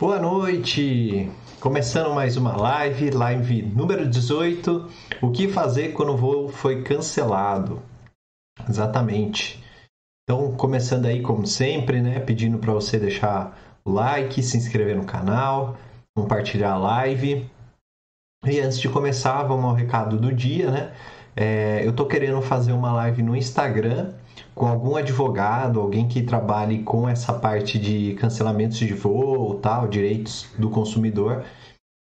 Boa 0.00 0.18
noite! 0.18 1.30
Começando 1.60 2.12
mais 2.12 2.36
uma 2.36 2.56
live, 2.56 3.08
live 3.12 3.62
número 3.62 4.08
18. 4.08 4.90
O 5.22 5.30
que 5.30 5.46
fazer 5.46 5.92
quando 5.92 6.12
o 6.12 6.16
voo 6.16 6.48
foi 6.48 6.82
cancelado? 6.82 7.80
Exatamente. 8.68 9.62
Então, 10.24 10.56
começando 10.56 11.06
aí 11.06 11.22
como 11.22 11.46
sempre, 11.46 12.02
né? 12.02 12.18
Pedindo 12.18 12.58
para 12.58 12.72
você 12.72 12.98
deixar 12.98 13.56
o 13.84 13.92
like, 13.92 14.42
se 14.42 14.56
inscrever 14.56 14.96
no 14.96 15.04
canal, 15.04 15.76
compartilhar 16.16 16.72
a 16.72 16.78
live. 16.78 17.48
E 18.44 18.58
antes 18.58 18.80
de 18.80 18.88
começar, 18.88 19.44
vamos 19.44 19.66
ao 19.66 19.74
recado 19.74 20.18
do 20.18 20.34
dia, 20.34 20.68
né? 20.68 20.92
É, 21.36 21.86
eu 21.86 21.92
tô 21.92 22.06
querendo 22.06 22.42
fazer 22.42 22.72
uma 22.72 22.92
live 22.92 23.22
no 23.22 23.36
Instagram 23.36 24.14
com 24.54 24.66
algum 24.66 24.96
advogado, 24.96 25.80
alguém 25.80 26.08
que 26.08 26.22
trabalhe 26.22 26.82
com 26.82 27.08
essa 27.08 27.32
parte 27.32 27.78
de 27.78 28.14
cancelamentos 28.14 28.78
de 28.78 28.92
voo, 28.92 29.54
tal, 29.54 29.88
direitos 29.88 30.46
do 30.58 30.70
consumidor. 30.70 31.44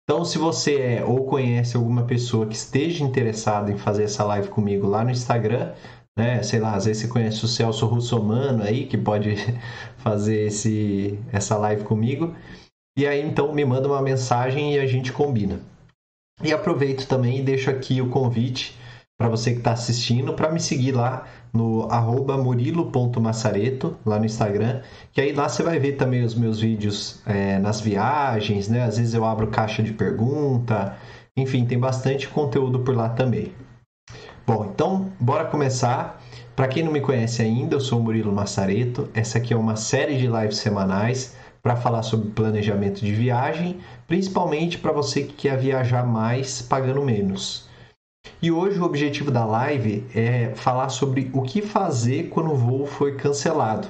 Então, 0.04 0.24
se 0.24 0.38
você 0.38 0.76
é 0.76 1.04
ou 1.04 1.26
conhece 1.26 1.76
alguma 1.76 2.04
pessoa 2.04 2.46
que 2.46 2.56
esteja 2.56 3.04
interessada 3.04 3.72
em 3.72 3.78
fazer 3.78 4.04
essa 4.04 4.24
live 4.24 4.50
comigo 4.50 4.88
lá 4.88 5.04
no 5.04 5.10
Instagram, 5.10 5.74
né? 6.18 6.42
Sei 6.44 6.60
lá, 6.60 6.76
às 6.76 6.86
vezes 6.86 7.02
você 7.02 7.08
conhece 7.08 7.44
o 7.44 7.48
Celso 7.48 7.86
Russomano 7.88 8.64
aí, 8.64 8.86
que 8.86 8.98
pode 8.98 9.36
fazer 9.98 10.48
esse, 10.48 11.20
essa 11.32 11.58
live 11.58 11.84
comigo. 11.84 12.36
E 12.98 13.06
aí, 13.06 13.22
então, 13.22 13.52
me 13.54 13.66
manda 13.66 13.88
uma 13.88 14.02
mensagem 14.02 14.76
e 14.76 14.80
a 14.80 14.86
gente 14.86 15.12
combina. 15.12 15.60
E 16.44 16.54
aproveito 16.54 17.08
também 17.08 17.40
e 17.40 17.44
deixo 17.44 17.70
aqui 17.70 18.02
o 18.02 18.10
convite 18.10 18.77
para 19.18 19.30
você 19.30 19.52
que 19.52 19.60
está 19.60 19.71
assistindo 19.71 20.34
para 20.34 20.52
me 20.52 20.60
seguir 20.60 20.91
lá 20.91 21.26
no 21.54 21.88
murilo.massareto, 22.44 23.98
lá 24.05 24.20
no 24.20 24.26
Instagram, 24.26 24.82
que 25.13 25.21
aí 25.21 25.32
lá 25.32 25.48
você 25.48 25.63
vai 25.63 25.80
ver 25.80 25.94
também 25.94 26.24
os 26.24 26.35
meus 26.35 26.60
vídeos 26.60 27.21
é, 27.26 27.58
nas 27.60 27.80
viagens, 27.80 28.68
né? 28.68 28.84
Às 28.84 28.98
vezes 28.98 29.13
eu 29.13 29.24
abro 29.24 29.48
caixa 29.48 29.82
de 29.82 29.93
pergunta, 29.93 30.98
enfim, 31.38 31.66
tem 31.66 31.80
bastante 31.80 32.27
conteúdo 32.27 32.80
por 32.80 32.96
lá 32.96 33.10
também. 33.10 33.54
Bom, 34.46 34.70
então 34.74 35.12
bora 35.20 35.46
começar. 35.46 36.21
Para 36.55 36.68
quem 36.68 36.84
não 36.84 36.91
me 36.91 37.02
conhece 37.02 37.41
ainda, 37.41 37.76
eu 37.76 37.82
sou 37.82 37.99
o 37.99 38.04
Murilo 38.04 38.32
Massareto. 38.32 39.10
Essa 39.13 39.40
aqui 39.40 39.54
é 39.54 39.58
uma 39.58 39.76
série 39.76 40.18
de 40.18 40.27
lives 40.27 40.58
semanais 40.58 41.36
para 41.62 41.76
falar 41.76 42.04
sobre 42.04 42.30
planejamento 42.30 43.04
de 43.04 43.12
viagem, 43.12 43.80
principalmente 44.08 44.77
para 44.77 44.91
você 44.91 45.24
que 45.24 45.34
quer 45.34 45.58
viajar 45.58 46.05
mais 46.05 46.62
pagando 46.62 47.02
menos. 47.02 47.65
E 48.41 48.51
hoje 48.51 48.79
o 48.79 48.84
objetivo 48.84 49.31
da 49.31 49.45
live 49.45 50.05
é 50.13 50.54
falar 50.55 50.90
sobre 50.90 51.29
o 51.34 51.41
que 51.41 51.62
fazer 51.62 52.29
quando 52.29 52.51
o 52.51 52.55
voo 52.55 52.85
foi 52.85 53.15
cancelado. 53.15 53.87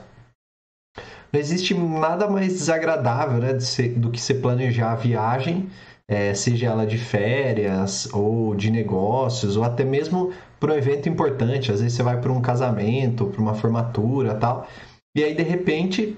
Não 1.31 1.39
existe 1.39 1.73
nada 1.73 2.29
mais 2.29 2.53
desagradável 2.53 3.39
né, 3.39 3.53
do 3.97 4.09
que 4.09 4.21
você 4.21 4.33
planejar 4.33 4.93
a 4.93 4.95
viagem, 4.95 5.69
é, 6.07 6.33
seja 6.33 6.67
ela 6.67 6.85
de 6.85 6.97
férias 6.97 8.07
ou 8.13 8.55
de 8.55 8.71
negócios, 8.71 9.57
ou 9.57 9.63
até 9.63 9.83
mesmo 9.83 10.31
para 10.59 10.73
um 10.73 10.77
evento 10.77 11.09
importante. 11.09 11.71
Às 11.71 11.81
vezes 11.81 11.97
você 11.97 12.03
vai 12.03 12.21
para 12.21 12.31
um 12.31 12.41
casamento, 12.41 13.25
para 13.27 13.41
uma 13.41 13.53
formatura 13.53 14.35
tal, 14.35 14.67
e 15.15 15.23
aí 15.23 15.33
de 15.33 15.43
repente 15.43 16.17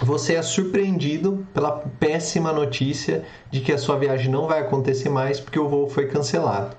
você 0.00 0.34
é 0.34 0.42
surpreendido 0.42 1.44
pela 1.52 1.72
péssima 1.72 2.52
notícia 2.52 3.24
de 3.50 3.60
que 3.60 3.72
a 3.72 3.78
sua 3.78 3.98
viagem 3.98 4.30
não 4.30 4.46
vai 4.46 4.60
acontecer 4.60 5.08
mais 5.08 5.40
porque 5.40 5.58
o 5.58 5.68
voo 5.68 5.88
foi 5.88 6.06
cancelado. 6.06 6.76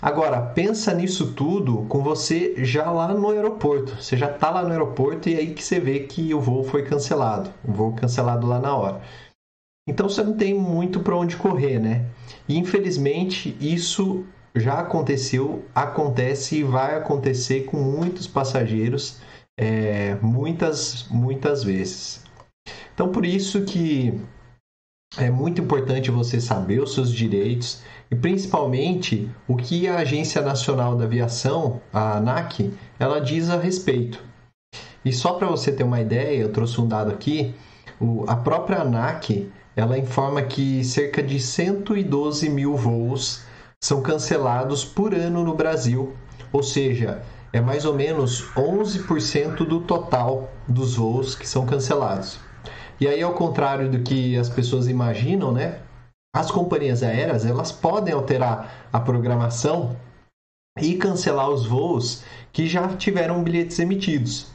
Agora, 0.00 0.40
pensa 0.40 0.94
nisso 0.94 1.32
tudo 1.32 1.86
com 1.88 2.02
você 2.02 2.54
já 2.64 2.90
lá 2.90 3.12
no 3.14 3.30
aeroporto. 3.30 3.96
Você 4.02 4.16
já 4.16 4.30
está 4.30 4.50
lá 4.50 4.62
no 4.62 4.70
aeroporto 4.70 5.28
e 5.28 5.36
aí 5.36 5.54
que 5.54 5.62
você 5.62 5.78
vê 5.78 6.00
que 6.00 6.32
o 6.34 6.40
voo 6.40 6.64
foi 6.64 6.82
cancelado. 6.82 7.50
O 7.64 7.72
voo 7.72 7.92
cancelado 7.92 8.46
lá 8.46 8.58
na 8.58 8.74
hora. 8.74 9.00
Então 9.88 10.08
você 10.08 10.22
não 10.22 10.36
tem 10.36 10.54
muito 10.54 11.00
para 11.00 11.16
onde 11.16 11.36
correr, 11.36 11.78
né? 11.78 12.06
E 12.48 12.56
infelizmente 12.56 13.56
isso 13.60 14.24
já 14.54 14.80
aconteceu, 14.80 15.64
acontece 15.74 16.56
e 16.56 16.62
vai 16.62 16.96
acontecer 16.96 17.64
com 17.64 17.76
muitos 17.76 18.26
passageiros 18.26 19.20
é, 19.58 20.14
muitas, 20.22 21.06
muitas 21.08 21.62
vezes. 21.62 22.24
Então 22.94 23.10
por 23.10 23.24
isso 23.24 23.62
que 23.64 24.20
é 25.18 25.30
muito 25.30 25.60
importante 25.60 26.10
você 26.10 26.40
saber 26.40 26.80
os 26.80 26.94
seus 26.94 27.12
direitos 27.12 27.82
e 28.10 28.16
principalmente 28.16 29.30
o 29.46 29.56
que 29.56 29.86
a 29.86 29.98
Agência 29.98 30.42
Nacional 30.42 30.96
da 30.96 31.04
Aviação, 31.04 31.80
a 31.92 32.16
ANAC, 32.16 32.72
ela 32.98 33.20
diz 33.20 33.48
a 33.48 33.56
respeito. 33.56 34.22
E 35.04 35.12
só 35.12 35.34
para 35.34 35.46
você 35.46 35.70
ter 35.70 35.84
uma 35.84 36.00
ideia, 36.00 36.42
eu 36.42 36.52
trouxe 36.52 36.80
um 36.80 36.88
dado 36.88 37.10
aqui, 37.10 37.54
a 38.26 38.36
própria 38.36 38.80
ANAC 38.80 39.50
ela 39.76 39.96
informa 39.96 40.42
que 40.42 40.82
cerca 40.84 41.22
de 41.22 41.38
112 41.38 42.48
mil 42.50 42.76
voos 42.76 43.42
são 43.82 44.02
cancelados 44.02 44.84
por 44.84 45.14
ano 45.14 45.44
no 45.44 45.54
Brasil, 45.54 46.14
ou 46.52 46.62
seja, 46.62 47.22
é 47.52 47.60
mais 47.60 47.84
ou 47.84 47.94
menos 47.94 48.50
11% 48.54 49.66
do 49.66 49.80
total 49.80 50.50
dos 50.68 50.96
voos 50.96 51.34
que 51.34 51.48
são 51.48 51.64
cancelados. 51.64 52.38
E 53.00 53.08
aí, 53.08 53.22
ao 53.22 53.32
contrário 53.32 53.90
do 53.90 54.00
que 54.00 54.36
as 54.36 54.50
pessoas 54.50 54.86
imaginam, 54.86 55.50
né? 55.50 55.78
As 56.32 56.50
companhias 56.50 57.02
aéreas 57.02 57.44
elas 57.44 57.72
podem 57.72 58.14
alterar 58.14 58.88
a 58.92 59.00
programação 59.00 59.96
e 60.80 60.94
cancelar 60.94 61.50
os 61.50 61.66
voos 61.66 62.22
que 62.52 62.66
já 62.66 62.88
tiveram 62.96 63.42
bilhetes 63.42 63.78
emitidos. 63.78 64.48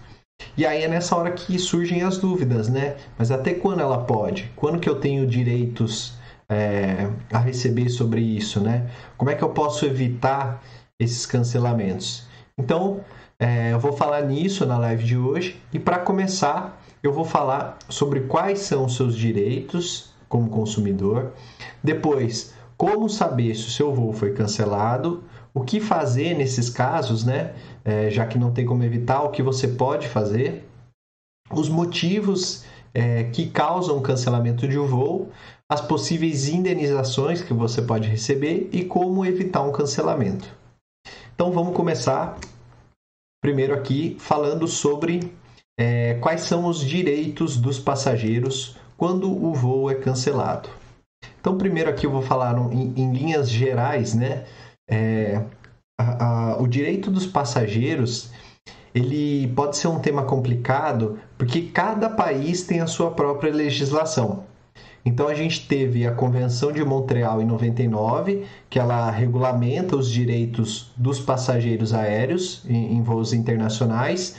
E 0.58 0.66
aí 0.66 0.84
é 0.84 0.88
nessa 0.88 1.16
hora 1.16 1.32
que 1.32 1.58
surgem 1.60 2.02
as 2.02 2.18
dúvidas, 2.18 2.68
né? 2.68 2.98
Mas 3.18 3.32
até 3.32 3.54
quando 3.54 3.82
ela 3.82 4.04
pode? 4.06 4.52
Quando 4.56 4.80
que 4.80 4.90
eu 4.90 5.00
tenho 5.00 5.28
direitos 5.28 6.14
é, 6.50 7.10
a 7.32 7.40
receber 7.40 7.90
sobre 7.90 8.22
isso, 8.22 8.60
né? 8.60 8.90
Como 9.18 9.30
é 9.30 9.36
que 9.36 9.44
eu 9.44 9.50
posso 9.50 9.86
evitar 9.86 10.62
esses 11.00 11.26
cancelamentos? 11.26 12.26
Então, 12.58 13.02
é, 13.40 13.74
eu 13.74 13.80
vou 13.80 13.94
falar 13.94 14.22
nisso 14.22 14.66
na 14.66 14.78
live 14.78 15.04
de 15.04 15.18
hoje. 15.18 15.62
E 15.74 15.80
para 15.80 16.00
começar, 16.00 16.82
eu 17.04 17.12
vou 17.12 17.26
falar 17.26 17.78
sobre 17.90 18.22
quais 18.22 18.60
são 18.60 18.86
os 18.86 18.96
seus 18.96 19.16
direitos 19.16 20.15
como 20.28 20.50
consumidor. 20.50 21.34
Depois, 21.84 22.54
como 22.78 23.10
saber 23.10 23.56
se 23.56 23.68
o 23.68 23.72
seu 23.72 23.94
voo 23.94 24.12
foi 24.12 24.34
cancelado, 24.34 25.24
o 25.54 25.62
que 25.62 25.80
fazer 25.80 26.36
nesses 26.36 26.70
casos, 26.70 27.24
né? 27.24 27.54
É, 27.84 28.10
já 28.10 28.26
que 28.26 28.38
não 28.38 28.52
tem 28.52 28.66
como 28.66 28.84
evitar, 28.84 29.24
o 29.24 29.32
que 29.32 29.42
você 29.42 29.68
pode 29.68 30.08
fazer, 30.08 30.68
os 31.52 31.70
motivos 31.70 32.66
é, 32.94 33.26
que 33.26 33.50
causam 33.50 33.98
o 33.98 34.02
cancelamento 34.02 34.68
de 34.68 34.78
um 34.78 34.86
voo, 34.86 35.30
as 35.70 35.82
possíveis 35.82 36.48
indenizações 36.48 37.42
que 37.42 37.54
você 37.54 37.82
pode 37.82 38.08
receber 38.08 38.70
e 38.72 38.84
como 38.84 39.26
evitar 39.26 39.62
um 39.62 39.72
cancelamento. 39.72 40.48
Então 41.34 41.52
vamos 41.52 41.76
começar 41.76 42.38
primeiro 43.42 43.74
aqui 43.74 44.16
falando 44.20 44.68
sobre 44.68 45.32
é, 45.80 46.16
quais 46.16 46.42
são 46.42 46.66
os 46.66 46.80
direitos 46.80 47.58
dos 47.58 47.80
passageiros 47.80 48.78
quando 48.98 49.30
o 49.30 49.54
voo 49.54 49.90
é 49.90 49.96
cancelado. 49.96 50.70
Então, 51.40 51.58
primeiro 51.58 51.90
aqui 51.90 52.06
eu 52.06 52.12
vou 52.12 52.22
falar 52.22 52.58
em, 52.72 52.94
em 52.96 53.14
linhas 53.14 53.50
gerais, 53.50 54.14
né? 54.14 54.46
É, 54.90 55.42
a, 56.00 56.54
a, 56.54 56.62
o 56.62 56.68
direito 56.68 57.10
dos 57.10 57.26
passageiros 57.26 58.32
ele 58.94 59.48
pode 59.50 59.78
ser 59.78 59.88
um 59.88 60.00
tema 60.00 60.24
complicado 60.24 61.20
porque 61.38 61.64
cada 61.64 62.10
país 62.10 62.64
tem 62.64 62.80
a 62.80 62.88
sua 62.88 63.12
própria 63.12 63.54
legislação. 63.54 64.44
Então 65.06 65.28
a 65.28 65.36
gente 65.36 65.68
teve 65.68 66.08
a 66.08 66.12
Convenção 66.12 66.72
de 66.72 66.84
Montreal 66.84 67.42
em 67.42 67.46
99, 67.46 68.46
que 68.70 68.80
ela 68.80 69.12
regulamenta 69.12 69.96
os 69.96 70.10
direitos 70.10 70.92
dos 70.98 71.20
passageiros 71.20 71.94
aéreos 71.94 72.64
em, 72.68 72.98
em 72.98 73.04
voos 73.04 73.34
internacionais 73.34 74.36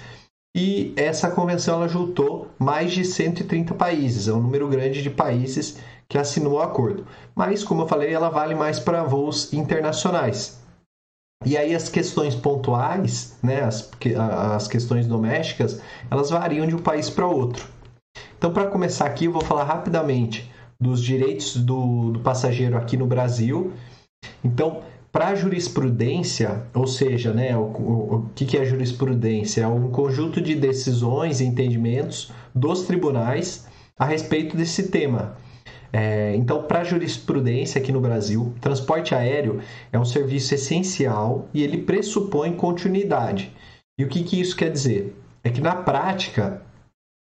e 0.56 0.94
essa 0.96 1.30
convenção 1.30 1.74
ela 1.74 1.86
juntou 1.86 2.48
mais 2.58 2.90
de 2.90 3.04
130 3.04 3.74
países, 3.74 4.26
é 4.26 4.32
um 4.32 4.40
número 4.40 4.66
grande 4.66 5.02
de 5.02 5.10
países 5.10 5.78
que 6.08 6.16
assinou 6.16 6.54
o 6.54 6.62
acordo. 6.62 7.06
Mas, 7.34 7.62
como 7.62 7.82
eu 7.82 7.86
falei, 7.86 8.10
ela 8.10 8.30
vale 8.30 8.54
mais 8.54 8.80
para 8.80 9.04
voos 9.04 9.52
internacionais. 9.52 10.58
E 11.44 11.58
aí 11.58 11.74
as 11.74 11.90
questões 11.90 12.34
pontuais, 12.34 13.36
né, 13.42 13.60
as, 13.60 13.90
as 14.54 14.66
questões 14.66 15.06
domésticas, 15.06 15.82
elas 16.10 16.30
variam 16.30 16.66
de 16.66 16.74
um 16.74 16.78
país 16.78 17.10
para 17.10 17.26
outro. 17.26 17.68
Então, 18.38 18.50
para 18.50 18.66
começar 18.66 19.04
aqui, 19.04 19.26
eu 19.26 19.32
vou 19.32 19.44
falar 19.44 19.64
rapidamente 19.64 20.50
dos 20.80 21.02
direitos 21.02 21.56
do, 21.56 22.12
do 22.12 22.20
passageiro 22.20 22.78
aqui 22.78 22.96
no 22.96 23.06
Brasil. 23.06 23.74
Então, 24.42 24.82
para 25.12 25.28
a 25.28 25.34
jurisprudência, 25.34 26.66
ou 26.74 26.86
seja, 26.86 27.32
né, 27.32 27.56
o, 27.56 27.62
o, 27.62 28.14
o 28.14 28.30
que, 28.34 28.44
que 28.44 28.58
é 28.58 28.64
jurisprudência? 28.64 29.62
É 29.62 29.66
um 29.66 29.90
conjunto 29.90 30.40
de 30.40 30.54
decisões 30.54 31.40
e 31.40 31.44
entendimentos 31.44 32.30
dos 32.54 32.82
tribunais 32.82 33.66
a 33.98 34.04
respeito 34.04 34.56
desse 34.56 34.88
tema. 34.88 35.36
É, 35.92 36.34
então, 36.36 36.64
para 36.64 36.80
a 36.80 36.84
jurisprudência 36.84 37.80
aqui 37.80 37.90
no 37.90 38.00
Brasil, 38.00 38.54
transporte 38.60 39.14
aéreo 39.14 39.60
é 39.90 39.98
um 39.98 40.04
serviço 40.04 40.54
essencial 40.54 41.48
e 41.54 41.62
ele 41.62 41.78
pressupõe 41.78 42.52
continuidade. 42.52 43.52
E 43.98 44.04
o 44.04 44.08
que, 44.08 44.22
que 44.22 44.40
isso 44.40 44.54
quer 44.54 44.70
dizer? 44.70 45.16
É 45.42 45.48
que 45.48 45.60
na 45.60 45.74
prática, 45.74 46.60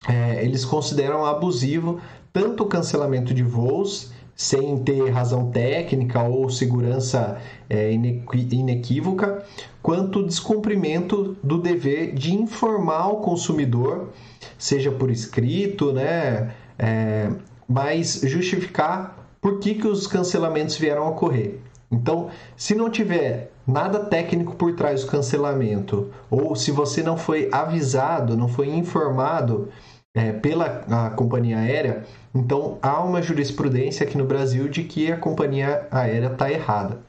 é, 0.07 0.43
eles 0.43 0.65
consideram 0.65 1.25
abusivo 1.25 2.01
tanto 2.31 2.63
o 2.63 2.67
cancelamento 2.67 3.33
de 3.33 3.43
voos 3.43 4.11
sem 4.35 4.77
ter 4.79 5.09
razão 5.09 5.51
técnica 5.51 6.23
ou 6.23 6.49
segurança 6.49 7.37
é, 7.69 7.91
inequívoca, 7.91 9.43
quanto 9.81 10.19
o 10.19 10.25
descumprimento 10.25 11.37
do 11.43 11.59
dever 11.59 12.13
de 12.13 12.33
informar 12.33 13.07
o 13.07 13.17
consumidor, 13.17 14.09
seja 14.57 14.91
por 14.91 15.11
escrito, 15.11 15.91
né, 15.91 16.51
é, 16.79 17.29
mas 17.67 18.21
justificar 18.23 19.23
por 19.39 19.59
que, 19.59 19.75
que 19.75 19.87
os 19.87 20.07
cancelamentos 20.07 20.77
vieram 20.77 21.03
a 21.03 21.09
ocorrer. 21.09 21.59
Então, 21.91 22.29
se 22.57 22.73
não 22.73 22.89
tiver 22.89 23.51
nada 23.67 23.99
técnico 23.99 24.55
por 24.55 24.73
trás 24.75 25.03
do 25.03 25.11
cancelamento, 25.11 26.09
ou 26.29 26.55
se 26.55 26.71
você 26.71 27.03
não 27.03 27.17
foi 27.17 27.49
avisado, 27.51 28.35
não 28.35 28.47
foi 28.47 28.69
informado 28.69 29.69
é, 30.15 30.31
pela 30.31 31.09
companhia 31.11 31.57
aérea, 31.57 32.03
então 32.33 32.77
há 32.81 33.01
uma 33.03 33.21
jurisprudência 33.21 34.05
aqui 34.05 34.17
no 34.17 34.25
Brasil 34.25 34.67
de 34.67 34.83
que 34.83 35.11
a 35.11 35.17
companhia 35.17 35.87
aérea 35.91 36.27
está 36.27 36.51
errada. 36.51 36.99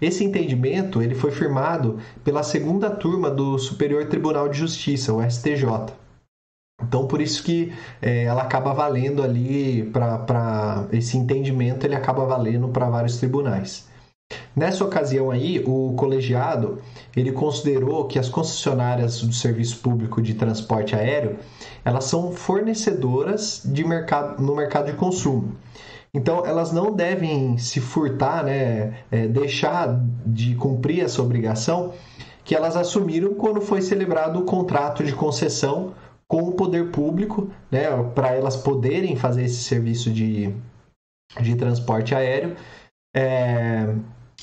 Esse 0.00 0.24
entendimento 0.24 1.00
ele 1.00 1.14
foi 1.14 1.30
firmado 1.30 2.00
pela 2.24 2.42
segunda 2.42 2.90
turma 2.90 3.30
do 3.30 3.56
Superior 3.58 4.06
Tribunal 4.06 4.48
de 4.48 4.58
Justiça, 4.58 5.12
o 5.12 5.22
STJ. 5.22 5.94
Então, 6.82 7.06
por 7.06 7.20
isso 7.20 7.44
que 7.44 7.72
é, 8.00 8.24
ela 8.24 8.42
acaba 8.42 8.72
valendo 8.72 9.22
ali 9.22 9.84
para 9.92 10.88
esse 10.90 11.16
entendimento, 11.16 11.86
ele 11.86 11.94
acaba 11.94 12.24
valendo 12.24 12.68
para 12.68 12.90
vários 12.90 13.18
tribunais. 13.18 13.88
Nessa 14.54 14.84
ocasião 14.84 15.30
aí, 15.30 15.62
o 15.66 15.94
colegiado 15.94 16.80
ele 17.16 17.32
considerou 17.32 18.06
que 18.06 18.18
as 18.18 18.28
concessionárias 18.28 19.20
do 19.22 19.32
serviço 19.32 19.78
público 19.78 20.20
de 20.20 20.34
transporte 20.34 20.94
aéreo 20.94 21.38
elas 21.84 22.04
são 22.04 22.32
fornecedoras 22.32 23.62
de 23.64 23.84
mercado, 23.84 24.42
no 24.42 24.54
mercado 24.54 24.90
de 24.90 24.96
consumo. 24.96 25.56
Então, 26.14 26.44
elas 26.44 26.72
não 26.72 26.94
devem 26.94 27.56
se 27.56 27.80
furtar, 27.80 28.44
né, 28.44 28.98
é, 29.10 29.26
deixar 29.26 29.98
de 30.26 30.54
cumprir 30.54 31.02
essa 31.02 31.22
obrigação 31.22 31.94
que 32.44 32.54
elas 32.54 32.76
assumiram 32.76 33.34
quando 33.34 33.60
foi 33.60 33.80
celebrado 33.80 34.40
o 34.40 34.44
contrato 34.44 35.02
de 35.02 35.14
concessão 35.14 35.94
com 36.28 36.42
o 36.42 36.52
poder 36.52 36.90
público, 36.90 37.50
né, 37.70 37.84
para 38.14 38.34
elas 38.34 38.56
poderem 38.56 39.16
fazer 39.16 39.44
esse 39.44 39.62
serviço 39.62 40.10
de, 40.10 40.54
de 41.40 41.54
transporte 41.56 42.14
aéreo. 42.14 42.56
É, 43.14 43.94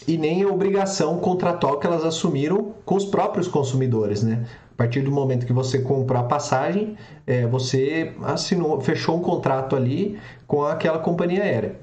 e 0.08 0.18
nem 0.18 0.44
a 0.44 0.48
obrigação 0.48 1.18
contratual 1.20 1.80
que 1.80 1.88
elas 1.88 2.04
assumiram 2.04 2.74
com 2.86 2.96
os 2.96 3.06
próprios 3.06 3.48
consumidores, 3.48 4.24
né? 4.24 4.46
A 4.72 4.76
partir 4.76 5.02
do 5.02 5.12
momento 5.12 5.46
que 5.46 5.54
você 5.54 5.80
comprou 5.80 6.20
a 6.20 6.24
passagem, 6.24 6.96
é, 7.28 7.46
você 7.46 8.14
assinou, 8.24 8.80
fechou 8.80 9.18
um 9.18 9.22
contrato 9.22 9.76
ali 9.76 10.18
com 10.48 10.64
aquela 10.64 11.00
companhia 11.00 11.44
aérea. 11.44 11.76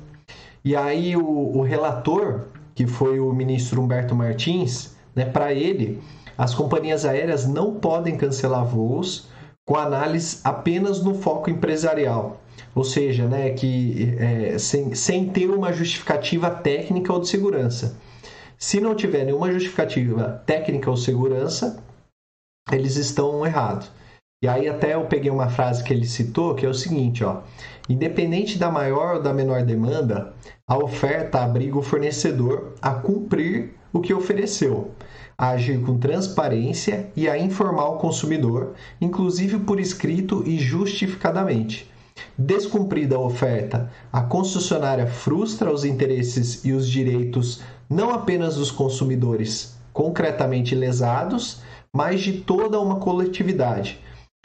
E 0.64 0.74
aí 0.74 1.16
o, 1.16 1.58
o 1.58 1.62
relator, 1.62 2.46
que 2.74 2.86
foi 2.86 3.20
o 3.20 3.32
ministro 3.32 3.82
Humberto 3.82 4.14
Martins, 4.14 4.96
né, 5.14 5.24
para 5.26 5.52
ele, 5.52 6.00
as 6.38 6.54
companhias 6.54 7.04
aéreas 7.04 7.46
não 7.46 7.74
podem 7.74 8.16
cancelar 8.16 8.64
voos 8.64 9.28
com 9.64 9.76
análise 9.76 10.40
apenas 10.44 11.02
no 11.02 11.14
foco 11.14 11.50
empresarial, 11.50 12.40
ou 12.74 12.84
seja, 12.84 13.26
né, 13.26 13.50
que 13.50 14.16
é, 14.18 14.58
sem, 14.58 14.94
sem 14.94 15.28
ter 15.28 15.50
uma 15.50 15.72
justificativa 15.72 16.50
técnica 16.50 17.12
ou 17.12 17.20
de 17.20 17.28
segurança. 17.28 17.96
Se 18.58 18.80
não 18.80 18.94
tiver 18.94 19.24
nenhuma 19.24 19.52
justificativa 19.52 20.42
técnica 20.46 20.90
ou 20.90 20.96
segurança, 20.96 21.82
eles 22.72 22.96
estão 22.96 23.44
errados. 23.44 23.90
E 24.42 24.48
aí 24.48 24.68
até 24.68 24.94
eu 24.94 25.04
peguei 25.06 25.30
uma 25.30 25.48
frase 25.48 25.84
que 25.84 25.92
ele 25.92 26.06
citou, 26.06 26.54
que 26.54 26.64
é 26.64 26.68
o 26.68 26.74
seguinte, 26.74 27.22
ó: 27.22 27.42
independente 27.88 28.58
da 28.58 28.70
maior 28.70 29.16
ou 29.16 29.22
da 29.22 29.32
menor 29.32 29.62
demanda, 29.62 30.34
a 30.66 30.76
oferta 30.78 31.40
abriga 31.40 31.78
o 31.78 31.82
fornecedor 31.82 32.72
a 32.80 32.94
cumprir 32.94 33.74
o 33.92 34.00
que 34.00 34.14
ofereceu, 34.14 34.90
a 35.36 35.50
agir 35.50 35.80
com 35.82 35.98
transparência 35.98 37.10
e 37.14 37.28
a 37.28 37.38
informar 37.38 37.88
o 37.88 37.98
consumidor, 37.98 38.74
inclusive 39.00 39.58
por 39.60 39.78
escrito 39.80 40.42
e 40.46 40.58
justificadamente. 40.58 41.90
Descumprida 42.38 43.16
a 43.16 43.20
oferta, 43.20 43.90
a 44.10 44.22
concessionária 44.22 45.06
frustra 45.06 45.72
os 45.72 45.84
interesses 45.84 46.64
e 46.64 46.72
os 46.72 46.88
direitos 46.88 47.62
não 47.88 48.10
apenas 48.10 48.56
dos 48.56 48.70
consumidores 48.70 49.76
concretamente 49.92 50.74
lesados, 50.74 51.62
mas 51.92 52.20
de 52.20 52.40
toda 52.40 52.80
uma 52.80 53.00
coletividade, 53.00 53.98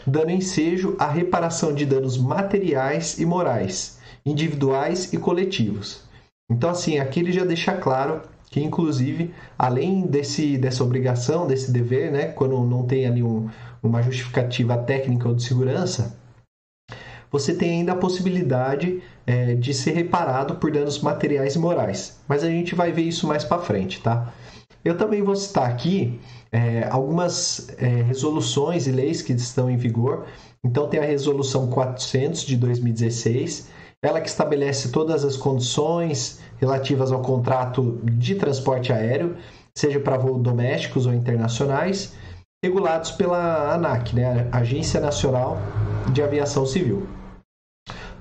dando 0.07 0.31
ensejo 0.31 0.95
à 0.97 1.07
reparação 1.07 1.73
de 1.73 1.85
danos 1.85 2.17
materiais 2.17 3.19
e 3.19 3.25
morais, 3.25 3.99
individuais 4.25 5.11
e 5.11 5.17
coletivos. 5.17 6.03
Então, 6.49 6.69
assim, 6.69 6.99
aqui 6.99 7.19
ele 7.19 7.31
já 7.31 7.43
deixa 7.43 7.73
claro 7.73 8.21
que, 8.49 8.61
inclusive, 8.61 9.33
além 9.57 10.05
desse, 10.05 10.57
dessa 10.57 10.83
obrigação, 10.83 11.47
desse 11.47 11.71
dever, 11.71 12.11
né, 12.11 12.27
quando 12.27 12.61
não 12.65 12.85
tem 12.85 13.05
ali 13.05 13.23
um, 13.23 13.49
uma 13.81 14.01
justificativa 14.01 14.77
técnica 14.77 15.27
ou 15.27 15.35
de 15.35 15.43
segurança, 15.43 16.17
você 17.31 17.53
tem 17.53 17.79
ainda 17.79 17.93
a 17.93 17.95
possibilidade 17.95 19.01
é, 19.25 19.55
de 19.55 19.73
ser 19.73 19.91
reparado 19.91 20.55
por 20.55 20.71
danos 20.71 20.99
materiais 20.99 21.55
e 21.55 21.59
morais. 21.59 22.19
Mas 22.27 22.43
a 22.43 22.49
gente 22.49 22.75
vai 22.75 22.91
ver 22.91 23.03
isso 23.03 23.25
mais 23.25 23.43
para 23.43 23.61
frente, 23.61 24.01
tá? 24.01 24.33
Eu 24.83 24.97
também 24.97 25.21
vou 25.21 25.35
citar 25.35 25.69
aqui 25.69 26.19
é, 26.51 26.87
algumas 26.89 27.69
é, 27.77 27.87
resoluções 28.01 28.87
e 28.87 28.91
leis 28.91 29.21
que 29.21 29.31
estão 29.31 29.69
em 29.69 29.77
vigor. 29.77 30.25
Então, 30.63 30.87
tem 30.87 30.99
a 30.99 31.05
Resolução 31.05 31.67
400 31.67 32.43
de 32.43 32.57
2016, 32.57 33.69
ela 34.03 34.19
que 34.19 34.27
estabelece 34.27 34.89
todas 34.89 35.23
as 35.23 35.37
condições 35.37 36.39
relativas 36.57 37.11
ao 37.11 37.21
contrato 37.21 37.99
de 38.03 38.35
transporte 38.35 38.91
aéreo, 38.91 39.37
seja 39.75 39.99
para 39.99 40.17
voos 40.17 40.41
domésticos 40.41 41.05
ou 41.05 41.13
internacionais, 41.13 42.13
regulados 42.63 43.11
pela 43.11 43.73
ANAC, 43.73 44.13
né, 44.13 44.47
Agência 44.51 44.99
Nacional 44.99 45.57
de 46.11 46.21
Aviação 46.21 46.65
Civil. 46.65 47.07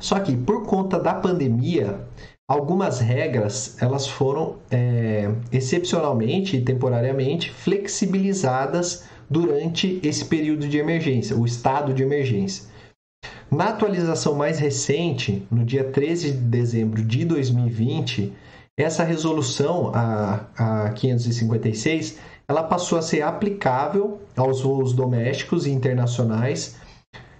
Só 0.00 0.18
que 0.18 0.34
por 0.36 0.64
conta 0.64 0.98
da 0.98 1.14
pandemia, 1.14 2.00
algumas 2.48 2.98
regras 2.98 3.76
elas 3.80 4.08
foram 4.08 4.56
é, 4.70 5.30
excepcionalmente 5.52 6.56
e 6.56 6.62
temporariamente 6.62 7.52
flexibilizadas 7.52 9.04
durante 9.28 10.00
esse 10.02 10.24
período 10.24 10.66
de 10.66 10.78
emergência, 10.78 11.36
o 11.36 11.46
estado 11.46 11.94
de 11.94 12.02
emergência. 12.02 12.64
Na 13.50 13.66
atualização 13.66 14.34
mais 14.34 14.58
recente, 14.58 15.46
no 15.50 15.64
dia 15.64 15.84
13 15.84 16.32
de 16.32 16.38
dezembro 16.38 17.04
de 17.04 17.24
2020, 17.24 18.32
essa 18.76 19.04
resolução, 19.04 19.92
a, 19.94 20.86
a 20.86 20.90
556, 20.90 22.18
ela 22.48 22.62
passou 22.62 22.98
a 22.98 23.02
ser 23.02 23.22
aplicável 23.22 24.20
aos 24.36 24.62
voos 24.62 24.92
domésticos 24.92 25.66
e 25.66 25.70
internacionais 25.70 26.76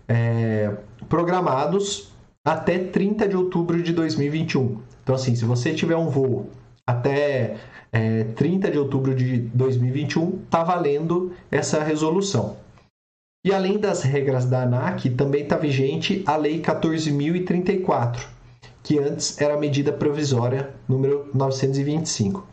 é, 0.06 0.73
programados 1.08 2.10
até 2.44 2.78
30 2.78 3.28
de 3.28 3.37
outubro 3.37 3.82
de 3.82 3.92
2021. 3.92 4.80
Então, 5.02 5.14
assim, 5.14 5.35
se 5.35 5.44
você 5.44 5.75
tiver 5.75 5.97
um 5.97 6.09
voo 6.09 6.50
até 6.87 7.56
é, 7.92 8.25
30 8.25 8.70
de 8.70 8.78
outubro 8.78 9.14
de 9.14 9.38
2021, 9.38 10.40
está 10.44 10.64
valendo 10.64 11.32
essa 11.50 11.82
resolução. 11.82 12.56
E 13.44 13.52
além 13.52 13.78
das 13.78 14.02
regras 14.02 14.44
da 14.44 14.62
ANAC, 14.62 15.09
também 15.11 15.42
está 15.42 15.56
vigente 15.56 16.23
a 16.26 16.37
Lei 16.37 16.61
14.034, 16.61 18.26
que 18.82 18.99
antes 18.99 19.40
era 19.40 19.54
a 19.54 19.59
medida 19.59 19.92
provisória 19.92 20.75
número 20.87 21.30
925. 21.32 22.47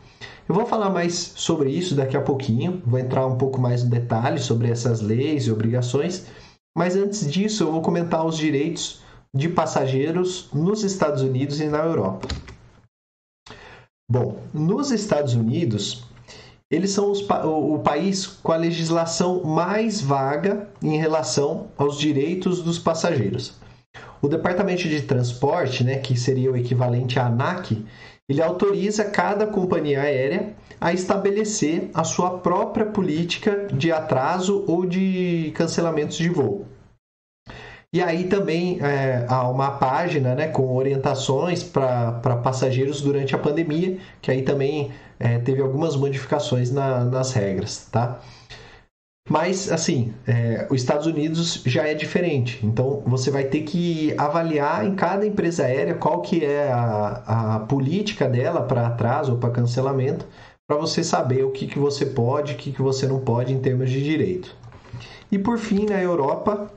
Eu 0.47 0.55
vou 0.55 0.65
falar 0.65 0.89
mais 0.89 1.13
sobre 1.13 1.69
isso 1.69 1.93
daqui 1.93 2.15
a 2.15 2.21
pouquinho, 2.21 2.81
vou 2.85 2.97
entrar 2.97 3.27
um 3.27 3.37
pouco 3.37 3.59
mais 3.59 3.83
no 3.83 3.89
detalhe 3.89 4.39
sobre 4.39 4.71
essas 4.71 5.01
leis 5.01 5.45
e 5.45 5.51
obrigações, 5.51 6.27
mas 6.75 6.95
antes 6.95 7.29
disso 7.29 7.63
eu 7.63 7.71
vou 7.71 7.81
comentar 7.81 8.25
os 8.25 8.37
direitos 8.37 9.01
de 9.33 9.49
passageiros 9.49 10.49
nos 10.53 10.83
Estados 10.83 11.21
Unidos 11.21 11.59
e 11.59 11.65
na 11.65 11.79
Europa. 11.79 12.27
Bom, 14.09 14.41
nos 14.53 14.91
Estados 14.91 15.33
Unidos, 15.33 16.05
eles 16.71 16.91
são 16.91 17.11
os, 17.11 17.21
o, 17.21 17.79
país 17.79 18.25
com 18.25 18.51
a 18.51 18.57
legislação 18.57 19.43
mais 19.43 20.01
vaga 20.01 20.69
em 20.81 20.97
relação 20.97 21.67
aos 21.77 21.97
direitos 21.97 22.61
dos 22.61 22.79
passageiros. 22.79 23.55
O 24.21 24.27
Departamento 24.27 24.87
de 24.87 25.01
Transporte, 25.01 25.83
né, 25.83 25.97
que 25.97 26.17
seria 26.17 26.51
o 26.51 26.57
equivalente 26.57 27.19
à 27.19 27.27
ANAC, 27.27 27.85
ele 28.29 28.41
autoriza 28.41 29.05
cada 29.05 29.47
companhia 29.47 30.01
aérea 30.01 30.53
a 30.79 30.91
estabelecer 30.93 31.89
a 31.93 32.03
sua 32.03 32.39
própria 32.39 32.85
política 32.85 33.67
de 33.73 33.91
atraso 33.91 34.65
ou 34.67 34.85
de 34.85 35.51
cancelamentos 35.55 36.17
de 36.17 36.29
voo. 36.29 36.65
E 37.93 38.01
aí 38.01 38.25
também 38.25 38.79
é, 38.81 39.25
há 39.29 39.47
uma 39.49 39.71
página 39.71 40.35
né, 40.35 40.47
com 40.47 40.75
orientações 40.75 41.63
para 41.63 42.37
passageiros 42.43 43.01
durante 43.01 43.33
a 43.33 43.37
pandemia, 43.37 43.97
que 44.21 44.29
aí 44.29 44.41
também 44.41 44.91
é, 45.17 45.39
teve 45.39 45.61
algumas 45.61 45.95
modificações 45.95 46.69
na, 46.69 47.05
nas 47.05 47.31
regras. 47.31 47.87
Tá? 47.89 48.19
Mas, 49.29 49.69
assim, 49.71 50.13
é, 50.25 50.67
os 50.69 50.81
Estados 50.81 51.05
Unidos 51.05 51.61
já 51.65 51.87
é 51.87 51.93
diferente. 51.93 52.65
Então, 52.65 53.03
você 53.05 53.29
vai 53.29 53.43
ter 53.43 53.61
que 53.61 54.13
avaliar 54.17 54.85
em 54.85 54.95
cada 54.95 55.25
empresa 55.25 55.65
aérea 55.65 55.95
qual 55.95 56.21
que 56.21 56.45
é 56.45 56.71
a, 56.71 57.55
a 57.55 57.59
política 57.61 58.27
dela 58.27 58.61
para 58.61 58.87
atraso 58.87 59.33
ou 59.33 59.37
para 59.37 59.49
cancelamento, 59.49 60.25
para 60.65 60.77
você 60.77 61.03
saber 61.03 61.43
o 61.43 61.51
que, 61.51 61.67
que 61.67 61.79
você 61.79 62.05
pode 62.05 62.53
e 62.53 62.55
o 62.55 62.57
que, 62.57 62.71
que 62.71 62.81
você 62.81 63.05
não 63.05 63.19
pode 63.19 63.53
em 63.53 63.59
termos 63.59 63.89
de 63.89 64.01
direito. 64.01 64.55
E, 65.29 65.37
por 65.37 65.57
fim, 65.57 65.85
na 65.85 66.01
Europa, 66.01 66.71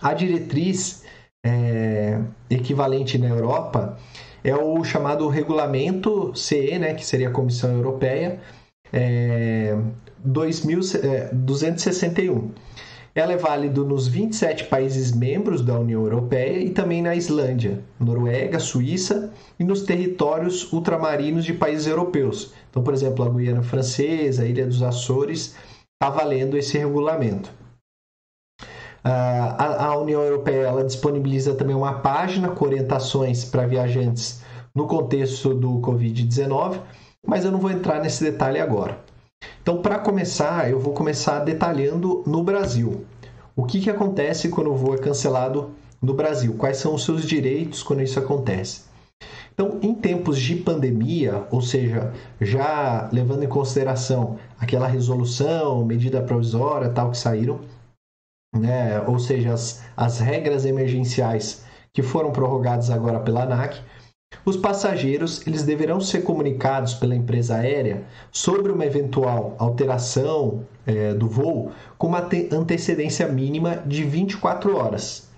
a 0.00 0.14
diretriz 0.14 1.04
é, 1.44 2.18
equivalente 2.50 3.18
na 3.18 3.28
Europa 3.28 3.98
é 4.42 4.54
o 4.54 4.82
chamado 4.84 5.28
regulamento 5.28 6.32
CE, 6.34 6.78
né, 6.78 6.94
que 6.94 7.04
seria 7.04 7.28
a 7.28 7.32
Comissão 7.32 7.72
Europeia, 7.72 8.40
é, 8.92 9.76
2261. 10.24 12.52
Ela 13.14 13.32
é 13.32 13.36
válida 13.36 13.82
nos 13.82 14.06
27 14.06 14.64
países 14.64 15.10
membros 15.10 15.62
da 15.62 15.78
União 15.78 16.02
Europeia 16.02 16.58
e 16.58 16.68
também 16.68 17.00
na 17.00 17.16
Islândia, 17.16 17.82
Noruega, 17.98 18.60
Suíça 18.60 19.32
e 19.58 19.64
nos 19.64 19.80
territórios 19.82 20.70
ultramarinos 20.70 21.46
de 21.46 21.54
países 21.54 21.86
europeus. 21.86 22.52
Então, 22.68 22.82
por 22.82 22.92
exemplo, 22.92 23.24
a 23.24 23.30
Guiana 23.30 23.62
Francesa, 23.62 24.42
a 24.42 24.46
Ilha 24.46 24.66
dos 24.66 24.82
Açores, 24.82 25.56
está 25.94 26.10
valendo 26.10 26.58
esse 26.58 26.76
regulamento. 26.76 27.50
Ah, 29.08 29.86
a 29.86 29.96
União 29.96 30.20
Europeia 30.20 30.66
ela 30.66 30.82
disponibiliza 30.82 31.54
também 31.54 31.76
uma 31.76 32.00
página 32.00 32.48
com 32.48 32.64
orientações 32.64 33.44
para 33.44 33.64
viajantes 33.64 34.42
no 34.74 34.88
contexto 34.88 35.54
do 35.54 35.74
Covid-19, 35.74 36.80
mas 37.24 37.44
eu 37.44 37.52
não 37.52 37.60
vou 37.60 37.70
entrar 37.70 38.02
nesse 38.02 38.24
detalhe 38.24 38.58
agora. 38.58 38.98
Então, 39.62 39.80
para 39.80 40.00
começar, 40.00 40.68
eu 40.68 40.80
vou 40.80 40.92
começar 40.92 41.38
detalhando 41.44 42.24
no 42.26 42.42
Brasil. 42.42 43.04
O 43.54 43.62
que, 43.62 43.78
que 43.78 43.90
acontece 43.90 44.48
quando 44.48 44.72
o 44.72 44.76
voo 44.76 44.96
é 44.96 44.98
cancelado 44.98 45.70
no 46.02 46.12
Brasil? 46.12 46.54
Quais 46.58 46.78
são 46.78 46.92
os 46.92 47.04
seus 47.04 47.24
direitos 47.24 47.84
quando 47.84 48.02
isso 48.02 48.18
acontece? 48.18 48.86
Então, 49.54 49.78
em 49.82 49.94
tempos 49.94 50.36
de 50.36 50.56
pandemia, 50.56 51.44
ou 51.52 51.62
seja, 51.62 52.12
já 52.40 53.08
levando 53.12 53.44
em 53.44 53.48
consideração 53.48 54.36
aquela 54.58 54.88
resolução, 54.88 55.84
medida 55.84 56.20
provisória, 56.20 56.90
tal 56.90 57.12
que 57.12 57.18
saíram, 57.18 57.60
né? 58.58 59.00
ou 59.06 59.18
seja, 59.18 59.52
as, 59.52 59.82
as 59.96 60.18
regras 60.18 60.64
emergenciais 60.64 61.64
que 61.92 62.02
foram 62.02 62.30
prorrogadas 62.30 62.90
agora 62.90 63.20
pela 63.20 63.44
ANAC, 63.44 63.80
os 64.44 64.56
passageiros 64.56 65.46
eles 65.46 65.62
deverão 65.62 66.00
ser 66.00 66.22
comunicados 66.22 66.94
pela 66.94 67.14
empresa 67.14 67.56
aérea 67.56 68.04
sobre 68.30 68.72
uma 68.72 68.84
eventual 68.84 69.54
alteração 69.58 70.66
é, 70.86 71.14
do 71.14 71.28
voo 71.28 71.72
com 71.96 72.08
uma 72.08 72.28
antecedência 72.52 73.26
mínima 73.28 73.82
de 73.86 74.04
24 74.04 74.76
horas. 74.76 75.28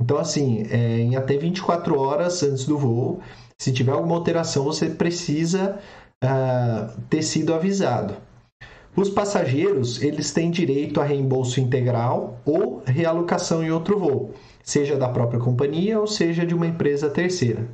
Então, 0.00 0.18
assim, 0.18 0.66
é, 0.70 0.98
em 0.98 1.16
até 1.16 1.36
24 1.36 1.98
horas 1.98 2.42
antes 2.42 2.64
do 2.64 2.78
voo, 2.78 3.20
se 3.60 3.72
tiver 3.72 3.92
alguma 3.92 4.14
alteração, 4.14 4.64
você 4.64 4.88
precisa 4.88 5.78
uh, 6.24 7.00
ter 7.10 7.22
sido 7.22 7.52
avisado. 7.52 8.14
Os 8.98 9.08
passageiros 9.08 10.02
eles 10.02 10.32
têm 10.32 10.50
direito 10.50 11.00
a 11.00 11.04
reembolso 11.04 11.60
integral 11.60 12.40
ou 12.44 12.82
realocação 12.84 13.62
em 13.62 13.70
outro 13.70 13.96
voo, 13.96 14.34
seja 14.60 14.96
da 14.96 15.08
própria 15.08 15.38
companhia 15.38 16.00
ou 16.00 16.06
seja 16.08 16.44
de 16.44 16.52
uma 16.52 16.66
empresa 16.66 17.08
terceira. 17.08 17.68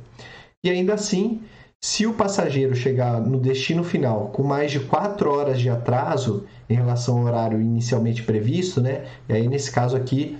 E 0.63 0.69
ainda 0.69 0.93
assim, 0.93 1.41
se 1.83 2.05
o 2.05 2.13
passageiro 2.13 2.75
chegar 2.75 3.19
no 3.19 3.39
destino 3.39 3.83
final 3.83 4.27
com 4.27 4.43
mais 4.43 4.69
de 4.69 4.81
4 4.81 5.27
horas 5.31 5.59
de 5.59 5.67
atraso 5.67 6.45
em 6.69 6.75
relação 6.75 7.17
ao 7.17 7.23
horário 7.23 7.59
inicialmente 7.59 8.21
previsto, 8.21 8.79
né? 8.79 9.05
E 9.27 9.33
aí 9.33 9.47
nesse 9.47 9.71
caso 9.71 9.97
aqui 9.97 10.37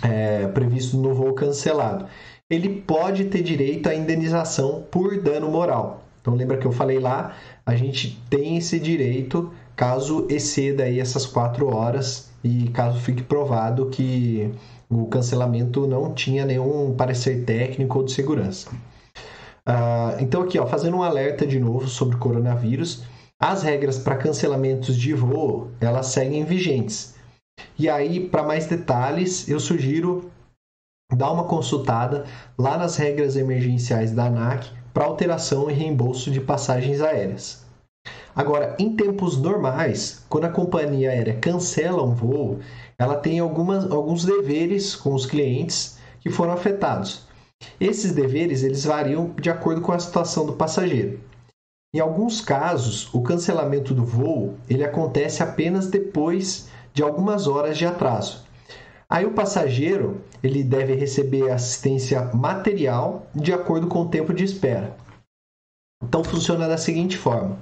é, 0.00 0.46
previsto 0.46 0.96
no 0.96 1.12
voo 1.12 1.34
cancelado, 1.34 2.06
ele 2.48 2.82
pode 2.82 3.24
ter 3.24 3.42
direito 3.42 3.88
à 3.88 3.94
indenização 3.96 4.84
por 4.88 5.20
dano 5.20 5.50
moral. 5.50 6.04
Então 6.20 6.36
lembra 6.36 6.56
que 6.56 6.66
eu 6.66 6.70
falei 6.70 7.00
lá, 7.00 7.34
a 7.66 7.74
gente 7.74 8.16
tem 8.30 8.56
esse 8.56 8.78
direito 8.78 9.52
caso 9.76 10.26
exceda 10.28 10.84
aí 10.84 11.00
essas 11.00 11.26
4 11.26 11.66
horas 11.74 12.30
e 12.44 12.68
caso 12.70 13.00
fique 13.00 13.22
provado 13.22 13.86
que 13.86 14.52
o 14.88 15.06
cancelamento 15.06 15.86
não 15.86 16.12
tinha 16.12 16.44
nenhum 16.44 16.94
parecer 16.94 17.44
técnico 17.44 17.98
ou 17.98 18.04
de 18.04 18.12
segurança. 18.12 18.70
Uh, 19.66 20.20
então, 20.20 20.42
aqui, 20.42 20.58
ó, 20.58 20.66
fazendo 20.66 20.96
um 20.96 21.02
alerta 21.02 21.46
de 21.46 21.58
novo 21.58 21.88
sobre 21.88 22.16
o 22.16 22.18
coronavírus, 22.18 23.04
as 23.40 23.62
regras 23.62 23.98
para 23.98 24.16
cancelamentos 24.16 24.96
de 24.96 25.14
voo 25.14 25.70
elas 25.80 26.06
seguem 26.06 26.44
vigentes. 26.44 27.14
E 27.78 27.88
aí, 27.88 28.28
para 28.28 28.42
mais 28.42 28.66
detalhes, 28.66 29.48
eu 29.48 29.60
sugiro 29.60 30.30
dar 31.16 31.30
uma 31.30 31.44
consultada 31.44 32.24
lá 32.58 32.76
nas 32.76 32.96
regras 32.96 33.36
emergenciais 33.36 34.12
da 34.12 34.26
ANAC 34.26 34.68
para 34.92 35.04
alteração 35.04 35.70
e 35.70 35.74
reembolso 35.74 36.30
de 36.30 36.40
passagens 36.40 37.00
aéreas. 37.00 37.61
Agora, 38.34 38.74
em 38.78 38.96
tempos 38.96 39.36
normais, 39.36 40.24
quando 40.28 40.46
a 40.46 40.50
companhia 40.50 41.10
aérea 41.10 41.36
cancela 41.38 42.02
um 42.02 42.14
voo, 42.14 42.60
ela 42.98 43.16
tem 43.16 43.38
algumas, 43.38 43.90
alguns 43.90 44.24
deveres 44.24 44.96
com 44.96 45.12
os 45.12 45.26
clientes 45.26 45.98
que 46.20 46.30
foram 46.30 46.52
afetados. 46.52 47.26
Esses 47.78 48.12
deveres 48.12 48.62
eles 48.62 48.84
variam 48.84 49.34
de 49.40 49.50
acordo 49.50 49.82
com 49.82 49.92
a 49.92 49.98
situação 49.98 50.46
do 50.46 50.54
passageiro. 50.54 51.20
Em 51.94 52.00
alguns 52.00 52.40
casos, 52.40 53.12
o 53.12 53.20
cancelamento 53.20 53.92
do 53.92 54.04
voo 54.04 54.54
ele 54.68 54.82
acontece 54.82 55.42
apenas 55.42 55.88
depois 55.88 56.68
de 56.94 57.02
algumas 57.02 57.46
horas 57.46 57.76
de 57.76 57.84
atraso. 57.84 58.44
Aí 59.10 59.26
o 59.26 59.32
passageiro 59.32 60.22
ele 60.42 60.64
deve 60.64 60.94
receber 60.94 61.50
assistência 61.50 62.30
material 62.32 63.26
de 63.34 63.52
acordo 63.52 63.88
com 63.88 64.00
o 64.00 64.08
tempo 64.08 64.32
de 64.32 64.42
espera. 64.42 64.96
Então 66.02 66.24
funciona 66.24 66.66
da 66.66 66.78
seguinte 66.78 67.18
forma: 67.18 67.58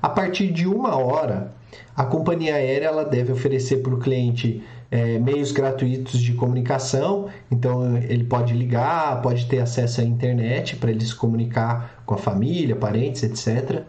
a 0.00 0.08
partir 0.08 0.52
de 0.52 0.66
uma 0.66 0.96
hora, 0.96 1.52
a 1.96 2.04
companhia 2.04 2.54
aérea 2.54 2.86
ela 2.86 3.04
deve 3.04 3.32
oferecer 3.32 3.78
para 3.78 3.94
o 3.94 3.98
cliente 3.98 4.62
é, 4.90 5.18
meios 5.18 5.50
gratuitos 5.50 6.20
de 6.20 6.32
comunicação, 6.34 7.28
então 7.50 7.96
ele 7.96 8.24
pode 8.24 8.54
ligar, 8.54 9.20
pode 9.22 9.46
ter 9.46 9.58
acesso 9.58 10.00
à 10.00 10.04
internet 10.04 10.76
para 10.76 10.90
ele 10.90 11.04
se 11.04 11.14
comunicar 11.14 12.02
com 12.06 12.14
a 12.14 12.18
família, 12.18 12.76
parentes, 12.76 13.22
etc. 13.22 13.82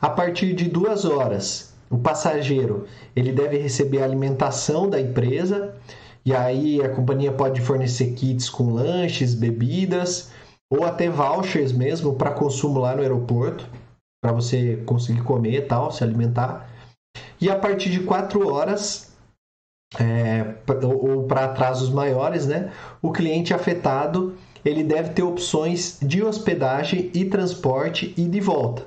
A 0.00 0.08
partir 0.08 0.54
de 0.54 0.68
duas 0.68 1.04
horas, 1.04 1.74
o 1.88 1.96
passageiro 1.96 2.86
ele 3.14 3.32
deve 3.32 3.58
receber 3.58 4.02
a 4.02 4.04
alimentação 4.04 4.88
da 4.88 5.00
empresa. 5.00 5.74
E 6.24 6.34
aí 6.34 6.82
a 6.82 6.88
companhia 6.88 7.30
pode 7.30 7.60
fornecer 7.60 8.12
kits 8.12 8.48
com 8.48 8.72
lanches, 8.72 9.34
bebidas 9.34 10.30
ou 10.68 10.84
até 10.84 11.08
vouchers 11.08 11.70
mesmo 11.70 12.14
para 12.14 12.32
consumo 12.32 12.80
lá 12.80 12.96
no 12.96 13.02
aeroporto 13.02 13.68
para 14.26 14.32
você 14.32 14.82
conseguir 14.84 15.22
comer 15.22 15.68
tal, 15.68 15.92
se 15.92 16.02
alimentar. 16.02 16.68
E 17.40 17.48
a 17.48 17.56
partir 17.56 17.90
de 17.90 18.00
quatro 18.00 18.52
horas 18.52 19.12
é, 20.00 20.56
ou 20.82 21.28
para 21.28 21.44
atrasos 21.44 21.90
maiores, 21.90 22.44
né, 22.44 22.72
o 23.00 23.12
cliente 23.12 23.54
afetado 23.54 24.34
ele 24.64 24.82
deve 24.82 25.10
ter 25.10 25.22
opções 25.22 25.98
de 26.02 26.24
hospedagem 26.24 27.08
e 27.14 27.24
transporte 27.26 28.12
e 28.16 28.24
de 28.24 28.40
volta. 28.40 28.84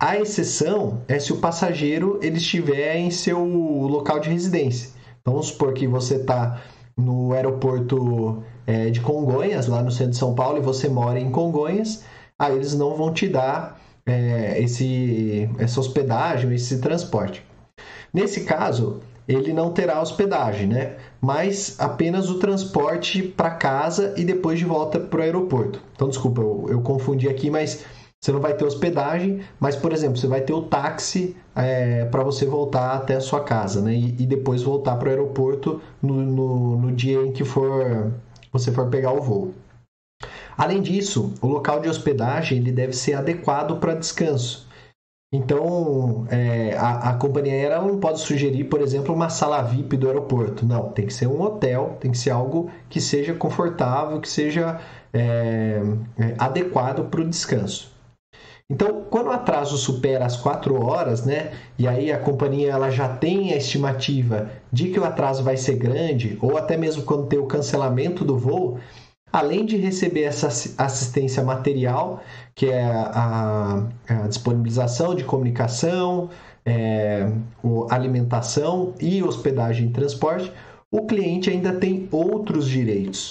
A 0.00 0.18
exceção 0.18 1.02
é 1.06 1.20
se 1.20 1.32
o 1.32 1.36
passageiro 1.36 2.18
ele 2.20 2.38
estiver 2.38 2.96
em 2.96 3.12
seu 3.12 3.44
local 3.44 4.18
de 4.18 4.28
residência. 4.28 4.90
Então, 5.20 5.34
vamos 5.34 5.48
supor 5.48 5.72
que 5.72 5.86
você 5.86 6.16
está 6.16 6.60
no 6.96 7.32
aeroporto 7.32 8.42
é, 8.66 8.90
de 8.90 9.00
Congonhas, 9.00 9.68
lá 9.68 9.82
no 9.82 9.92
centro 9.92 10.12
de 10.12 10.18
São 10.18 10.34
Paulo, 10.34 10.58
e 10.58 10.62
você 10.62 10.88
mora 10.88 11.20
em 11.20 11.30
Congonhas, 11.30 12.02
aí 12.36 12.56
eles 12.56 12.74
não 12.74 12.96
vão 12.96 13.12
te 13.12 13.28
dar 13.28 13.78
é, 14.08 14.60
esse, 14.60 15.48
essa 15.58 15.78
hospedagem, 15.78 16.52
esse 16.54 16.80
transporte. 16.80 17.44
Nesse 18.12 18.44
caso, 18.44 19.00
ele 19.28 19.52
não 19.52 19.70
terá 19.70 20.00
hospedagem, 20.00 20.66
né? 20.66 20.96
Mas 21.20 21.76
apenas 21.78 22.30
o 22.30 22.38
transporte 22.38 23.22
para 23.22 23.50
casa 23.50 24.14
e 24.16 24.24
depois 24.24 24.58
de 24.58 24.64
volta 24.64 24.98
para 24.98 25.20
o 25.20 25.22
aeroporto. 25.22 25.82
Então, 25.94 26.08
desculpa, 26.08 26.40
eu, 26.40 26.66
eu, 26.70 26.80
confundi 26.80 27.28
aqui, 27.28 27.50
mas 27.50 27.84
você 28.18 28.32
não 28.32 28.40
vai 28.40 28.54
ter 28.54 28.64
hospedagem, 28.64 29.40
mas, 29.60 29.76
por 29.76 29.92
exemplo, 29.92 30.16
você 30.16 30.26
vai 30.26 30.40
ter 30.40 30.54
o 30.54 30.62
táxi 30.62 31.36
é, 31.54 32.06
para 32.06 32.22
você 32.24 32.46
voltar 32.46 32.94
até 32.94 33.16
a 33.16 33.20
sua 33.20 33.44
casa, 33.44 33.82
né? 33.82 33.92
E, 33.92 34.22
e 34.22 34.26
depois 34.26 34.62
voltar 34.62 34.96
para 34.96 35.08
o 35.08 35.10
aeroporto 35.10 35.82
no, 36.00 36.14
no, 36.14 36.78
no 36.78 36.92
dia 36.92 37.20
em 37.20 37.30
que 37.30 37.44
for 37.44 38.10
você 38.50 38.72
for 38.72 38.88
pegar 38.88 39.12
o 39.12 39.20
voo. 39.20 39.52
Além 40.58 40.82
disso, 40.82 41.32
o 41.40 41.46
local 41.46 41.78
de 41.78 41.88
hospedagem 41.88 42.58
ele 42.58 42.72
deve 42.72 42.92
ser 42.92 43.14
adequado 43.14 43.78
para 43.78 43.94
descanso. 43.94 44.66
Então, 45.32 46.26
é, 46.30 46.74
a, 46.76 47.10
a, 47.10 47.14
companhia 47.14 47.52
aérea 47.52 47.80
não 47.80 48.00
pode 48.00 48.18
sugerir, 48.18 48.64
por 48.64 48.80
exemplo, 48.80 49.14
uma 49.14 49.28
sala 49.28 49.62
VIP 49.62 49.96
do 49.96 50.08
aeroporto. 50.08 50.66
Não, 50.66 50.90
tem 50.90 51.06
que 51.06 51.12
ser 51.12 51.28
um 51.28 51.40
hotel, 51.40 51.96
tem 52.00 52.10
que 52.10 52.18
ser 52.18 52.30
algo 52.30 52.70
que 52.88 53.00
seja 53.00 53.34
confortável, 53.34 54.20
que 54.20 54.28
seja 54.28 54.80
é, 55.12 55.80
é, 56.18 56.34
adequado 56.38 57.08
para 57.08 57.20
o 57.20 57.28
descanso. 57.28 57.92
Então, 58.70 59.04
quando 59.08 59.28
o 59.28 59.32
atraso 59.32 59.78
supera 59.78 60.26
as 60.26 60.36
4 60.36 60.82
horas, 60.82 61.24
né, 61.24 61.52
e 61.78 61.86
aí 61.86 62.10
a 62.10 62.18
companhia 62.18 62.72
ela 62.72 62.90
já 62.90 63.08
tem 63.08 63.52
a 63.52 63.56
estimativa 63.56 64.50
de 64.72 64.88
que 64.88 64.98
o 64.98 65.04
atraso 65.04 65.42
vai 65.42 65.56
ser 65.56 65.76
grande, 65.76 66.36
ou 66.42 66.56
até 66.56 66.76
mesmo 66.76 67.02
quando 67.04 67.26
tem 67.26 67.38
o 67.38 67.46
cancelamento 67.46 68.24
do 68.24 68.36
voo, 68.36 68.78
além 69.32 69.64
de 69.64 69.76
receber 69.76 70.22
essa 70.22 70.48
assistência 70.82 71.42
material, 71.42 72.22
que 72.54 72.66
é 72.66 72.84
a, 72.84 73.86
a 74.08 74.26
disponibilização 74.26 75.14
de 75.14 75.24
comunicação, 75.24 76.30
é, 76.64 77.30
alimentação 77.90 78.94
e 79.00 79.22
hospedagem 79.22 79.88
e 79.88 79.92
transporte, 79.92 80.52
o 80.90 81.06
cliente 81.06 81.50
ainda 81.50 81.72
tem 81.74 82.08
outros 82.10 82.66
direitos. 82.66 83.30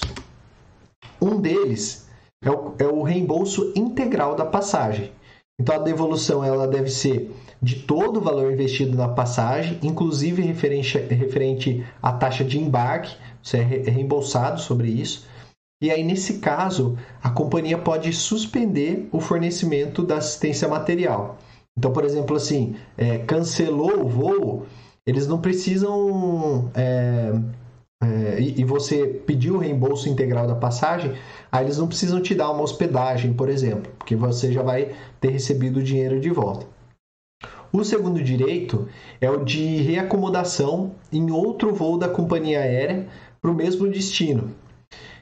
Um 1.20 1.40
deles 1.40 2.08
é 2.42 2.50
o, 2.50 2.74
é 2.78 2.86
o 2.86 3.02
reembolso 3.02 3.72
integral 3.74 4.34
da 4.34 4.44
passagem. 4.44 5.12
Então 5.60 5.74
a 5.74 5.78
devolução 5.78 6.44
ela 6.44 6.68
deve 6.68 6.88
ser 6.88 7.32
de 7.60 7.80
todo 7.80 8.18
o 8.18 8.20
valor 8.20 8.52
investido 8.52 8.96
na 8.96 9.08
passagem, 9.08 9.78
inclusive 9.82 10.40
referente, 10.42 10.96
referente 10.96 11.84
à 12.00 12.12
taxa 12.12 12.44
de 12.44 12.58
embarque, 12.58 13.16
você 13.42 13.58
é 13.58 13.90
reembolsado 13.90 14.60
sobre 14.60 14.88
isso. 14.88 15.26
E 15.80 15.90
aí, 15.90 16.02
nesse 16.02 16.38
caso, 16.38 16.98
a 17.22 17.30
companhia 17.30 17.78
pode 17.78 18.12
suspender 18.12 19.08
o 19.12 19.20
fornecimento 19.20 20.02
da 20.02 20.16
assistência 20.16 20.66
material. 20.66 21.38
Então, 21.78 21.92
por 21.92 22.04
exemplo, 22.04 22.36
assim, 22.36 22.74
é, 22.96 23.18
cancelou 23.18 24.00
o 24.00 24.08
voo, 24.08 24.66
eles 25.06 25.28
não 25.28 25.40
precisam 25.40 26.68
é, 26.74 27.32
é, 28.02 28.40
e, 28.40 28.60
e, 28.60 28.64
você 28.64 29.06
pediu 29.06 29.54
o 29.54 29.58
reembolso 29.58 30.08
integral 30.08 30.46
da 30.46 30.56
passagem, 30.56 31.14
aí 31.50 31.64
eles 31.64 31.78
não 31.78 31.86
precisam 31.86 32.20
te 32.20 32.34
dar 32.34 32.50
uma 32.50 32.62
hospedagem, 32.62 33.32
por 33.32 33.48
exemplo, 33.48 33.92
porque 33.98 34.16
você 34.16 34.52
já 34.52 34.62
vai 34.62 34.94
ter 35.20 35.30
recebido 35.30 35.78
o 35.78 35.82
dinheiro 35.82 36.20
de 36.20 36.30
volta. 36.30 36.66
O 37.72 37.84
segundo 37.84 38.22
direito 38.22 38.88
é 39.20 39.30
o 39.30 39.44
de 39.44 39.76
reacomodação 39.82 40.92
em 41.12 41.30
outro 41.30 41.74
voo 41.74 41.98
da 41.98 42.08
companhia 42.08 42.60
aérea 42.60 43.06
para 43.40 43.50
o 43.50 43.54
mesmo 43.54 43.88
destino. 43.88 44.54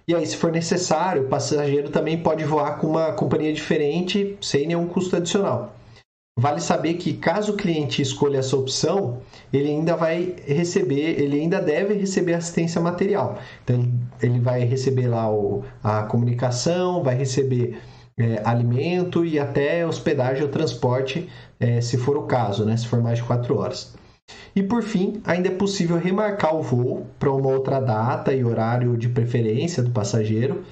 E 0.09 0.15
aí, 0.15 0.25
se 0.25 0.37
for 0.37 0.53
necessário, 0.53 1.25
o 1.25 1.29
passageiro 1.29 1.91
também 1.91 2.23
pode 2.23 2.45
voar 2.45 2.79
com 2.79 2.87
uma 2.87 3.13
companhia 3.13 3.53
diferente 3.53 4.39
sem 4.41 4.67
nenhum 4.67 4.87
custo 4.87 5.17
adicional. 5.17 5.75
Vale 6.39 6.61
saber 6.61 6.95
que 6.95 7.15
caso 7.15 7.55
o 7.55 7.57
cliente 7.57 8.03
escolha 8.03 8.39
essa 8.39 8.57
opção, 8.57 9.23
ele 9.51 9.71
ainda 9.71 9.97
vai 9.97 10.37
receber, 10.47 11.19
ele 11.19 11.41
ainda 11.41 11.61
deve 11.63 11.95
receber 11.95 12.35
assistência 12.35 12.81
material. 12.81 13.39
Então 13.65 13.91
ele 14.23 14.39
vai 14.39 14.63
receber 14.65 15.09
lá 15.09 15.33
o, 15.33 15.65
a 15.83 16.03
comunicação, 16.03 17.03
vai 17.03 17.15
receber 17.15 17.79
é, 18.19 18.43
alimento 18.45 19.25
e 19.25 19.39
até 19.39 19.87
hospedagem 19.87 20.43
ou 20.43 20.51
transporte, 20.51 21.29
é, 21.59 21.81
se 21.81 21.97
for 21.97 22.17
o 22.17 22.25
caso, 22.25 22.65
né? 22.65 22.77
se 22.77 22.87
for 22.87 23.03
mais 23.03 23.19
de 23.19 23.25
quatro 23.25 23.59
horas. 23.59 23.97
E 24.57 24.63
por 24.63 24.83
fim, 24.83 25.21
ainda 25.25 25.49
é 25.49 25.55
possível 25.55 25.99
remarcar 25.99 26.57
o 26.57 26.63
voo 26.63 27.07
para 27.19 27.31
uma 27.31 27.51
outra 27.51 27.79
data 27.79 28.33
e 28.33 28.43
horário 28.43 28.97
de 28.97 29.09
preferência 29.09 29.83
do 29.83 29.91
passageiro. 29.91 30.65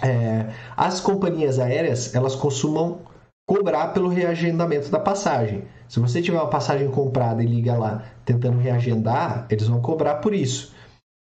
É, 0.00 0.46
as 0.76 1.00
companhias 1.00 1.58
aéreas 1.58 2.14
elas 2.14 2.36
costumam 2.36 3.00
cobrar 3.48 3.88
pelo 3.88 4.08
reagendamento 4.08 4.90
da 4.90 5.00
passagem. 5.00 5.64
Se 5.88 5.98
você 6.00 6.22
tiver 6.22 6.38
uma 6.38 6.50
passagem 6.50 6.88
comprada 6.88 7.42
e 7.42 7.46
liga 7.46 7.76
lá 7.76 8.04
tentando 8.24 8.58
reagendar, 8.58 9.46
eles 9.50 9.68
vão 9.68 9.80
cobrar 9.80 10.16
por 10.16 10.34
isso. 10.34 10.74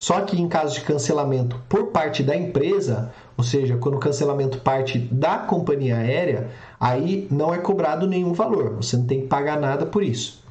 Só 0.03 0.21
que 0.21 0.39
em 0.39 0.47
caso 0.47 0.75
de 0.75 0.81
cancelamento 0.81 1.59
por 1.67 1.87
parte 1.87 2.21
da 2.21 2.35
empresa, 2.35 3.11
ou 3.37 3.43
seja, 3.43 3.77
quando 3.77 3.95
o 3.95 3.99
cancelamento 3.99 4.59
parte 4.59 4.99
da 4.99 5.39
companhia 5.39 5.97
aérea, 5.97 6.49
aí 6.79 7.27
não 7.31 7.53
é 7.53 7.57
cobrado 7.57 8.07
nenhum 8.07 8.33
valor, 8.33 8.75
você 8.75 8.97
não 8.97 9.07
tem 9.07 9.21
que 9.21 9.27
pagar 9.27 9.59
nada 9.59 9.85
por 9.85 10.03
isso. 10.03 10.44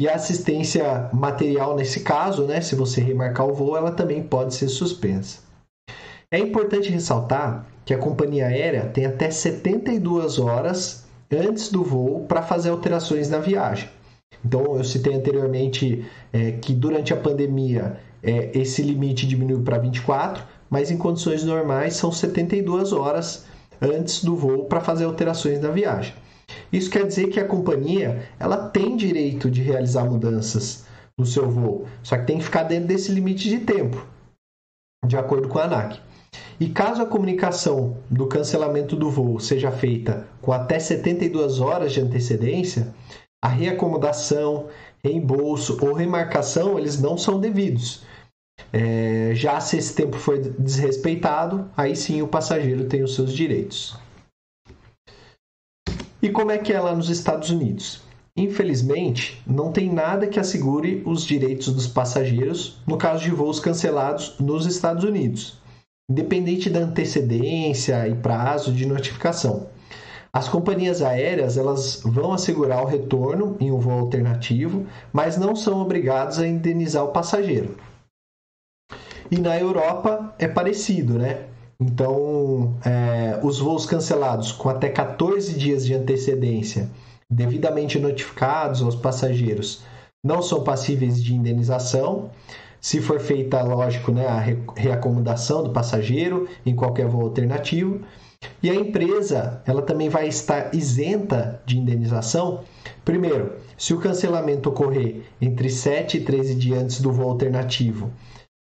E 0.00 0.08
a 0.08 0.14
assistência 0.14 1.10
material 1.12 1.74
nesse 1.74 2.00
caso, 2.00 2.44
né, 2.44 2.60
se 2.60 2.76
você 2.76 3.00
remarcar 3.00 3.48
o 3.48 3.54
voo, 3.54 3.76
ela 3.76 3.90
também 3.90 4.22
pode 4.22 4.54
ser 4.54 4.68
suspensa. 4.68 5.40
É 6.30 6.38
importante 6.38 6.88
ressaltar 6.88 7.66
que 7.84 7.92
a 7.92 7.98
companhia 7.98 8.46
aérea 8.46 8.86
tem 8.86 9.06
até 9.06 9.28
72 9.30 10.38
horas 10.38 11.04
antes 11.32 11.72
do 11.72 11.82
voo 11.82 12.26
para 12.26 12.42
fazer 12.42 12.70
alterações 12.70 13.28
na 13.28 13.38
viagem. 13.38 13.88
Então, 14.44 14.76
eu 14.76 14.84
citei 14.84 15.14
anteriormente 15.14 16.06
é, 16.32 16.52
que 16.52 16.72
durante 16.72 17.12
a 17.12 17.16
pandemia 17.16 17.98
é, 18.22 18.56
esse 18.56 18.82
limite 18.82 19.26
diminuiu 19.26 19.62
para 19.62 19.78
24, 19.78 20.44
mas 20.70 20.90
em 20.90 20.96
condições 20.96 21.42
normais 21.42 21.94
são 21.94 22.12
72 22.12 22.92
horas 22.92 23.46
antes 23.80 24.22
do 24.22 24.36
voo 24.36 24.66
para 24.66 24.80
fazer 24.80 25.06
alterações 25.06 25.60
na 25.60 25.70
viagem. 25.70 26.14
Isso 26.72 26.90
quer 26.90 27.06
dizer 27.06 27.28
que 27.28 27.40
a 27.40 27.46
companhia 27.46 28.28
ela 28.38 28.68
tem 28.68 28.96
direito 28.96 29.50
de 29.50 29.62
realizar 29.62 30.04
mudanças 30.04 30.84
no 31.16 31.26
seu 31.26 31.50
voo, 31.50 31.86
só 32.02 32.16
que 32.16 32.26
tem 32.26 32.38
que 32.38 32.44
ficar 32.44 32.62
dentro 32.62 32.88
desse 32.88 33.10
limite 33.10 33.48
de 33.48 33.58
tempo, 33.60 34.06
de 35.06 35.16
acordo 35.16 35.48
com 35.48 35.58
a 35.58 35.64
ANAC. 35.64 36.00
E 36.60 36.68
caso 36.68 37.02
a 37.02 37.06
comunicação 37.06 37.96
do 38.10 38.26
cancelamento 38.26 38.94
do 38.94 39.10
voo 39.10 39.40
seja 39.40 39.70
feita 39.70 40.28
com 40.42 40.52
até 40.52 40.78
72 40.78 41.60
horas 41.60 41.92
de 41.92 42.00
antecedência, 42.00 42.94
a 43.42 43.48
reacomodação, 43.48 44.66
reembolso 45.02 45.78
ou 45.80 45.92
remarcação 45.92 46.78
eles 46.78 47.00
não 47.00 47.16
são 47.16 47.40
devidos. 47.40 48.02
É, 48.72 49.32
já 49.34 49.60
se 49.60 49.78
esse 49.78 49.94
tempo 49.94 50.16
for 50.16 50.38
desrespeitado, 50.38 51.70
aí 51.76 51.94
sim 51.94 52.22
o 52.22 52.28
passageiro 52.28 52.84
tem 52.84 53.02
os 53.02 53.14
seus 53.14 53.32
direitos. 53.32 53.96
E 56.20 56.28
como 56.28 56.50
é 56.50 56.58
que 56.58 56.72
é 56.72 56.80
lá 56.80 56.94
nos 56.94 57.08
Estados 57.08 57.50
Unidos? 57.50 58.02
Infelizmente, 58.36 59.42
não 59.46 59.72
tem 59.72 59.92
nada 59.92 60.26
que 60.26 60.38
assegure 60.38 61.02
os 61.04 61.24
direitos 61.24 61.72
dos 61.72 61.86
passageiros 61.86 62.78
no 62.86 62.96
caso 62.96 63.22
de 63.24 63.30
voos 63.30 63.58
cancelados 63.58 64.34
nos 64.38 64.66
Estados 64.66 65.04
Unidos 65.04 65.58
independente 66.10 66.70
da 66.70 66.80
antecedência 66.80 68.08
e 68.08 68.14
prazo 68.14 68.72
de 68.72 68.86
notificação. 68.86 69.66
As 70.32 70.48
companhias 70.48 71.02
aéreas 71.02 71.58
elas 71.58 72.00
vão 72.02 72.32
assegurar 72.32 72.82
o 72.82 72.86
retorno 72.86 73.56
em 73.60 73.70
um 73.70 73.78
voo 73.78 73.98
alternativo, 73.98 74.86
mas 75.12 75.36
não 75.36 75.54
são 75.54 75.80
obrigados 75.80 76.38
a 76.38 76.46
indenizar 76.46 77.04
o 77.04 77.12
passageiro. 77.12 77.76
E 79.30 79.38
na 79.38 79.58
Europa 79.58 80.34
é 80.38 80.48
parecido, 80.48 81.18
né? 81.18 81.44
Então, 81.80 82.74
é, 82.84 83.38
os 83.42 83.58
voos 83.60 83.86
cancelados 83.86 84.50
com 84.50 84.68
até 84.68 84.88
14 84.88 85.56
dias 85.56 85.86
de 85.86 85.94
antecedência, 85.94 86.90
devidamente 87.30 87.98
notificados 87.98 88.82
aos 88.82 88.96
passageiros, 88.96 89.82
não 90.24 90.42
são 90.42 90.64
passíveis 90.64 91.22
de 91.22 91.34
indenização 91.34 92.30
se 92.80 93.00
for 93.00 93.18
feita, 93.20 93.62
lógico, 93.62 94.12
né, 94.12 94.26
a 94.26 94.38
reacomodação 94.76 95.62
do 95.62 95.70
passageiro 95.70 96.48
em 96.64 96.74
qualquer 96.74 97.06
voo 97.06 97.22
alternativo. 97.22 98.00
E 98.62 98.70
a 98.70 98.74
empresa, 98.74 99.62
ela 99.66 99.82
também 99.82 100.08
vai 100.08 100.28
estar 100.28 100.72
isenta 100.72 101.60
de 101.66 101.76
indenização. 101.76 102.60
Primeiro, 103.04 103.56
se 103.76 103.92
o 103.92 103.98
cancelamento 103.98 104.68
ocorrer 104.68 105.22
entre 105.40 105.68
7 105.68 106.18
e 106.18 106.20
13 106.20 106.54
dias 106.54 106.82
antes 106.82 107.00
do 107.00 107.12
voo 107.12 107.28
alternativo. 107.28 108.12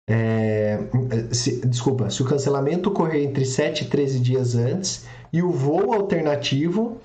É, 0.09 0.79
se, 1.33 1.67
desculpa, 1.67 2.09
se 2.11 2.23
o 2.23 2.25
cancelamento 2.25 2.91
ocorrer 2.91 3.25
entre 3.25 3.45
7 3.45 3.85
e 3.85 3.89
13 3.89 4.21
dias 4.21 4.55
antes 4.55 5.05
e 5.33 5.43
o 5.43 5.51
voo 5.51 5.93
alternativo 5.93 6.99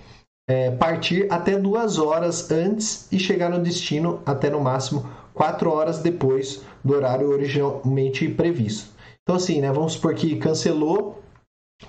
é, 0.47 0.69
partir 0.71 1.25
até 1.31 1.57
duas 1.57 1.97
horas 1.97 2.51
antes 2.51 3.07
e 3.11 3.17
chegar 3.17 3.49
no 3.49 3.59
destino 3.59 4.21
até 4.25 4.49
no 4.49 4.61
máximo 4.61 5.09
quatro 5.33 5.71
horas 5.71 5.99
depois 5.99 6.61
do 6.83 6.93
horário 6.93 7.29
originalmente 7.29 8.27
previsto. 8.29 8.91
Então, 9.23 9.35
assim, 9.35 9.61
né, 9.61 9.71
vamos 9.71 9.93
supor 9.93 10.13
que 10.13 10.35
cancelou 10.35 11.21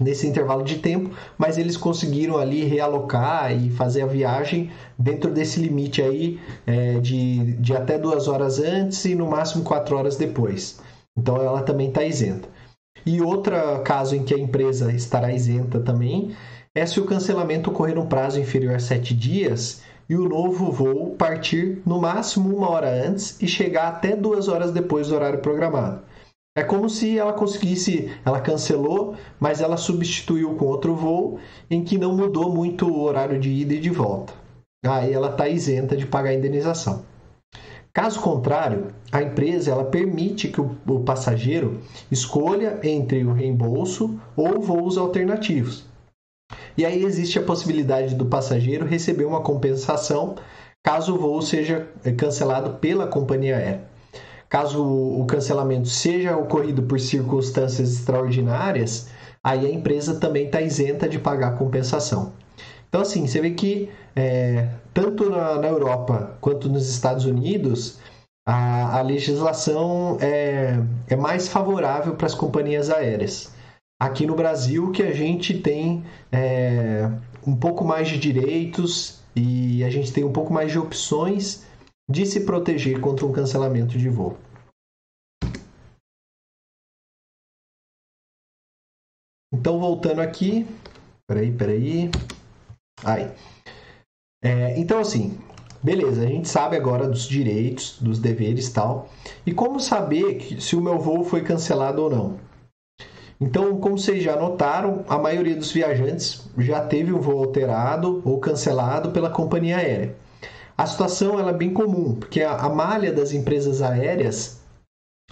nesse 0.00 0.26
intervalo 0.26 0.62
de 0.62 0.78
tempo, 0.78 1.10
mas 1.36 1.58
eles 1.58 1.76
conseguiram 1.76 2.38
ali 2.38 2.64
realocar 2.64 3.52
e 3.52 3.68
fazer 3.70 4.02
a 4.02 4.06
viagem 4.06 4.70
dentro 4.98 5.30
desse 5.30 5.60
limite 5.60 6.00
aí 6.00 6.40
é, 6.66 6.98
de, 7.00 7.54
de 7.54 7.74
até 7.74 7.98
duas 7.98 8.28
horas 8.28 8.58
antes 8.58 9.04
e 9.04 9.14
no 9.14 9.26
máximo 9.26 9.64
quatro 9.64 9.96
horas 9.96 10.16
depois. 10.16 10.80
Então 11.16 11.36
ela 11.36 11.62
também 11.62 11.88
está 11.88 12.04
isenta. 12.04 12.48
E 13.04 13.20
outro 13.20 13.54
caso 13.84 14.14
em 14.14 14.24
que 14.24 14.34
a 14.34 14.38
empresa 14.38 14.92
estará 14.92 15.32
isenta 15.32 15.80
também 15.80 16.34
é 16.74 16.86
se 16.86 17.00
o 17.00 17.04
cancelamento 17.04 17.70
ocorrer 17.70 17.94
no 17.94 18.06
prazo 18.06 18.40
inferior 18.40 18.74
a 18.74 18.78
sete 18.78 19.14
dias 19.14 19.82
e 20.08 20.16
o 20.16 20.28
novo 20.28 20.70
voo 20.70 21.14
partir 21.16 21.82
no 21.84 22.00
máximo 22.00 22.54
uma 22.54 22.70
hora 22.70 22.90
antes 22.90 23.40
e 23.42 23.46
chegar 23.46 23.88
até 23.88 24.16
duas 24.16 24.48
horas 24.48 24.72
depois 24.72 25.08
do 25.08 25.14
horário 25.14 25.40
programado. 25.40 26.02
É 26.56 26.62
como 26.62 26.88
se 26.88 27.18
ela 27.18 27.32
conseguisse, 27.32 28.10
ela 28.24 28.40
cancelou, 28.40 29.14
mas 29.40 29.62
ela 29.62 29.78
substituiu 29.78 30.54
com 30.54 30.66
outro 30.66 30.94
voo 30.94 31.38
em 31.70 31.82
que 31.82 31.96
não 31.96 32.14
mudou 32.14 32.52
muito 32.52 32.86
o 32.86 33.02
horário 33.02 33.40
de 33.40 33.50
ida 33.50 33.74
e 33.74 33.80
de 33.80 33.88
volta. 33.88 34.34
Aí 34.84 35.12
ela 35.12 35.30
está 35.30 35.48
isenta 35.48 35.96
de 35.96 36.06
pagar 36.06 36.30
a 36.30 36.34
indenização. 36.34 37.04
Caso 37.94 38.20
contrário, 38.20 38.86
a 39.10 39.22
empresa 39.22 39.70
ela 39.70 39.84
permite 39.84 40.48
que 40.48 40.60
o, 40.60 40.74
o 40.86 41.00
passageiro 41.00 41.80
escolha 42.10 42.80
entre 42.82 43.22
o 43.22 43.34
reembolso 43.34 44.18
ou 44.34 44.60
voos 44.60 44.96
alternativos. 44.96 45.84
e 46.76 46.86
aí 46.86 47.04
existe 47.04 47.38
a 47.38 47.42
possibilidade 47.42 48.14
do 48.14 48.24
passageiro 48.26 48.86
receber 48.86 49.26
uma 49.26 49.42
compensação 49.42 50.36
caso 50.82 51.14
o 51.14 51.18
voo 51.18 51.42
seja 51.42 51.86
cancelado 52.16 52.78
pela 52.78 53.06
companhia 53.06 53.56
aérea. 53.56 53.84
Caso 54.48 54.82
o 54.84 55.24
cancelamento 55.26 55.88
seja 55.88 56.36
ocorrido 56.36 56.82
por 56.82 56.98
circunstâncias 56.98 57.92
extraordinárias, 57.92 59.08
aí 59.44 59.66
a 59.66 59.70
empresa 59.70 60.18
também 60.18 60.46
está 60.46 60.60
isenta 60.60 61.08
de 61.08 61.18
pagar 61.18 61.56
compensação. 61.56 62.32
Então, 62.92 63.00
assim, 63.00 63.26
você 63.26 63.40
vê 63.40 63.52
que 63.52 63.90
é, 64.14 64.68
tanto 64.92 65.30
na, 65.30 65.58
na, 65.58 65.66
Europa 65.66 66.36
quanto 66.42 66.68
nos 66.68 66.86
Estados 66.90 67.24
Unidos, 67.24 67.98
a, 68.46 68.98
a 68.98 69.00
legislação 69.00 70.18
é, 70.20 70.74
é 71.08 71.16
mais 71.16 71.48
favorável 71.48 72.14
para 72.14 72.26
as 72.26 72.34
companhias 72.34 72.90
aéreas. 72.90 73.50
Aqui 73.98 74.26
no 74.26 74.36
Brasil, 74.36 74.92
que 74.92 75.02
a 75.02 75.10
gente 75.10 75.58
tem 75.58 76.04
é, 76.30 77.10
um 77.46 77.56
pouco 77.56 77.82
mais 77.82 78.08
de 78.08 78.18
direitos 78.18 79.22
e 79.34 79.82
a 79.82 79.88
gente 79.88 80.12
tem 80.12 80.22
um 80.22 80.32
pouco 80.32 80.52
mais 80.52 80.70
de 80.70 80.78
opções 80.78 81.64
de 82.10 82.26
se 82.26 82.44
proteger 82.44 83.00
contra 83.00 83.24
um 83.24 83.32
cancelamento 83.32 83.96
de 83.96 84.10
voo. 84.10 84.36
Então, 89.50 89.80
voltando 89.80 90.20
aqui. 90.20 90.66
Peraí, 91.26 91.50
peraí. 91.50 92.10
Aí. 93.04 93.28
É, 94.42 94.78
então, 94.78 94.98
assim, 94.98 95.38
beleza, 95.82 96.22
a 96.22 96.26
gente 96.26 96.48
sabe 96.48 96.76
agora 96.76 97.08
dos 97.08 97.26
direitos, 97.26 97.98
dos 98.00 98.18
deveres 98.18 98.68
e 98.68 98.72
tal. 98.72 99.08
E 99.46 99.52
como 99.52 99.80
saber 99.80 100.36
que, 100.36 100.60
se 100.60 100.76
o 100.76 100.80
meu 100.80 100.98
voo 100.98 101.24
foi 101.24 101.42
cancelado 101.42 102.02
ou 102.02 102.10
não? 102.10 102.38
Então, 103.40 103.76
como 103.78 103.98
vocês 103.98 104.22
já 104.22 104.36
notaram, 104.36 105.04
a 105.08 105.18
maioria 105.18 105.56
dos 105.56 105.72
viajantes 105.72 106.48
já 106.58 106.80
teve 106.80 107.12
um 107.12 107.20
voo 107.20 107.38
alterado 107.38 108.22
ou 108.24 108.38
cancelado 108.38 109.10
pela 109.10 109.30
companhia 109.30 109.78
aérea. 109.78 110.14
A 110.78 110.86
situação 110.86 111.38
ela 111.38 111.50
é 111.50 111.54
bem 111.54 111.72
comum, 111.72 112.14
porque 112.14 112.42
a, 112.42 112.54
a 112.54 112.68
malha 112.68 113.12
das 113.12 113.32
empresas 113.32 113.82
aéreas 113.82 114.62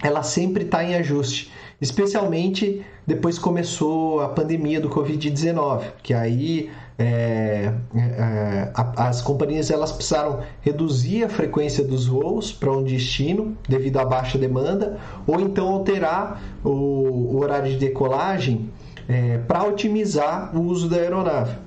ela 0.01 0.23
sempre 0.23 0.65
está 0.65 0.83
em 0.83 0.95
ajuste, 0.95 1.51
especialmente 1.79 2.85
depois 3.05 3.37
começou 3.37 4.19
a 4.19 4.29
pandemia 4.29 4.81
do 4.81 4.89
Covid-19, 4.89 5.83
que 6.03 6.13
aí 6.13 6.71
é, 7.01 7.73
é, 7.95 8.71
as 8.95 9.21
companhias 9.21 9.71
elas 9.71 9.91
precisaram 9.91 10.41
reduzir 10.61 11.23
a 11.23 11.29
frequência 11.29 11.83
dos 11.83 12.05
voos 12.05 12.51
para 12.51 12.71
um 12.71 12.83
destino 12.83 13.57
devido 13.67 13.97
à 13.97 14.05
baixa 14.05 14.37
demanda, 14.37 14.99
ou 15.25 15.39
então 15.39 15.67
alterar 15.67 16.41
o, 16.63 16.69
o 16.69 17.39
horário 17.39 17.71
de 17.71 17.77
decolagem 17.77 18.69
é, 19.09 19.39
para 19.39 19.63
otimizar 19.63 20.55
o 20.55 20.61
uso 20.61 20.87
da 20.87 20.97
aeronave. 20.97 21.57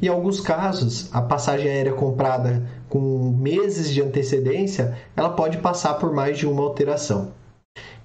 Em 0.00 0.08
alguns 0.08 0.40
casos, 0.40 1.08
a 1.12 1.22
passagem 1.22 1.70
aérea 1.70 1.92
comprada 1.92 2.68
com 2.88 3.34
meses 3.38 3.90
de 3.90 4.02
antecedência, 4.02 4.96
ela 5.16 5.30
pode 5.30 5.58
passar 5.58 5.94
por 5.94 6.12
mais 6.12 6.36
de 6.36 6.46
uma 6.46 6.62
alteração. 6.62 7.32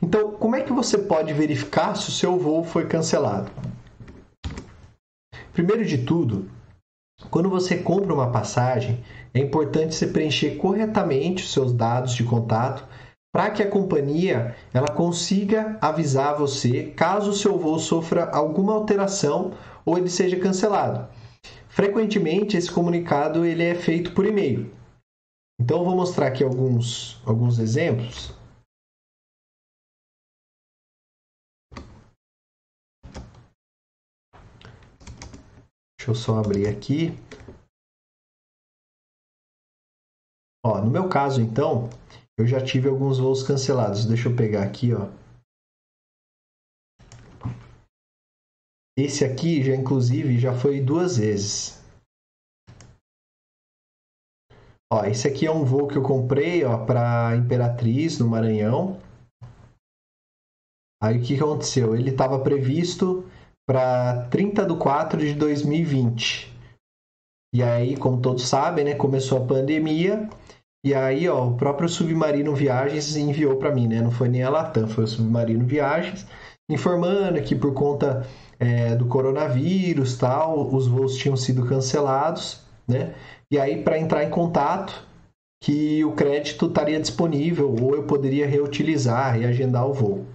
Então, 0.02 0.32
como 0.32 0.56
é 0.56 0.62
que 0.62 0.71
você 0.71 0.97
pode 0.97 1.34
verificar 1.34 1.95
se 1.95 2.10
o 2.10 2.12
seu 2.12 2.38
voo 2.38 2.63
foi 2.63 2.86
cancelado? 2.86 3.52
Primeiro 5.54 5.84
de 5.84 5.97
tudo, 5.97 6.47
quando 7.30 7.50
você 7.50 7.78
compra 7.78 8.13
uma 8.13 8.32
passagem, 8.32 9.04
é 9.34 9.40
importante 9.40 9.96
você 9.96 10.08
preencher 10.08 10.52
corretamente 10.52 11.44
os 11.44 11.52
seus 11.52 11.74
dados 11.74 12.13
de 12.13 12.24
contato 12.24 12.88
para 13.34 13.50
que 13.52 13.62
a 13.62 13.70
companhia 13.70 14.56
ela 14.74 14.88
consiga 14.88 15.78
avisar 15.82 16.38
você 16.38 16.86
caso 16.96 17.32
o 17.32 17.36
seu 17.36 17.58
voo 17.58 17.78
sofra 17.78 18.30
alguma 18.32 18.74
alteração 18.74 19.52
ou 19.86 19.98
ele 19.98 20.10
seja 20.10 20.40
cancelado. 20.40 21.08
Frequentemente 21.68 22.58
esse 22.58 22.72
comunicado 22.72 23.46
ele 23.46 23.63
é 23.63 23.76
feito 23.76 24.13
por 24.13 24.26
e-mail. 24.26 24.72
Então 25.62 25.80
eu 25.80 25.86
vou 25.86 25.96
mostrar 25.96 26.28
aqui 26.28 26.44
alguns, 26.44 27.22
alguns 27.26 27.60
exemplos. 27.60 28.34
Deixa 36.08 36.22
eu 36.22 36.24
só 36.24 36.39
abrir 36.39 36.70
aqui. 36.70 37.10
Ó, 40.65 40.80
no 40.80 40.89
meu 40.89 41.10
caso, 41.10 41.41
então, 41.41 41.89
eu 42.39 42.48
já 42.48 42.63
tive 42.63 42.88
alguns 42.88 43.20
voos 43.20 43.43
cancelados. 43.43 44.06
Deixa 44.06 44.30
eu 44.30 44.36
pegar 44.36 44.63
aqui, 44.63 44.93
ó. 44.93 45.12
Esse 48.98 49.26
aqui 49.26 49.62
já, 49.62 49.76
inclusive, 49.76 50.39
já 50.39 50.58
foi 50.58 50.80
duas 50.80 51.17
vezes. 51.17 51.84
Ó, 54.89 55.04
esse 55.04 55.28
aqui 55.28 55.46
é 55.46 55.52
um 55.52 55.65
voo 55.65 55.89
que 55.89 55.98
eu 55.98 56.04
comprei, 56.04 56.63
ó, 56.63 56.86
para 56.86 57.36
Imperatriz, 57.36 58.17
no 58.17 58.30
Maranhão. 58.30 58.98
Aí 61.04 61.20
o 61.20 61.22
que 61.22 61.36
aconteceu? 61.36 61.93
Ele 61.93 62.12
estava 62.12 62.41
previsto 62.41 63.27
para 63.67 64.27
30 64.30 64.65
de 64.65 64.75
4 64.75 65.19
de 65.19 65.34
2020. 65.34 66.56
E 67.53 67.62
aí, 67.62 67.97
como 67.97 68.21
todos 68.21 68.47
sabem, 68.47 68.86
né, 68.86 68.95
começou 68.95 69.39
a 69.39 69.45
pandemia. 69.45 70.30
E 70.86 70.93
aí, 70.93 71.27
ó, 71.27 71.47
o 71.47 71.58
próprio 71.58 71.89
Submarino 71.89 72.56
Viagens 72.56 73.15
enviou 73.15 73.58
para 73.58 73.73
mim, 73.73 73.88
né? 73.88 74.01
Não 74.01 74.12
foi 74.12 74.30
nem 74.30 74.43
a 74.43 74.49
Latam, 74.49 74.88
foi 74.88 75.03
o 75.03 75.08
Submarino 75.08 75.65
Viagens, 75.65 76.25
informando 76.69 77.41
que 77.41 77.56
por 77.56 77.73
conta 77.73 78.25
é, 78.60 78.95
do 78.95 79.06
coronavírus, 79.08 80.17
tal, 80.17 80.73
os 80.73 80.88
voos 80.88 81.17
tinham 81.17 81.36
sido 81.36 81.65
cancelados, 81.65 82.62
né? 82.88 83.13
E 83.51 83.60
aí, 83.60 83.84
para 83.84 83.99
entrar 83.99 84.23
em 84.23 84.30
contato, 84.30 85.06
que 85.63 86.03
o 86.06 86.13
crédito 86.13 86.67
estaria 86.67 86.99
disponível 86.99 87.73
ou 87.82 87.95
eu 87.95 88.03
poderia 88.03 88.47
reutilizar 88.47 89.39
e 89.39 89.45
agendar 89.45 89.88
o 89.88 89.93
voo. 89.93 90.25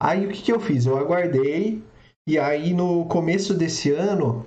Aí 0.00 0.26
o 0.26 0.28
que, 0.28 0.42
que 0.42 0.52
eu 0.52 0.60
fiz? 0.60 0.86
Eu 0.86 0.98
aguardei 0.98 1.82
e 2.26 2.38
aí, 2.38 2.72
no 2.72 3.04
começo 3.04 3.52
desse 3.52 3.90
ano, 3.92 4.46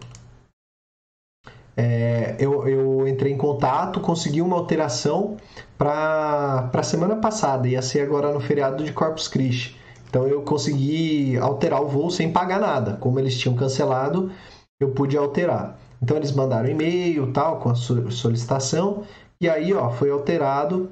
é, 1.76 2.36
eu, 2.40 2.68
eu, 2.68 3.08
entrei 3.08 3.32
em 3.32 3.38
contato, 3.38 4.02
consegui 4.02 4.42
uma 4.42 4.56
alteração 4.56 5.38
para 5.78 6.72
a 6.74 6.84
semana 6.84 7.18
passada, 7.18 7.68
ia 7.68 7.82
ser 7.84 8.02
agora 8.02 8.34
no 8.34 8.40
feriado 8.40 8.84
de 8.84 8.92
Corpus 8.92 9.28
Christi. 9.28 9.80
Então, 10.10 10.28
eu 10.28 10.42
consegui 10.42 11.38
alterar 11.38 11.84
o 11.84 11.88
voo 11.88 12.10
sem 12.10 12.32
pagar 12.32 12.60
nada. 12.60 12.98
Como 12.98 13.20
eles 13.20 13.38
tinham 13.38 13.56
cancelado, 13.56 14.32
eu 14.80 14.92
pude 14.92 15.16
alterar. 15.16 15.78
Então, 16.02 16.18
eles 16.18 16.32
mandaram 16.32 16.68
e-mail 16.68 17.32
tal, 17.32 17.60
com 17.60 17.70
a 17.70 17.76
solicitação, 17.76 19.04
e 19.40 19.48
aí 19.48 19.72
ó, 19.74 19.92
foi 19.92 20.10
alterado. 20.10 20.90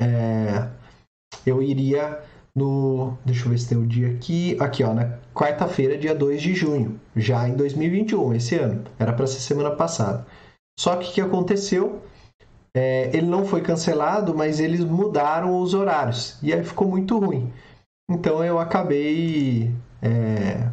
É, 0.00 0.68
eu 1.46 1.62
iria 1.62 2.22
no. 2.54 3.16
Deixa 3.24 3.46
eu 3.46 3.50
ver 3.50 3.58
se 3.58 3.68
tem 3.68 3.78
o 3.78 3.86
dia 3.86 4.10
aqui. 4.10 4.56
Aqui, 4.60 4.84
ó, 4.84 4.92
quarta-feira, 5.34 5.98
dia 5.98 6.14
2 6.14 6.40
de 6.40 6.54
junho, 6.54 7.00
já 7.16 7.48
em 7.48 7.54
2021, 7.54 8.34
esse 8.34 8.56
ano. 8.56 8.84
Era 8.98 9.12
para 9.12 9.26
ser 9.26 9.40
semana 9.40 9.74
passada. 9.74 10.26
Só 10.78 10.96
que 10.96 11.10
o 11.10 11.12
que 11.12 11.20
aconteceu? 11.20 12.02
É, 12.74 13.14
ele 13.14 13.26
não 13.26 13.44
foi 13.44 13.60
cancelado, 13.60 14.34
mas 14.34 14.58
eles 14.58 14.80
mudaram 14.84 15.60
os 15.60 15.74
horários. 15.74 16.38
E 16.42 16.52
aí 16.52 16.64
ficou 16.64 16.88
muito 16.88 17.18
ruim. 17.18 17.52
Então 18.10 18.44
eu 18.44 18.58
acabei. 18.58 19.70
É... 20.00 20.70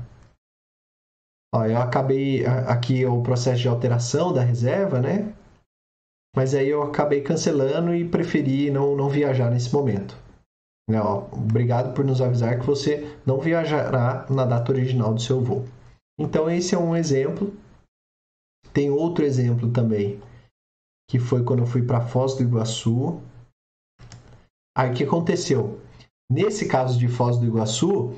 Ó, 1.54 1.66
eu 1.66 1.78
acabei. 1.78 2.46
Aqui 2.46 3.06
o 3.06 3.22
processo 3.22 3.62
de 3.62 3.68
alteração 3.68 4.34
da 4.34 4.42
reserva, 4.42 5.02
né? 5.02 5.34
Mas 6.36 6.54
aí 6.54 6.70
eu 6.70 6.84
acabei 6.84 7.22
cancelando 7.22 7.94
e 7.94 8.08
preferi 8.08 8.70
não, 8.70 8.96
não 8.96 9.10
viajar 9.10 9.50
nesse 9.50 9.74
momento. 9.74 10.16
Né, 10.90 11.00
obrigado 11.32 11.94
por 11.94 12.04
nos 12.04 12.20
avisar 12.20 12.60
que 12.60 12.66
você 12.66 13.16
não 13.24 13.40
viajará 13.40 14.26
na 14.28 14.44
data 14.44 14.72
original 14.72 15.14
do 15.14 15.22
seu 15.22 15.40
voo. 15.40 15.64
Então, 16.20 16.50
esse 16.50 16.74
é 16.74 16.80
um 16.80 16.96
exemplo. 16.96 17.54
Tem 18.74 18.90
outro 18.90 19.24
exemplo 19.24 19.72
também, 19.72 20.20
que 21.08 21.20
foi 21.20 21.44
quando 21.44 21.60
eu 21.60 21.68
fui 21.68 21.84
para 21.84 22.02
Foz 22.02 22.36
do 22.36 22.42
Iguaçu. 22.42 23.22
Aí, 24.76 24.90
o 24.90 24.94
que 24.96 25.04
aconteceu? 25.04 25.80
Nesse 26.32 26.68
caso 26.68 26.98
de 26.98 27.08
Foz 27.08 27.38
do 27.38 27.46
Iguaçu, 27.46 28.16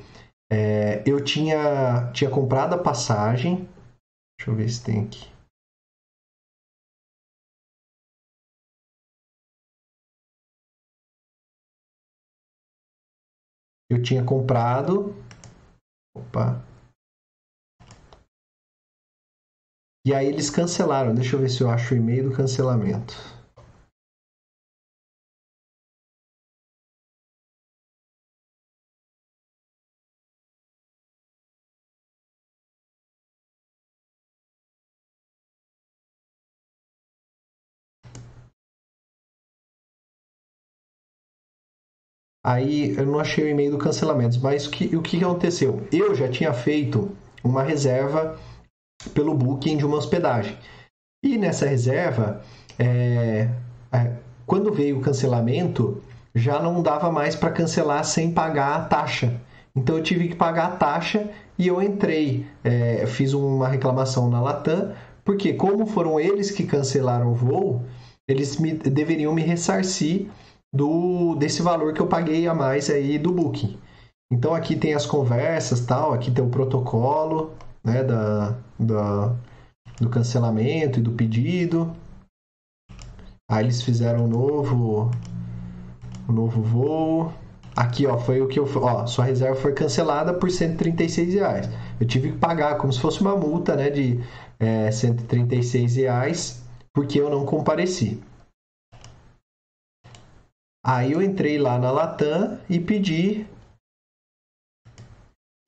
é, 0.50 1.02
eu 1.06 1.22
tinha, 1.22 2.10
tinha 2.14 2.30
comprado 2.30 2.74
a 2.74 2.78
passagem. 2.78 3.68
Deixa 4.38 4.50
eu 4.50 4.54
ver 4.54 4.70
se 4.70 4.82
tem 4.82 5.04
aqui. 5.04 5.30
Eu 13.94 14.02
tinha 14.02 14.24
comprado. 14.24 15.14
Opa. 16.14 16.62
E 20.04 20.12
aí 20.12 20.26
eles 20.26 20.50
cancelaram. 20.50 21.14
Deixa 21.14 21.36
eu 21.36 21.40
ver 21.40 21.48
se 21.48 21.62
eu 21.62 21.70
acho 21.70 21.94
o 21.94 21.96
e-mail 21.96 22.30
do 22.30 22.36
cancelamento. 22.36 23.14
Aí 42.44 42.96
eu 42.96 43.06
não 43.06 43.20
achei 43.20 43.44
o 43.44 43.48
e-mail 43.48 43.70
do 43.70 43.78
cancelamento, 43.78 44.40
mas 44.42 44.66
o 44.66 44.70
que, 44.70 44.96
o 44.96 45.02
que 45.02 45.22
aconteceu? 45.22 45.86
Eu 45.92 46.14
já 46.14 46.28
tinha 46.28 46.52
feito 46.52 47.10
uma 47.44 47.62
reserva 47.62 48.36
pelo 49.14 49.34
booking 49.34 49.76
de 49.76 49.86
uma 49.86 49.96
hospedagem. 49.96 50.56
E 51.24 51.38
nessa 51.38 51.66
reserva, 51.66 52.42
é, 52.78 53.48
é, 53.92 54.12
quando 54.44 54.72
veio 54.72 54.98
o 54.98 55.00
cancelamento, 55.00 56.02
já 56.34 56.60
não 56.60 56.82
dava 56.82 57.12
mais 57.12 57.36
para 57.36 57.50
cancelar 57.50 58.04
sem 58.04 58.32
pagar 58.32 58.76
a 58.76 58.84
taxa. 58.84 59.40
Então 59.74 59.96
eu 59.96 60.02
tive 60.02 60.28
que 60.28 60.34
pagar 60.34 60.66
a 60.66 60.76
taxa 60.76 61.30
e 61.56 61.68
eu 61.68 61.80
entrei, 61.80 62.46
é, 62.64 63.06
fiz 63.06 63.32
uma 63.32 63.68
reclamação 63.68 64.28
na 64.28 64.40
Latam, 64.40 64.92
porque 65.24 65.52
como 65.52 65.86
foram 65.86 66.18
eles 66.18 66.50
que 66.50 66.64
cancelaram 66.64 67.30
o 67.30 67.34
voo, 67.34 67.84
eles 68.28 68.56
me, 68.56 68.72
deveriam 68.72 69.32
me 69.32 69.42
ressarcir 69.42 70.26
do 70.72 71.34
desse 71.36 71.62
valor 71.62 71.92
que 71.92 72.00
eu 72.00 72.06
paguei 72.06 72.46
a 72.46 72.54
mais 72.54 72.88
aí 72.88 73.18
do 73.18 73.32
booking. 73.32 73.78
Então 74.32 74.54
aqui 74.54 74.76
tem 74.76 74.94
as 74.94 75.04
conversas, 75.04 75.80
tal, 75.80 76.12
aqui 76.12 76.30
tem 76.30 76.44
o 76.44 76.48
protocolo, 76.48 77.52
né, 77.84 78.02
da, 78.02 78.56
da 78.78 79.36
do 80.00 80.08
cancelamento 80.08 80.98
e 80.98 81.02
do 81.02 81.12
pedido. 81.12 81.92
Aí 83.50 83.64
eles 83.64 83.82
fizeram 83.82 84.24
um 84.24 84.28
novo 84.28 85.10
um 86.28 86.32
novo 86.32 86.62
voo. 86.62 87.32
Aqui, 87.74 88.06
ó, 88.06 88.18
foi 88.18 88.40
o 88.40 88.48
que 88.48 88.58
eu. 88.58 88.68
Ó, 88.76 89.06
sua 89.06 89.24
reserva 89.24 89.56
foi 89.56 89.72
cancelada 89.72 90.34
por 90.34 90.50
136 90.50 91.34
reais. 91.34 91.68
Eu 92.00 92.06
tive 92.06 92.32
que 92.32 92.38
pagar 92.38 92.76
como 92.76 92.92
se 92.92 93.00
fosse 93.00 93.20
uma 93.20 93.36
multa, 93.36 93.74
né, 93.76 93.90
de 93.90 94.20
é, 94.60 94.90
136 94.90 95.96
reais, 95.96 96.62
porque 96.92 97.18
eu 97.20 97.30
não 97.30 97.46
compareci. 97.46 98.20
Aí 100.84 101.12
eu 101.12 101.22
entrei 101.22 101.58
lá 101.58 101.78
na 101.78 101.92
Latam 101.92 102.60
e 102.68 102.80
pedi 102.80 103.46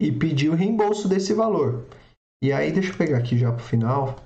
e 0.00 0.10
pedi 0.10 0.48
o 0.48 0.54
reembolso 0.54 1.08
desse 1.08 1.32
valor. 1.32 1.86
E 2.42 2.52
aí, 2.52 2.72
deixa 2.72 2.92
eu 2.92 2.98
pegar 2.98 3.18
aqui 3.18 3.38
já 3.38 3.52
pro 3.52 3.64
final. 3.64 4.16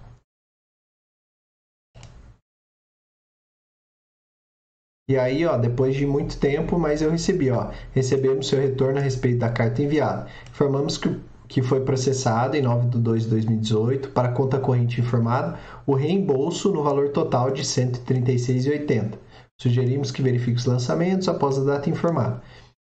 E 5.11 5.17
aí, 5.17 5.45
ó, 5.47 5.57
depois 5.57 5.95
de 5.95 6.07
muito 6.07 6.39
tempo, 6.39 6.79
mas 6.79 7.01
eu 7.01 7.11
recebi, 7.11 7.51
ó, 7.51 7.71
recebemos 7.93 8.49
seu 8.49 8.61
retorno 8.61 8.99
a 8.99 9.03
respeito 9.03 9.39
da 9.39 9.51
carta 9.51 9.83
enviada. 9.83 10.27
Informamos 10.51 10.99
que, 10.99 11.19
que 11.49 11.63
foi 11.63 11.83
processado 11.85 12.57
em 12.57 12.63
9 12.63 12.89
de 12.89 12.99
2 12.99 13.23
de 13.23 13.31
2018 13.31 14.11
para 14.11 14.33
conta 14.33 14.59
corrente 14.59 15.01
informada 15.01 15.59
o 15.87 15.95
reembolso 15.95 16.73
no 16.73 16.83
valor 16.83 17.11
total 17.11 17.51
de 17.51 17.63
R$ 17.63 17.69
136,80. 17.69 19.28
Sugerimos 19.61 20.11
que 20.11 20.23
verifique 20.23 20.59
os 20.59 20.67
lançamentos 20.67 21.29
após 21.29 21.59
a 21.59 21.65
data 21.65 21.91
informada. 21.91 22.43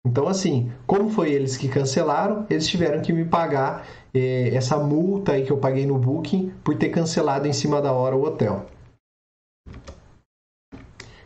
Então, 0.05 0.27
assim, 0.27 0.71
como 0.87 1.09
foi 1.09 1.31
eles 1.31 1.57
que 1.57 1.69
cancelaram, 1.69 2.45
eles 2.49 2.67
tiveram 2.67 3.01
que 3.01 3.13
me 3.13 3.25
pagar 3.25 3.85
eh, 4.13 4.49
essa 4.53 4.77
multa 4.77 5.33
aí 5.33 5.45
que 5.45 5.51
eu 5.51 5.57
paguei 5.57 5.85
no 5.85 5.97
Booking 5.97 6.51
por 6.63 6.75
ter 6.75 6.89
cancelado 6.89 7.47
em 7.47 7.53
cima 7.53 7.81
da 7.81 7.91
hora 7.91 8.15
o 8.15 8.23
hotel. 8.23 8.65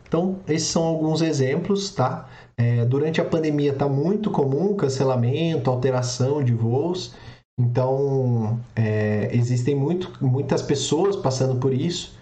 Então, 0.06 0.38
esses 0.46 0.68
são 0.68 0.84
alguns 0.84 1.20
exemplos, 1.20 1.90
tá? 1.90 2.28
É, 2.56 2.84
durante 2.84 3.20
a 3.20 3.24
pandemia 3.24 3.72
está 3.72 3.88
muito 3.88 4.30
comum 4.30 4.74
cancelamento, 4.74 5.70
alteração 5.70 6.42
de 6.42 6.54
voos. 6.54 7.14
Então, 7.58 8.60
é, 8.74 9.30
existem 9.32 9.74
muito, 9.74 10.12
muitas 10.24 10.62
pessoas 10.62 11.16
passando 11.16 11.58
por 11.58 11.72
isso. 11.72 12.16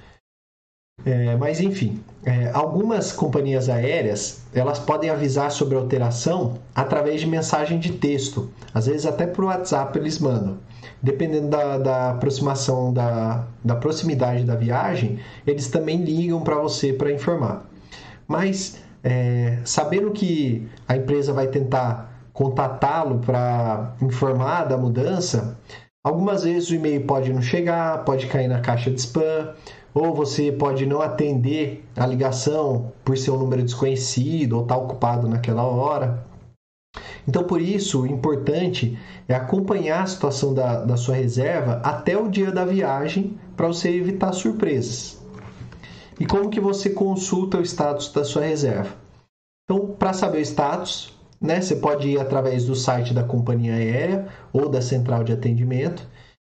É, 1.05 1.37
mas, 1.37 1.61
enfim, 1.61 2.03
é, 2.25 2.51
algumas 2.55 3.13
companhias 3.13 3.69
aéreas 3.69 4.43
elas 4.55 4.79
podem 4.79 5.11
avisar 5.11 5.51
sobre 5.51 5.77
alteração 5.77 6.55
através 6.75 7.21
de 7.21 7.27
mensagem 7.27 7.79
de 7.79 7.93
texto. 7.93 8.51
Às 8.73 8.87
vezes 8.87 9.05
até 9.05 9.27
por 9.27 9.45
WhatsApp 9.45 9.99
eles 9.99 10.19
mandam. 10.19 10.59
Dependendo 11.03 11.49
da, 11.49 11.79
da 11.79 12.11
aproximação, 12.13 12.93
da, 12.93 13.47
da 13.63 13.75
proximidade 13.75 14.45
da 14.45 14.55
viagem, 14.55 15.19
eles 15.47 15.69
também 15.69 16.03
ligam 16.03 16.41
para 16.43 16.57
você 16.57 16.93
para 16.93 17.13
informar. 17.13 17.67
Mas 18.27 18.79
é, 19.03 19.59
sabendo 19.65 20.11
que 20.13 20.67
a 20.89 20.97
empresa 20.97 21.33
vai 21.33 21.49
tentar 21.49 22.11
contatá-lo 22.33 23.19
para 23.19 23.95
informar 24.01 24.65
da 24.65 24.79
mudança, 24.79 25.59
algumas 26.03 26.45
vezes 26.45 26.71
o 26.71 26.75
e-mail 26.75 27.05
pode 27.05 27.33
não 27.33 27.43
chegar, 27.43 28.05
pode 28.05 28.27
cair 28.27 28.49
na 28.49 28.61
caixa 28.61 28.91
de 28.91 28.99
spam, 28.99 29.53
ou 29.95 30.13
você 30.13 30.51
pode 30.51 30.85
não 30.85 31.01
atender 31.01 31.85
a 31.97 32.05
ligação 32.05 32.93
por 33.05 33.17
ser 33.17 33.31
um 33.31 33.39
número 33.39 33.63
desconhecido 33.63 34.55
ou 34.55 34.63
estar 34.63 34.75
tá 34.75 34.81
ocupado 34.81 35.29
naquela 35.29 35.63
hora. 35.63 36.27
Então, 37.27 37.45
por 37.45 37.61
isso, 37.61 38.03
o 38.03 38.07
importante 38.07 38.99
é 39.29 39.35
acompanhar 39.35 40.03
a 40.03 40.07
situação 40.07 40.53
da, 40.53 40.85
da 40.85 40.97
sua 40.97 41.15
reserva 41.15 41.81
até 41.85 42.19
o 42.19 42.29
dia 42.29 42.51
da 42.51 42.65
viagem 42.65 43.39
para 43.57 43.69
você 43.69 43.89
evitar 43.89 44.33
surpresas. 44.33 45.23
E 46.19 46.27
como 46.27 46.51
que 46.51 46.61
você 46.61 46.91
consulta 46.91 47.59
o 47.59 47.63
status 47.63 48.13
da 48.13 48.25
sua 48.25 48.43
reserva? 48.43 48.95
Então, 49.65 49.95
para 49.99 50.13
saber 50.13 50.39
o 50.39 50.43
status, 50.43 51.17
né, 51.41 51.61
você 51.61 51.77
pode 51.77 52.09
ir 52.09 52.21
através 52.21 52.67
do 52.67 52.75
site 52.75 53.15
da 53.15 53.25
companhia 53.25 53.75
aérea 53.75 54.29
ou 54.53 54.69
da 54.69 54.83
central 54.83 55.25
de 55.25 55.33
atendimento. 55.33 56.07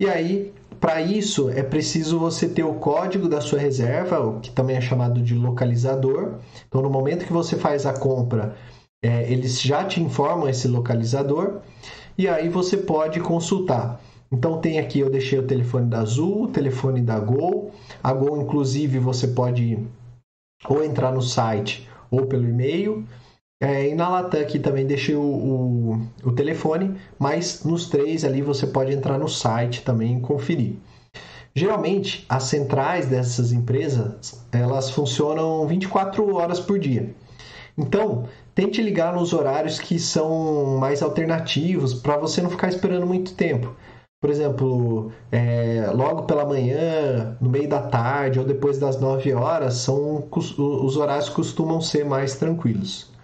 E 0.01 0.09
aí, 0.09 0.53
para 0.79 1.01
isso, 1.01 1.49
é 1.49 1.63
preciso 1.63 2.19
você 2.19 2.47
ter 2.47 2.63
o 2.63 2.75
código 2.75 3.27
da 3.27 3.41
sua 3.41 3.59
reserva, 3.59 4.39
que 4.41 4.51
também 4.51 4.75
é 4.75 4.81
chamado 4.81 5.21
de 5.21 5.33
localizador. 5.33 6.35
Então, 6.67 6.81
no 6.81 6.89
momento 6.89 7.25
que 7.25 7.33
você 7.33 7.55
faz 7.55 7.85
a 7.85 7.93
compra, 7.93 8.55
é, 9.03 9.31
eles 9.31 9.61
já 9.61 9.83
te 9.85 10.01
informam 10.01 10.47
esse 10.47 10.67
localizador. 10.67 11.61
E 12.17 12.27
aí 12.27 12.49
você 12.49 12.77
pode 12.77 13.19
consultar 13.19 13.99
então 14.31 14.59
tem 14.59 14.79
aqui, 14.79 14.99
eu 14.99 15.09
deixei 15.09 15.39
o 15.39 15.47
telefone 15.47 15.89
da 15.89 15.99
Azul, 15.99 16.43
o 16.43 16.47
telefone 16.47 17.01
da 17.01 17.19
Gol. 17.19 17.71
A 18.03 18.11
Gol, 18.11 18.41
inclusive, 18.41 18.99
você 18.99 19.27
pode 19.29 19.79
ou 20.67 20.83
entrar 20.83 21.13
no 21.13 21.21
site 21.21 21.87
ou 22.09 22.25
pelo 22.25 22.47
e-mail. 22.47 23.05
É, 23.61 23.87
e 23.87 23.95
na 23.95 24.09
Latam 24.09 24.41
aqui 24.41 24.59
também 24.59 24.85
deixei 24.85 25.15
o, 25.15 25.21
o, 25.21 26.01
o, 26.25 26.31
telefone, 26.33 26.99
mas 27.17 27.63
nos 27.63 27.87
três 27.87 28.25
ali 28.25 28.41
você 28.41 28.67
pode 28.67 28.91
entrar 28.91 29.17
no 29.17 29.29
site 29.29 29.81
também 29.81 30.17
e 30.17 30.21
conferir. 30.21 30.75
Geralmente, 31.55 32.25
as 32.27 32.43
centrais 32.43 33.05
dessas 33.05 33.53
empresas, 33.53 34.45
elas 34.51 34.89
funcionam 34.89 35.65
24 35.65 36.35
horas 36.35 36.59
por 36.59 36.77
dia. 36.77 37.15
Então, 37.77 38.25
tente 38.53 38.81
ligar 38.81 39.13
nos 39.13 39.31
horários 39.31 39.79
que 39.79 39.97
são 39.97 40.77
mais 40.77 41.01
alternativos 41.01 41.93
para 41.93 42.17
você 42.17 42.41
não 42.41 42.49
ficar 42.49 42.67
esperando 42.67 43.05
muito 43.05 43.35
tempo. 43.35 43.73
Por 44.21 44.29
exemplo, 44.29 45.11
é, 45.31 45.89
logo 45.93 46.23
pela 46.23 46.45
manhã, 46.45 47.37
no 47.39 47.49
meio 47.49 47.69
da 47.69 47.83
tarde 47.83 48.37
ou 48.37 48.45
depois 48.45 48.77
das 48.77 48.99
9 48.99 49.33
horas, 49.33 49.75
são, 49.75 50.27
os 50.29 50.97
horários 50.97 51.29
costumam 51.29 51.79
ser 51.79 52.03
mais 52.03 52.35
tranquilos. 52.35 53.14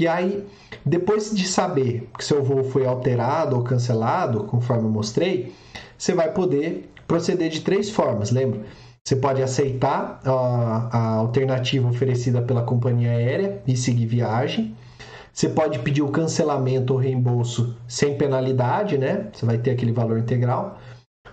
E 0.00 0.08
aí, 0.08 0.46
depois 0.82 1.30
de 1.30 1.46
saber 1.46 2.08
que 2.16 2.24
seu 2.24 2.42
voo 2.42 2.64
foi 2.64 2.86
alterado 2.86 3.54
ou 3.54 3.62
cancelado, 3.62 4.44
conforme 4.44 4.84
eu 4.84 4.90
mostrei, 4.90 5.52
você 5.98 6.14
vai 6.14 6.32
poder 6.32 6.90
proceder 7.06 7.50
de 7.50 7.60
três 7.60 7.90
formas, 7.90 8.30
lembra? 8.30 8.62
Você 9.06 9.14
pode 9.14 9.42
aceitar 9.42 10.18
a, 10.24 10.88
a 10.90 11.14
alternativa 11.16 11.86
oferecida 11.86 12.40
pela 12.40 12.62
companhia 12.62 13.10
aérea 13.10 13.60
e 13.66 13.76
seguir 13.76 14.06
viagem. 14.06 14.74
Você 15.34 15.50
pode 15.50 15.78
pedir 15.80 16.00
o 16.00 16.08
cancelamento 16.08 16.94
ou 16.94 16.98
reembolso 16.98 17.76
sem 17.86 18.16
penalidade, 18.16 18.96
né? 18.96 19.26
Você 19.30 19.44
vai 19.44 19.58
ter 19.58 19.72
aquele 19.72 19.92
valor 19.92 20.18
integral. 20.18 20.78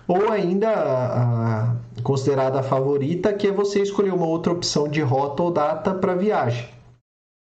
Ou 0.06 0.30
ainda 0.30 0.68
a, 0.68 1.62
a 1.62 2.02
considerada 2.02 2.60
a 2.60 2.62
favorita, 2.62 3.32
que 3.32 3.46
é 3.46 3.50
você 3.50 3.80
escolher 3.80 4.12
uma 4.12 4.26
outra 4.26 4.52
opção 4.52 4.86
de 4.86 5.00
rota 5.00 5.42
ou 5.42 5.50
data 5.50 5.94
para 5.94 6.14
viagem, 6.14 6.68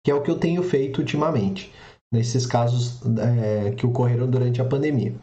que 0.05 0.11
é 0.11 0.15
o 0.15 0.21
que 0.21 0.31
eu 0.31 0.37
tenho 0.37 0.63
feito 0.63 0.99
ultimamente, 0.99 1.73
nesses 2.13 2.45
casos 2.45 3.01
é, 3.19 3.71
que 3.71 3.87
ocorreram 3.87 4.29
durante 4.29 4.61
a 4.61 4.65
pandemia. 4.65 5.15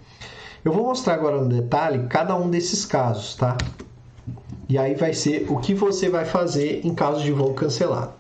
Eu 0.66 0.74
vou 0.74 0.84
mostrar 0.84 1.14
agora 1.14 1.40
no 1.40 1.48
detalhe 1.48 2.08
cada 2.08 2.36
um 2.36 2.50
desses 2.50 2.84
casos, 2.84 3.36
tá? 3.36 3.56
E 4.68 4.80
aí 4.80 4.96
vai 4.96 5.14
ser 5.14 5.46
o 5.52 5.60
que 5.60 5.76
você 5.76 6.10
vai 6.10 6.26
fazer 6.26 6.84
em 6.84 6.96
caso 6.96 7.24
de 7.24 7.32
voo 7.32 7.54
cancelado. 7.54 8.14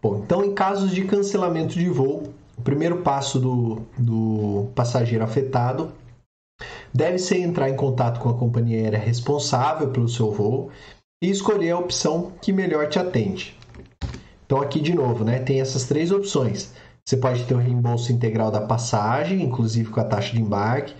Bom, 0.00 0.22
então 0.24 0.44
em 0.44 0.54
casos 0.54 0.92
de 0.92 1.04
cancelamento 1.04 1.74
de 1.74 1.88
voo, 1.88 2.32
o 2.56 2.62
primeiro 2.62 3.02
passo 3.02 3.40
do, 3.40 3.82
do 3.98 4.70
passageiro 4.74 5.24
afetado 5.24 5.92
deve 6.92 7.18
ser 7.18 7.38
entrar 7.38 7.68
em 7.68 7.76
contato 7.76 8.20
com 8.20 8.28
a 8.28 8.34
companhia 8.34 8.78
aérea 8.78 8.98
responsável 8.98 9.88
pelo 9.88 10.08
seu 10.08 10.30
voo 10.30 10.70
e 11.22 11.30
escolher 11.30 11.70
a 11.70 11.78
opção 11.78 12.32
que 12.40 12.52
melhor 12.52 12.88
te 12.88 12.98
atende. 12.98 13.56
Então 14.44 14.60
aqui 14.60 14.80
de 14.80 14.94
novo, 14.94 15.24
né, 15.24 15.38
tem 15.38 15.60
essas 15.60 15.84
três 15.84 16.10
opções. 16.10 16.72
Você 17.06 17.16
pode 17.16 17.44
ter 17.44 17.54
o 17.54 17.58
reembolso 17.58 18.12
integral 18.12 18.50
da 18.50 18.60
passagem, 18.60 19.42
inclusive 19.42 19.90
com 19.90 20.00
a 20.00 20.04
taxa 20.04 20.32
de 20.32 20.40
embarque. 20.40 20.94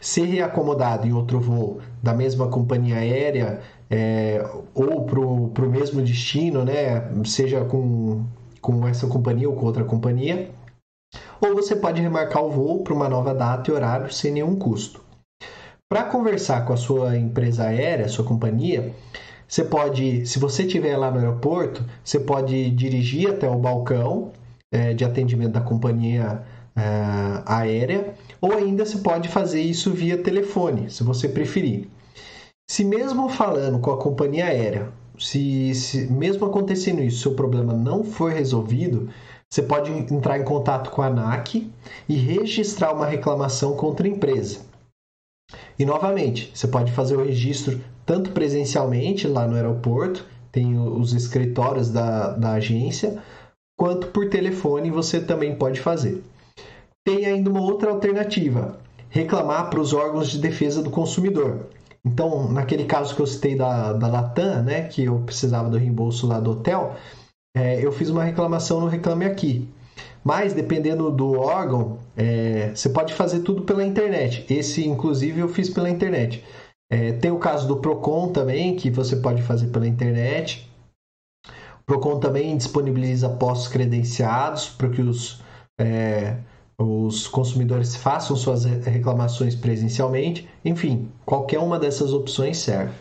ser 0.00 0.24
reacomodado 0.24 1.06
em 1.06 1.12
outro 1.12 1.38
voo 1.38 1.80
da 2.02 2.12
mesma 2.12 2.48
companhia 2.48 2.96
aérea 2.96 3.60
é, 3.90 4.44
ou 4.74 5.04
para 5.04 5.20
o 5.20 5.70
mesmo 5.70 6.00
destino, 6.00 6.64
né? 6.64 7.12
seja 7.24 7.64
com, 7.64 8.24
com 8.60 8.88
essa 8.88 9.06
companhia 9.06 9.48
ou 9.48 9.54
com 9.54 9.66
outra 9.66 9.84
companhia, 9.84 10.50
ou 11.40 11.54
você 11.54 11.76
pode 11.76 12.00
remarcar 12.00 12.42
o 12.42 12.50
voo 12.50 12.82
para 12.82 12.94
uma 12.94 13.08
nova 13.08 13.34
data 13.34 13.70
e 13.70 13.74
horário 13.74 14.12
sem 14.12 14.32
nenhum 14.32 14.56
custo. 14.56 15.01
Para 15.92 16.04
conversar 16.04 16.64
com 16.64 16.72
a 16.72 16.76
sua 16.78 17.18
empresa 17.18 17.64
aérea, 17.64 18.08
sua 18.08 18.24
companhia, 18.24 18.94
você 19.46 19.62
pode, 19.62 20.24
se 20.24 20.38
você 20.38 20.62
estiver 20.62 20.96
lá 20.96 21.10
no 21.10 21.18
aeroporto, 21.18 21.84
você 22.02 22.18
pode 22.18 22.70
dirigir 22.70 23.28
até 23.28 23.46
o 23.46 23.58
balcão 23.58 24.32
é, 24.72 24.94
de 24.94 25.04
atendimento 25.04 25.52
da 25.52 25.60
companhia 25.60 26.40
é, 26.74 27.42
aérea, 27.44 28.14
ou 28.40 28.54
ainda 28.54 28.86
você 28.86 28.96
pode 29.00 29.28
fazer 29.28 29.60
isso 29.60 29.90
via 29.90 30.16
telefone, 30.16 30.90
se 30.90 31.04
você 31.04 31.28
preferir. 31.28 31.88
Se 32.66 32.84
mesmo 32.84 33.28
falando 33.28 33.78
com 33.78 33.90
a 33.90 33.98
companhia 33.98 34.46
aérea, 34.46 34.88
se, 35.18 35.74
se 35.74 36.10
mesmo 36.10 36.46
acontecendo 36.46 37.02
isso, 37.02 37.20
seu 37.20 37.34
problema 37.34 37.74
não 37.74 38.02
for 38.02 38.32
resolvido, 38.32 39.10
você 39.46 39.60
pode 39.60 39.92
entrar 39.92 40.38
em 40.38 40.44
contato 40.44 40.90
com 40.90 41.02
a 41.02 41.08
ANAC 41.08 41.70
e 42.08 42.14
registrar 42.14 42.94
uma 42.94 43.04
reclamação 43.04 43.76
contra 43.76 44.06
a 44.06 44.10
empresa. 44.10 44.71
E 45.78 45.84
novamente, 45.84 46.50
você 46.54 46.68
pode 46.68 46.92
fazer 46.92 47.16
o 47.16 47.24
registro 47.24 47.80
tanto 48.04 48.30
presencialmente 48.32 49.26
lá 49.26 49.46
no 49.46 49.56
aeroporto, 49.56 50.26
tem 50.50 50.78
os 50.78 51.14
escritórios 51.14 51.90
da, 51.90 52.32
da 52.32 52.52
agência, 52.52 53.22
quanto 53.76 54.08
por 54.08 54.28
telefone 54.28 54.90
você 54.90 55.20
também 55.20 55.56
pode 55.56 55.80
fazer. 55.80 56.22
Tem 57.04 57.26
ainda 57.26 57.50
uma 57.50 57.60
outra 57.60 57.90
alternativa: 57.90 58.78
reclamar 59.08 59.70
para 59.70 59.80
os 59.80 59.92
órgãos 59.92 60.30
de 60.30 60.38
defesa 60.38 60.82
do 60.82 60.90
consumidor. 60.90 61.66
Então, 62.04 62.50
naquele 62.50 62.84
caso 62.84 63.14
que 63.14 63.22
eu 63.22 63.26
citei 63.26 63.56
da, 63.56 63.92
da 63.92 64.08
Latam, 64.08 64.62
né, 64.62 64.82
que 64.88 65.04
eu 65.04 65.20
precisava 65.20 65.70
do 65.70 65.78
reembolso 65.78 66.26
lá 66.26 66.40
do 66.40 66.50
hotel, 66.50 66.96
é, 67.56 67.84
eu 67.84 67.92
fiz 67.92 68.10
uma 68.10 68.24
reclamação 68.24 68.80
no 68.80 68.88
Reclame 68.88 69.24
Aqui. 69.24 69.68
Mas, 70.24 70.52
dependendo 70.52 71.10
do 71.10 71.38
órgão, 71.38 71.98
é, 72.16 72.70
você 72.74 72.88
pode 72.88 73.14
fazer 73.14 73.40
tudo 73.40 73.62
pela 73.62 73.84
internet. 73.84 74.46
Esse, 74.52 74.86
inclusive, 74.86 75.40
eu 75.40 75.48
fiz 75.48 75.70
pela 75.70 75.88
internet. 75.88 76.44
É, 76.90 77.12
tem 77.12 77.30
o 77.30 77.38
caso 77.38 77.66
do 77.66 77.78
Procon 77.78 78.32
também, 78.32 78.76
que 78.76 78.90
você 78.90 79.16
pode 79.16 79.42
fazer 79.42 79.68
pela 79.68 79.86
internet. 79.86 80.70
O 81.80 81.84
Procon 81.86 82.20
também 82.20 82.56
disponibiliza 82.56 83.28
postos 83.30 83.68
credenciados 83.68 84.68
para 84.68 84.90
que 84.90 85.00
os, 85.00 85.42
é, 85.80 86.36
os 86.78 87.26
consumidores 87.26 87.96
façam 87.96 88.36
suas 88.36 88.64
reclamações 88.64 89.54
presencialmente. 89.54 90.48
Enfim, 90.64 91.10
qualquer 91.24 91.60
uma 91.60 91.78
dessas 91.78 92.12
opções 92.12 92.58
serve. 92.58 92.92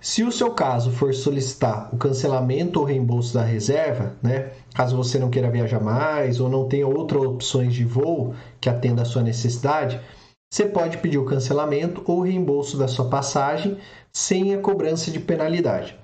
Se 0.00 0.22
o 0.22 0.32
seu 0.32 0.52
caso 0.52 0.90
for 0.90 1.12
solicitar 1.12 1.92
o 1.92 1.98
cancelamento 1.98 2.80
ou 2.80 2.86
reembolso 2.86 3.34
da 3.34 3.42
reserva, 3.42 4.16
né, 4.22 4.52
caso 4.78 4.96
você 4.96 5.18
não 5.18 5.28
queira 5.28 5.50
viajar 5.50 5.80
mais 5.80 6.38
ou 6.38 6.48
não 6.48 6.68
tenha 6.68 6.86
outras 6.86 7.24
opções 7.24 7.74
de 7.74 7.84
voo 7.84 8.32
que 8.60 8.68
atenda 8.68 9.02
a 9.02 9.04
sua 9.04 9.24
necessidade, 9.24 10.00
você 10.48 10.66
pode 10.66 10.98
pedir 10.98 11.18
o 11.18 11.24
cancelamento 11.24 12.00
ou 12.06 12.20
reembolso 12.20 12.78
da 12.78 12.86
sua 12.86 13.10
passagem 13.10 13.76
sem 14.12 14.54
a 14.54 14.60
cobrança 14.60 15.10
de 15.10 15.18
penalidade. 15.18 15.98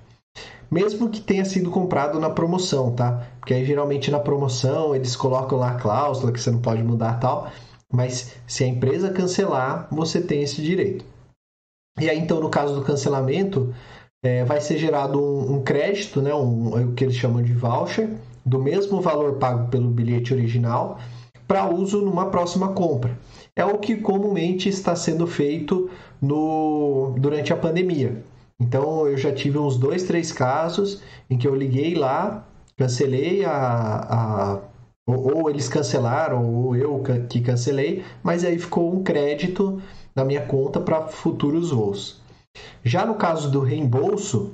Mesmo 0.69 1.09
que 1.09 1.21
tenha 1.21 1.45
sido 1.45 1.71
comprado 1.71 2.19
na 2.19 2.29
promoção, 2.29 2.93
tá? 2.93 3.25
Porque 3.39 3.53
aí 3.53 3.63
geralmente 3.63 4.11
na 4.11 4.19
promoção 4.19 4.93
eles 4.93 5.15
colocam 5.15 5.57
lá 5.57 5.71
a 5.71 5.79
cláusula 5.79 6.33
que 6.33 6.41
você 6.41 6.51
não 6.51 6.59
pode 6.59 6.83
mudar 6.83 7.17
tal, 7.17 7.49
mas 7.89 8.35
se 8.45 8.65
a 8.65 8.67
empresa 8.67 9.09
cancelar, 9.09 9.87
você 9.89 10.19
tem 10.19 10.43
esse 10.43 10.61
direito. 10.61 11.05
E 11.97 12.09
aí 12.09 12.19
então 12.19 12.41
no 12.41 12.49
caso 12.49 12.75
do 12.75 12.83
cancelamento, 12.83 13.73
é, 14.21 14.43
vai 14.43 14.59
ser 14.59 14.77
gerado 14.77 15.17
um, 15.17 15.53
um 15.53 15.63
crédito, 15.63 16.21
né, 16.21 16.35
um, 16.35 16.77
é 16.77 16.83
o 16.83 16.91
que 16.91 17.05
eles 17.05 17.15
chamam 17.15 17.41
de 17.41 17.53
voucher, 17.53 18.09
do 18.45 18.59
mesmo 18.59 19.01
valor 19.01 19.33
pago 19.33 19.69
pelo 19.69 19.89
bilhete 19.89 20.33
original, 20.33 20.99
para 21.47 21.69
uso 21.69 22.01
numa 22.01 22.27
próxima 22.27 22.69
compra. 22.69 23.17
É 23.55 23.63
o 23.65 23.77
que 23.77 23.95
comumente 23.95 24.69
está 24.69 24.95
sendo 24.95 25.25
feito 25.25 25.89
no, 26.21 27.15
durante 27.17 27.53
a 27.53 27.57
pandemia. 27.57 28.23
Então 28.59 29.07
eu 29.07 29.17
já 29.17 29.33
tive 29.33 29.57
uns 29.57 29.77
dois, 29.77 30.03
três 30.03 30.31
casos 30.31 31.01
em 31.29 31.37
que 31.37 31.47
eu 31.47 31.55
liguei 31.55 31.95
lá, 31.95 32.47
cancelei 32.77 33.43
a, 33.45 33.51
a 33.51 34.59
ou, 35.07 35.37
ou 35.37 35.49
eles 35.49 35.69
cancelaram, 35.69 36.43
ou 36.51 36.75
eu 36.75 37.01
que 37.29 37.39
cancelei, 37.41 38.03
mas 38.23 38.43
aí 38.43 38.57
ficou 38.57 38.93
um 38.93 39.03
crédito 39.03 39.81
na 40.15 40.25
minha 40.25 40.45
conta 40.45 40.79
para 40.79 41.07
futuros 41.07 41.71
voos. 41.71 42.21
Já 42.83 43.05
no 43.05 43.15
caso 43.15 43.51
do 43.51 43.59
reembolso, 43.59 44.53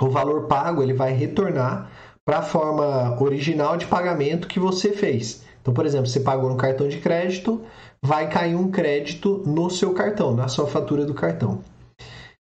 o 0.00 0.08
valor 0.08 0.46
pago 0.46 0.82
ele 0.82 0.94
vai 0.94 1.12
retornar 1.12 1.90
para 2.28 2.40
a 2.40 2.42
forma 2.42 3.16
original 3.22 3.78
de 3.78 3.86
pagamento 3.86 4.48
que 4.48 4.60
você 4.60 4.92
fez. 4.92 5.44
Então, 5.62 5.72
por 5.72 5.86
exemplo, 5.86 6.06
você 6.06 6.20
pagou 6.20 6.50
no 6.50 6.58
cartão 6.58 6.86
de 6.86 6.98
crédito, 6.98 7.62
vai 8.02 8.28
cair 8.28 8.54
um 8.54 8.70
crédito 8.70 9.42
no 9.46 9.70
seu 9.70 9.94
cartão, 9.94 10.36
na 10.36 10.46
sua 10.46 10.66
fatura 10.66 11.06
do 11.06 11.14
cartão. 11.14 11.60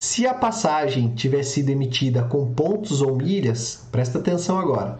Se 0.01 0.25
a 0.25 0.33
passagem 0.33 1.13
tiver 1.13 1.43
sido 1.43 1.69
emitida 1.69 2.23
com 2.23 2.51
pontos 2.55 3.03
ou 3.03 3.15
milhas, 3.15 3.87
presta 3.91 4.17
atenção 4.17 4.57
agora. 4.57 4.97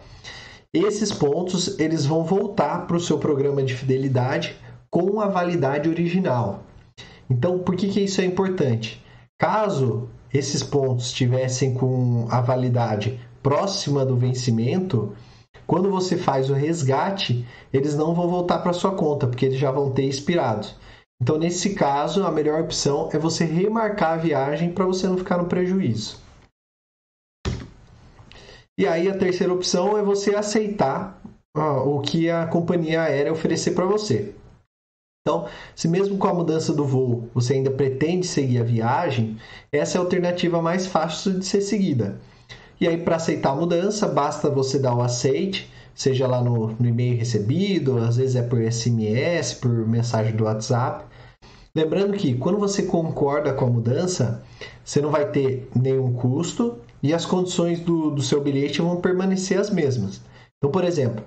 Esses 0.71 1.11
pontos 1.11 1.79
eles 1.79 2.05
vão 2.05 2.23
voltar 2.23 2.85
para 2.85 2.97
o 2.97 3.01
seu 3.01 3.17
programa 3.17 3.63
de 3.63 3.73
fidelidade 3.73 4.55
com 4.91 5.19
a 5.19 5.27
validade 5.27 5.89
original. 5.89 6.59
Então, 7.27 7.57
por 7.57 7.75
que, 7.75 7.87
que 7.87 8.01
isso 8.01 8.21
é 8.21 8.25
importante? 8.25 9.03
Caso 9.39 10.07
esses 10.31 10.61
pontos 10.61 11.07
estivessem 11.07 11.73
com 11.73 12.27
a 12.29 12.41
validade 12.41 13.19
próxima 13.47 14.05
do 14.05 14.17
vencimento, 14.17 15.15
quando 15.65 15.89
você 15.89 16.17
faz 16.17 16.49
o 16.49 16.53
resgate, 16.53 17.47
eles 17.71 17.95
não 17.95 18.13
vão 18.13 18.27
voltar 18.27 18.60
para 18.60 18.73
sua 18.73 18.93
conta, 18.93 19.25
porque 19.25 19.45
eles 19.45 19.57
já 19.57 19.71
vão 19.71 19.89
ter 19.89 20.03
expirado. 20.03 20.67
Então, 21.21 21.38
nesse 21.38 21.73
caso, 21.73 22.25
a 22.25 22.31
melhor 22.31 22.60
opção 22.60 23.07
é 23.13 23.17
você 23.17 23.45
remarcar 23.45 24.15
a 24.15 24.17
viagem 24.17 24.73
para 24.73 24.86
você 24.86 25.07
não 25.07 25.17
ficar 25.17 25.38
no 25.38 25.45
prejuízo. 25.45 26.19
E 28.77 28.86
aí, 28.86 29.07
a 29.07 29.17
terceira 29.17 29.53
opção 29.53 29.97
é 29.97 30.03
você 30.03 30.36
aceitar 30.36 31.21
o 31.55 32.01
que 32.01 32.29
a 32.29 32.47
companhia 32.47 33.03
aérea 33.03 33.31
oferecer 33.31 33.71
para 33.71 33.86
você. 33.86 34.36
Então, 35.21 35.47
se 35.73 35.88
mesmo 35.88 36.17
com 36.17 36.27
a 36.27 36.33
mudança 36.33 36.73
do 36.73 36.83
voo 36.83 37.29
você 37.33 37.53
ainda 37.53 37.71
pretende 37.71 38.27
seguir 38.27 38.60
a 38.60 38.65
viagem, 38.65 39.38
essa 39.71 39.97
é 39.97 39.99
a 39.99 40.03
alternativa 40.03 40.62
mais 40.62 40.86
fácil 40.86 41.39
de 41.39 41.45
ser 41.45 41.62
seguida. 41.62 42.19
E 42.79 42.87
aí, 42.87 42.97
para 42.97 43.15
aceitar 43.15 43.51
a 43.51 43.55
mudança, 43.55 44.07
basta 44.07 44.49
você 44.49 44.77
dar 44.77 44.95
o 44.95 45.01
aceite, 45.01 45.71
seja 45.95 46.27
lá 46.27 46.41
no, 46.41 46.75
no 46.79 46.87
e-mail 46.87 47.17
recebido, 47.17 47.97
às 47.97 48.17
vezes 48.17 48.35
é 48.35 48.43
por 48.43 48.61
SMS, 48.61 49.55
por 49.55 49.71
mensagem 49.87 50.35
do 50.35 50.43
WhatsApp. 50.43 51.05
Lembrando 51.75 52.13
que 52.13 52.35
quando 52.35 52.57
você 52.57 52.83
concorda 52.83 53.53
com 53.53 53.65
a 53.65 53.69
mudança, 53.69 54.43
você 54.83 55.01
não 55.01 55.09
vai 55.09 55.29
ter 55.29 55.69
nenhum 55.75 56.13
custo 56.13 56.77
e 57.01 57.13
as 57.13 57.25
condições 57.25 57.79
do, 57.79 58.11
do 58.11 58.21
seu 58.21 58.41
bilhete 58.41 58.81
vão 58.81 59.01
permanecer 59.01 59.59
as 59.59 59.69
mesmas. 59.69 60.21
Então, 60.57 60.71
por 60.71 60.83
exemplo, 60.83 61.23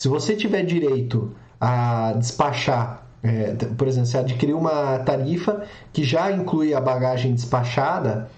se 0.00 0.08
você 0.08 0.36
tiver 0.36 0.64
direito 0.64 1.32
a 1.60 2.12
despachar 2.12 3.08
é, 3.22 3.54
por 3.76 3.88
exemplo, 3.88 4.06
você 4.06 4.18
adquiriu 4.18 4.58
uma 4.58 5.00
tarifa 5.00 5.64
que 5.92 6.04
já 6.04 6.30
inclui 6.30 6.72
a 6.72 6.80
bagagem 6.80 7.34
despachada 7.34 8.30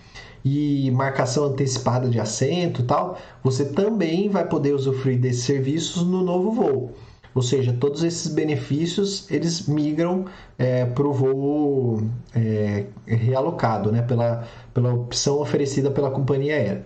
e 0.44 0.90
marcação 0.90 1.44
antecipada 1.44 2.08
de 2.08 2.18
assento 2.18 2.82
tal, 2.84 3.18
você 3.42 3.64
também 3.64 4.28
vai 4.28 4.46
poder 4.46 4.74
usufruir 4.74 5.18
desses 5.18 5.44
serviços 5.44 6.02
no 6.04 6.22
novo 6.22 6.52
voo. 6.52 6.92
Ou 7.34 7.42
seja, 7.42 7.72
todos 7.72 8.02
esses 8.02 8.32
benefícios 8.32 9.30
eles 9.30 9.68
migram 9.68 10.24
é, 10.58 10.84
para 10.84 11.06
o 11.06 11.12
voo 11.12 12.02
é, 12.34 12.86
realocado, 13.06 13.92
né, 13.92 14.02
pela, 14.02 14.44
pela 14.74 14.92
opção 14.92 15.40
oferecida 15.40 15.90
pela 15.90 16.10
companhia 16.10 16.54
aérea. 16.54 16.84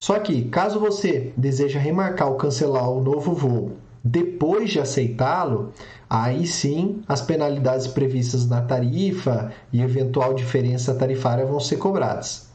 Só 0.00 0.18
que, 0.18 0.44
caso 0.46 0.80
você 0.80 1.32
deseja 1.36 1.78
remarcar 1.78 2.28
ou 2.28 2.36
cancelar 2.36 2.90
o 2.90 3.02
novo 3.02 3.34
voo 3.34 3.76
depois 4.02 4.70
de 4.70 4.80
aceitá-lo, 4.80 5.72
aí 6.08 6.46
sim 6.46 7.02
as 7.06 7.20
penalidades 7.20 7.86
previstas 7.86 8.48
na 8.48 8.62
tarifa 8.62 9.52
e 9.72 9.82
eventual 9.82 10.34
diferença 10.34 10.94
tarifária 10.94 11.44
vão 11.44 11.60
ser 11.60 11.76
cobradas. 11.76 12.49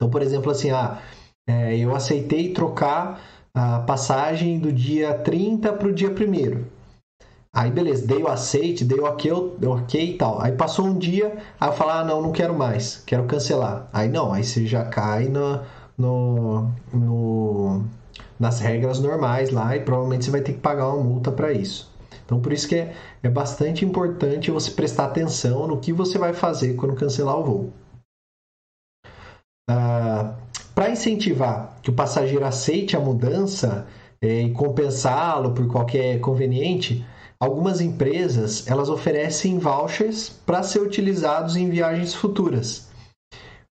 Então, 0.00 0.08
por 0.08 0.22
exemplo, 0.22 0.50
assim, 0.50 0.70
ah, 0.70 0.98
é, 1.46 1.76
eu 1.76 1.94
aceitei 1.94 2.54
trocar 2.54 3.20
a 3.52 3.80
passagem 3.80 4.58
do 4.58 4.72
dia 4.72 5.12
30 5.12 5.74
para 5.74 5.88
o 5.88 5.92
dia 5.92 6.08
1 6.08 6.64
Aí 7.52 7.70
beleza, 7.70 8.06
dei 8.06 8.22
o 8.22 8.28
aceite, 8.28 8.82
dei 8.82 8.98
o 8.98 9.04
ok, 9.04 9.30
ok 9.66 10.10
e 10.10 10.16
tal. 10.16 10.40
Aí 10.40 10.52
passou 10.52 10.86
um 10.86 10.96
dia, 10.96 11.36
aí 11.60 11.68
eu 11.68 11.72
falo, 11.74 11.90
ah, 11.90 12.04
não, 12.04 12.22
não 12.22 12.32
quero 12.32 12.56
mais, 12.56 13.02
quero 13.04 13.24
cancelar. 13.24 13.90
Aí 13.92 14.08
não, 14.08 14.32
aí 14.32 14.42
você 14.42 14.64
já 14.66 14.86
cai 14.86 15.28
no, 15.28 15.60
no 15.98 17.82
nas 18.38 18.58
regras 18.60 19.00
normais 19.00 19.50
lá 19.50 19.76
e 19.76 19.80
provavelmente 19.80 20.24
você 20.24 20.30
vai 20.30 20.40
ter 20.40 20.54
que 20.54 20.60
pagar 20.60 20.88
uma 20.88 21.04
multa 21.04 21.30
para 21.30 21.52
isso. 21.52 21.92
Então, 22.24 22.40
por 22.40 22.54
isso 22.54 22.66
que 22.66 22.76
é, 22.76 22.94
é 23.22 23.28
bastante 23.28 23.84
importante 23.84 24.50
você 24.50 24.70
prestar 24.70 25.04
atenção 25.04 25.66
no 25.66 25.78
que 25.78 25.92
você 25.92 26.16
vai 26.16 26.32
fazer 26.32 26.74
quando 26.74 26.94
cancelar 26.94 27.36
o 27.36 27.44
voo. 27.44 27.72
Ah, 29.72 30.34
Para 30.74 30.90
incentivar 30.90 31.76
que 31.80 31.90
o 31.90 31.92
passageiro 31.92 32.44
aceite 32.44 32.96
a 32.96 33.00
mudança 33.00 33.86
é, 34.20 34.42
e 34.42 34.50
compensá-lo 34.50 35.52
por 35.52 35.68
qualquer 35.68 36.18
conveniente, 36.18 37.06
algumas 37.38 37.80
empresas 37.80 38.66
elas 38.66 38.88
oferecem 38.88 39.58
vouchers 39.58 40.28
para 40.44 40.64
ser 40.64 40.80
utilizados 40.80 41.54
em 41.54 41.70
viagens 41.70 42.14
futuras. 42.14 42.88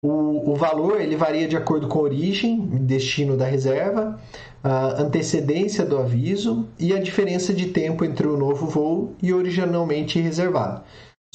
O, 0.00 0.52
o, 0.52 0.54
valor 0.54 1.00
ele 1.00 1.16
varia 1.16 1.48
de 1.48 1.56
acordo 1.56 1.88
com 1.88 1.98
a 1.98 2.02
origem, 2.02 2.60
destino 2.60 3.36
da 3.36 3.46
reserva, 3.46 4.16
a 4.62 5.02
antecedência 5.02 5.84
do 5.84 5.98
aviso 5.98 6.68
e 6.78 6.94
a 6.94 7.00
diferença 7.00 7.52
de 7.52 7.66
tempo 7.70 8.04
entre 8.04 8.28
o 8.28 8.36
novo 8.36 8.68
voo 8.68 9.16
e 9.20 9.34
originalmente 9.34 10.20
reservado. 10.20 10.82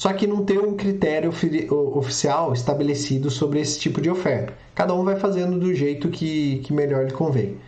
Só 0.04 0.12
que 0.12 0.26
não 0.26 0.44
tem 0.44 0.58
um 0.58 0.76
critério 0.76 1.32
oficial 1.96 2.52
estabelecido 2.52 3.30
sobre 3.30 3.58
esse 3.58 3.80
tipo 3.80 4.02
de 4.02 4.10
oferta. 4.10 4.52
Cada 4.74 4.92
um 4.92 5.02
vai 5.02 5.16
fazendo 5.16 5.58
do 5.58 5.72
jeito 5.72 6.10
que, 6.10 6.58
que 6.58 6.74
melhor 6.74 7.06
lhe 7.06 7.10
convém. 7.14 7.58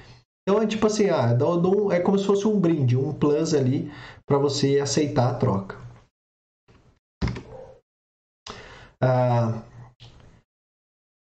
Então 0.42 0.60
é 0.60 0.66
tipo 0.66 0.86
assim, 0.86 1.08
ah, 1.08 1.34
é 1.92 1.98
como 1.98 2.18
se 2.18 2.26
fosse 2.26 2.46
um 2.46 2.60
brinde, 2.60 2.94
um 2.94 3.10
plus 3.10 3.54
ali 3.54 3.90
para 4.26 4.36
você 4.36 4.78
aceitar 4.80 5.30
a 5.30 5.34
troca. 5.36 5.78
Ah, 9.02 9.62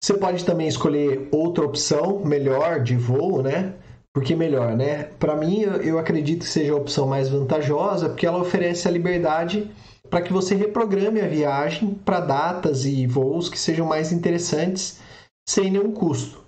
você 0.03 0.13
pode 0.13 0.45
também 0.45 0.67
escolher 0.67 1.29
outra 1.31 1.65
opção 1.65 2.23
melhor 2.23 2.79
de 2.83 2.95
voo, 2.95 3.41
né? 3.41 3.73
Porque 4.13 4.35
melhor, 4.35 4.77
né? 4.77 5.05
Para 5.17 5.35
mim, 5.35 5.61
eu 5.61 5.97
acredito 5.97 6.41
que 6.41 6.49
seja 6.49 6.73
a 6.73 6.77
opção 6.77 7.07
mais 7.07 7.27
vantajosa, 7.27 8.07
porque 8.07 8.27
ela 8.27 8.37
oferece 8.37 8.87
a 8.87 8.91
liberdade 8.91 9.67
para 10.11 10.21
que 10.21 10.33
você 10.33 10.53
reprograme 10.55 11.21
a 11.21 11.27
viagem 11.27 11.97
para 12.03 12.19
datas 12.19 12.83
e 12.83 13.07
voos 13.07 13.47
que 13.47 13.57
sejam 13.57 13.87
mais 13.87 14.11
interessantes 14.11 14.99
sem 15.47 15.71
nenhum 15.71 15.93
custo. 15.93 16.41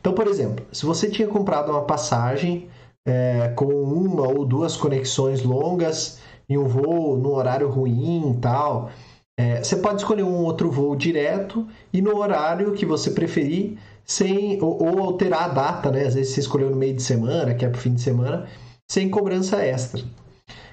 Então, 0.00 0.14
por 0.14 0.26
exemplo, 0.26 0.64
se 0.72 0.86
você 0.86 1.10
tinha 1.10 1.28
comprado 1.28 1.70
uma 1.70 1.82
passagem 1.82 2.68
é, 3.06 3.48
com 3.54 3.66
uma 3.66 4.26
ou 4.26 4.46
duas 4.46 4.78
conexões 4.78 5.42
longas 5.42 6.20
em 6.48 6.56
um 6.56 6.66
voo 6.66 7.18
no 7.18 7.34
horário 7.34 7.68
ruim 7.68 8.30
e 8.30 8.40
tal, 8.40 8.90
é, 9.38 9.62
você 9.62 9.76
pode 9.76 10.00
escolher 10.00 10.22
um 10.22 10.36
outro 10.44 10.70
voo 10.70 10.96
direto 10.96 11.66
e 11.92 12.00
no 12.00 12.16
horário 12.16 12.72
que 12.72 12.86
você 12.86 13.10
preferir, 13.10 13.76
sem 14.06 14.60
ou, 14.62 14.82
ou, 14.82 15.00
alterar 15.00 15.44
a 15.44 15.48
data, 15.48 15.90
né? 15.90 16.06
Às 16.06 16.14
vezes 16.14 16.32
você 16.32 16.40
escolheu 16.40 16.70
no 16.70 16.76
meio 16.76 16.94
de 16.94 17.02
semana, 17.02 17.54
que 17.54 17.64
é 17.64 17.68
para 17.68 17.80
fim 17.80 17.94
de 17.94 18.00
semana, 18.00 18.46
sem 18.90 19.10
cobrança 19.10 19.62
extra. 19.62 20.02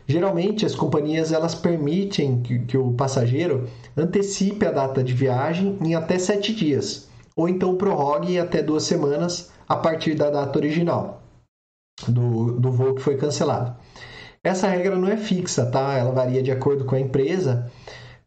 Geralmente 0.10 0.66
as 0.66 0.74
companhias 0.74 1.32
elas 1.32 1.54
permitem 1.54 2.42
que, 2.42 2.58
que 2.66 2.76
o 2.76 2.94
passageiro 2.94 3.70
antecipe 3.96 4.66
a 4.66 4.72
data 4.72 5.04
de 5.04 5.14
viagem 5.14 5.78
em 5.86 5.94
até 5.94 6.18
sete 6.18 6.52
dias, 6.52 7.08
ou 7.36 7.48
então 7.48 7.76
prorrogue 7.76 8.40
até 8.40 8.64
duas 8.64 8.82
semanas 8.86 9.52
a 9.68 9.76
partir 9.76 10.16
da 10.16 10.32
data 10.32 10.58
original 10.58 11.22
do, 12.08 12.54
do 12.54 12.72
voo 12.72 12.96
que 12.96 13.04
foi 13.04 13.18
cancelado. 13.18 13.76
Essa 14.44 14.68
regra 14.68 14.96
não 14.96 15.08
é 15.08 15.16
fixa, 15.16 15.68
tá? 15.68 15.94
Ela 15.94 16.12
varia 16.12 16.42
de 16.42 16.50
acordo 16.50 16.86
com 16.86 16.96
a 16.96 17.00
empresa. 17.00 17.70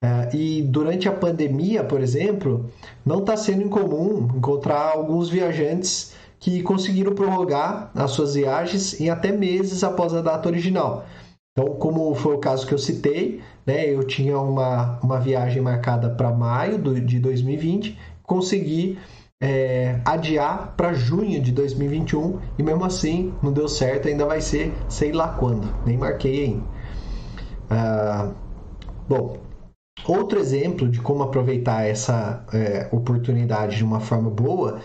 Uh, 0.01 0.37
e 0.37 0.63
durante 0.63 1.09
a 1.09 1.13
pandemia, 1.13 1.83
por 1.83 2.01
exemplo, 2.01 2.71
não 3.05 3.19
está 3.19 3.37
sendo 3.37 3.63
incomum 3.63 4.29
encontrar 4.37 4.93
alguns 4.93 5.29
viajantes 5.29 6.13
que 6.39 6.63
conseguiram 6.63 7.13
prorrogar 7.13 7.91
as 7.93 8.13
suas 8.13 8.35
viagens 8.35 9.01
em 9.01 9.11
até 9.11 9.33
meses 9.33 9.83
após 9.83 10.15
a 10.15 10.23
data 10.23 10.49
original. 10.49 11.07
Então, 11.53 11.75
como 11.77 12.15
foi 12.15 12.35
o 12.35 12.39
caso 12.39 12.67
que 12.67 12.73
eu 12.73 12.79
citei, 12.79 13.43
né, 13.67 13.87
eu 13.87 14.05
tinha 14.07 14.39
uma, 14.39 14.99
uma 15.03 15.21
viagem 15.21 15.61
marcada 15.61 16.09
para 16.09 16.33
maio 16.33 16.79
do, 16.79 16.99
de 16.99 17.21
2020, 17.21 17.99
consegui 18.23 18.99
é, 19.43 20.01
adiar 20.05 20.75
para 20.77 20.95
junho 20.95 21.43
de 21.43 21.53
2021 21.53 22.41
e 22.59 22.63
mesmo 22.63 22.85
assim 22.85 23.35
não 23.43 23.53
deu 23.53 23.69
certo, 23.69 24.09
ainda 24.09 24.25
vai 24.25 24.41
ser 24.41 24.79
sei 24.89 25.13
lá 25.13 25.29
quando, 25.29 25.75
nem 25.85 25.99
marquei 25.99 26.45
ainda. 26.45 26.65
Ah, 27.69 28.33
bom, 29.09 29.39
outro 30.07 30.39
exemplo 30.39 30.89
de 30.89 31.01
como 31.01 31.23
aproveitar 31.23 31.85
essa 31.85 32.45
é, 32.53 32.89
oportunidade 32.93 33.77
de 33.77 33.85
uma 33.85 34.01
forma 34.01 34.31
boa 34.31 34.81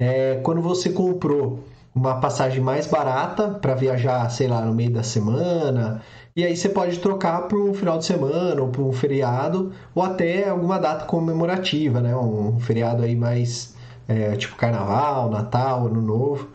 é 0.00 0.36
quando 0.42 0.60
você 0.60 0.90
comprou 0.90 1.60
uma 1.94 2.20
passagem 2.20 2.60
mais 2.60 2.86
barata 2.86 3.48
para 3.48 3.74
viajar, 3.74 4.28
sei 4.30 4.46
lá, 4.48 4.60
no 4.62 4.74
meio 4.74 4.92
da 4.92 5.02
semana. 5.02 6.02
E 6.36 6.44
aí 6.44 6.56
você 6.56 6.68
pode 6.68 6.98
trocar 6.98 7.48
por 7.48 7.60
um 7.60 7.74
final 7.74 7.98
de 7.98 8.04
semana 8.04 8.62
ou 8.62 8.68
por 8.68 8.82
um 8.82 8.92
feriado 8.92 9.72
ou 9.94 10.02
até 10.02 10.48
alguma 10.48 10.78
data 10.78 11.04
comemorativa, 11.04 12.00
né? 12.00 12.16
Um 12.16 12.58
feriado 12.60 13.02
aí 13.02 13.16
mais 13.16 13.74
é, 14.08 14.36
tipo 14.36 14.56
Carnaval, 14.56 15.30
Natal, 15.30 15.86
Ano 15.86 16.00
Novo. 16.00 16.48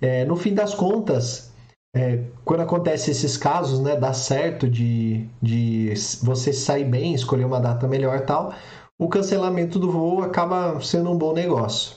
É, 0.00 0.24
no 0.24 0.36
fim 0.36 0.54
das 0.54 0.74
contas, 0.74 1.52
é, 1.94 2.20
quando 2.44 2.60
acontece 2.60 3.10
esses 3.10 3.36
casos, 3.36 3.80
né, 3.80 3.96
dá 3.96 4.12
certo 4.12 4.68
de, 4.68 5.26
de 5.42 5.92
você 6.22 6.52
sair 6.52 6.84
bem, 6.84 7.14
escolher 7.14 7.44
uma 7.44 7.60
data 7.60 7.88
melhor 7.88 8.20
tal, 8.20 8.52
o 8.98 9.08
cancelamento 9.08 9.78
do 9.78 9.90
voo 9.90 10.22
acaba 10.22 10.80
sendo 10.80 11.10
um 11.10 11.16
bom 11.16 11.32
negócio. 11.32 11.96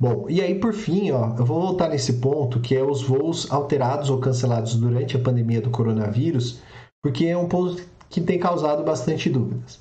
Bom, 0.00 0.26
e 0.28 0.40
aí 0.40 0.54
por 0.54 0.72
fim, 0.72 1.10
ó, 1.10 1.34
eu 1.36 1.44
vou 1.44 1.60
voltar 1.60 1.88
nesse 1.88 2.14
ponto 2.14 2.60
que 2.60 2.76
é 2.76 2.82
os 2.82 3.02
voos 3.02 3.50
alterados 3.50 4.10
ou 4.10 4.18
cancelados 4.18 4.76
durante 4.76 5.16
a 5.16 5.20
pandemia 5.20 5.60
do 5.60 5.70
coronavírus, 5.70 6.60
porque 7.02 7.26
é 7.26 7.36
um 7.36 7.48
ponto 7.48 7.82
que 8.08 8.20
tem 8.20 8.38
causado 8.38 8.84
bastante 8.84 9.28
dúvidas. 9.28 9.80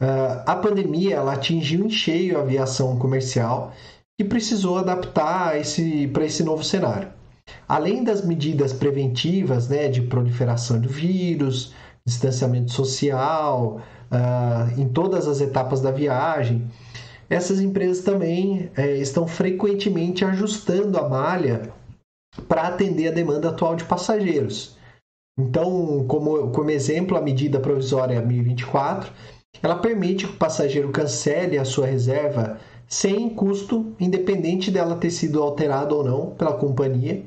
Uh, 0.00 0.42
a 0.46 0.56
pandemia 0.56 1.16
ela 1.16 1.34
atingiu 1.34 1.84
em 1.84 1.90
cheio 1.90 2.38
a 2.38 2.42
aviação 2.42 2.98
comercial 2.98 3.72
e 4.18 4.24
precisou 4.24 4.78
adaptar 4.78 5.58
esse, 5.58 6.08
para 6.08 6.24
esse 6.24 6.42
novo 6.42 6.64
cenário. 6.64 7.08
Além 7.68 8.02
das 8.02 8.24
medidas 8.24 8.72
preventivas 8.72 9.68
né, 9.68 9.88
de 9.88 10.02
proliferação 10.02 10.80
do 10.80 10.88
vírus, 10.88 11.74
distanciamento 12.06 12.72
social, 12.72 13.80
uh, 14.10 14.80
em 14.80 14.88
todas 14.88 15.28
as 15.28 15.40
etapas 15.40 15.80
da 15.80 15.90
viagem, 15.90 16.70
essas 17.28 17.60
empresas 17.60 18.04
também 18.04 18.70
é, 18.76 18.96
estão 18.96 19.26
frequentemente 19.26 20.24
ajustando 20.24 20.98
a 20.98 21.08
malha 21.08 21.72
para 22.48 22.68
atender 22.68 23.08
a 23.08 23.12
demanda 23.12 23.48
atual 23.48 23.74
de 23.74 23.84
passageiros. 23.84 24.76
Então, 25.38 26.06
como, 26.06 26.50
como 26.50 26.70
exemplo, 26.70 27.16
a 27.16 27.20
medida 27.20 27.60
provisória 27.60 28.22
1024, 28.22 29.12
ela 29.62 29.76
permite 29.76 30.26
que 30.26 30.32
o 30.32 30.36
passageiro 30.36 30.90
cancele 30.90 31.58
a 31.58 31.64
sua 31.64 31.86
reserva 31.86 32.58
sem 32.88 33.30
custo, 33.30 33.94
independente 33.98 34.70
dela 34.70 34.96
ter 34.96 35.10
sido 35.10 35.42
alterada 35.42 35.94
ou 35.94 36.04
não 36.04 36.30
pela 36.30 36.56
companhia, 36.56 37.24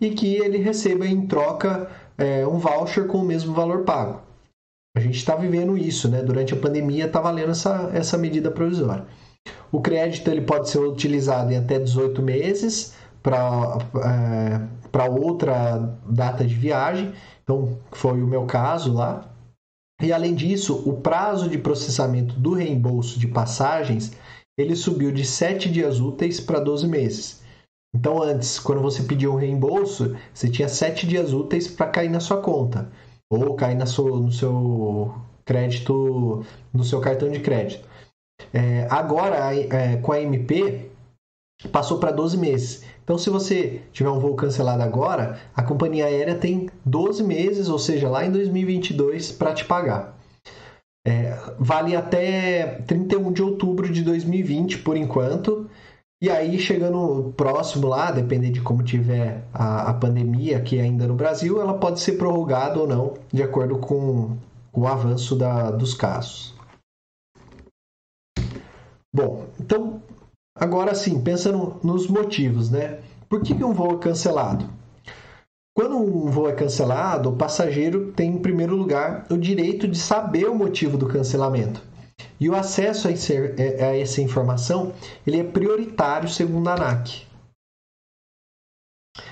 e 0.00 0.10
que 0.10 0.34
ele 0.36 0.58
receba 0.58 1.06
em 1.06 1.26
troca 1.26 1.90
é, 2.16 2.46
um 2.46 2.58
voucher 2.58 3.06
com 3.06 3.18
o 3.18 3.24
mesmo 3.24 3.54
valor 3.54 3.84
pago. 3.84 4.20
A 4.96 5.00
gente 5.00 5.16
está 5.16 5.34
vivendo 5.34 5.78
isso, 5.78 6.08
né? 6.08 6.22
Durante 6.22 6.52
a 6.52 6.56
pandemia 6.56 7.06
está 7.06 7.20
valendo 7.20 7.50
essa, 7.50 7.90
essa 7.94 8.18
medida 8.18 8.50
provisória. 8.50 9.06
O 9.70 9.80
crédito 9.80 10.30
ele 10.30 10.40
pode 10.40 10.68
ser 10.68 10.78
utilizado 10.78 11.52
em 11.52 11.56
até 11.56 11.78
18 11.78 12.22
meses 12.22 12.94
para 13.22 13.78
é, 14.94 15.10
outra 15.10 15.94
data 16.08 16.44
de 16.44 16.54
viagem, 16.54 17.12
então 17.42 17.78
foi 17.92 18.22
o 18.22 18.26
meu 18.26 18.46
caso 18.46 18.92
lá. 18.92 19.28
E 20.00 20.12
além 20.12 20.34
disso, 20.34 20.82
o 20.86 21.00
prazo 21.00 21.48
de 21.48 21.58
processamento 21.58 22.38
do 22.38 22.54
reembolso 22.54 23.18
de 23.18 23.26
passagens 23.26 24.12
ele 24.56 24.74
subiu 24.74 25.12
de 25.12 25.24
7 25.24 25.70
dias 25.70 26.00
úteis 26.00 26.40
para 26.40 26.58
12 26.58 26.88
meses. 26.88 27.42
Então, 27.94 28.22
antes, 28.22 28.58
quando 28.58 28.82
você 28.82 29.02
pediu 29.02 29.32
um 29.32 29.36
reembolso, 29.36 30.16
você 30.34 30.48
tinha 30.48 30.68
7 30.68 31.06
dias 31.06 31.32
úteis 31.32 31.68
para 31.68 31.86
cair 31.86 32.10
na 32.10 32.20
sua 32.20 32.40
conta 32.42 32.90
ou 33.30 33.54
cair 33.54 33.76
na 33.76 33.86
sua, 33.86 34.18
no 34.20 34.32
seu 34.32 35.14
crédito, 35.44 36.44
no 36.72 36.84
seu 36.84 37.00
cartão 37.00 37.30
de 37.30 37.40
crédito. 37.40 37.87
É, 38.52 38.86
agora, 38.90 39.54
é, 39.54 39.96
com 39.96 40.12
a 40.12 40.20
MP, 40.20 40.90
passou 41.70 41.98
para 41.98 42.10
12 42.10 42.36
meses. 42.36 42.84
Então, 43.02 43.18
se 43.18 43.30
você 43.30 43.80
tiver 43.92 44.10
um 44.10 44.18
voo 44.18 44.36
cancelado 44.36 44.82
agora, 44.82 45.38
a 45.54 45.62
companhia 45.62 46.06
aérea 46.06 46.34
tem 46.34 46.68
12 46.84 47.22
meses, 47.24 47.68
ou 47.68 47.78
seja, 47.78 48.08
lá 48.08 48.24
em 48.24 48.30
2022, 48.30 49.32
para 49.32 49.54
te 49.54 49.64
pagar. 49.64 50.16
É, 51.06 51.38
vale 51.58 51.96
até 51.96 52.82
31 52.86 53.32
de 53.32 53.42
outubro 53.42 53.90
de 53.90 54.02
2020, 54.02 54.78
por 54.78 54.96
enquanto. 54.96 55.68
E 56.20 56.28
aí, 56.28 56.58
chegando 56.58 57.32
próximo 57.36 57.86
lá, 57.86 58.10
dependendo 58.10 58.54
de 58.54 58.60
como 58.60 58.82
tiver 58.82 59.44
a, 59.54 59.90
a 59.90 59.94
pandemia 59.94 60.58
aqui 60.58 60.78
ainda 60.78 61.06
no 61.06 61.14
Brasil, 61.14 61.60
ela 61.60 61.74
pode 61.74 62.00
ser 62.00 62.12
prorrogada 62.12 62.78
ou 62.78 62.86
não, 62.86 63.14
de 63.32 63.42
acordo 63.42 63.78
com, 63.78 64.36
o 64.72 64.86
avanço 64.86 65.34
da, 65.34 65.70
dos 65.70 65.94
casos. 65.94 66.54
Bom, 69.18 69.48
então, 69.58 70.00
agora 70.54 70.94
sim, 70.94 71.20
pensando 71.20 71.80
nos 71.82 72.06
motivos, 72.06 72.70
né? 72.70 73.00
Por 73.28 73.42
que 73.42 73.52
um 73.64 73.72
voo 73.72 73.96
é 73.96 73.98
cancelado? 73.98 74.70
Quando 75.74 75.96
um 75.96 76.30
voo 76.30 76.48
é 76.48 76.52
cancelado, 76.52 77.30
o 77.30 77.36
passageiro 77.36 78.12
tem, 78.12 78.34
em 78.34 78.38
primeiro 78.38 78.76
lugar, 78.76 79.26
o 79.28 79.36
direito 79.36 79.88
de 79.88 79.98
saber 79.98 80.48
o 80.48 80.54
motivo 80.54 80.96
do 80.96 81.08
cancelamento. 81.08 81.82
E 82.38 82.48
o 82.48 82.54
acesso 82.54 83.08
a, 83.08 83.10
a 83.10 83.98
essa 83.98 84.22
informação 84.22 84.92
ele 85.26 85.40
é 85.40 85.44
prioritário 85.44 86.28
segundo 86.28 86.68
a 86.68 86.74
ANAC. 86.74 87.26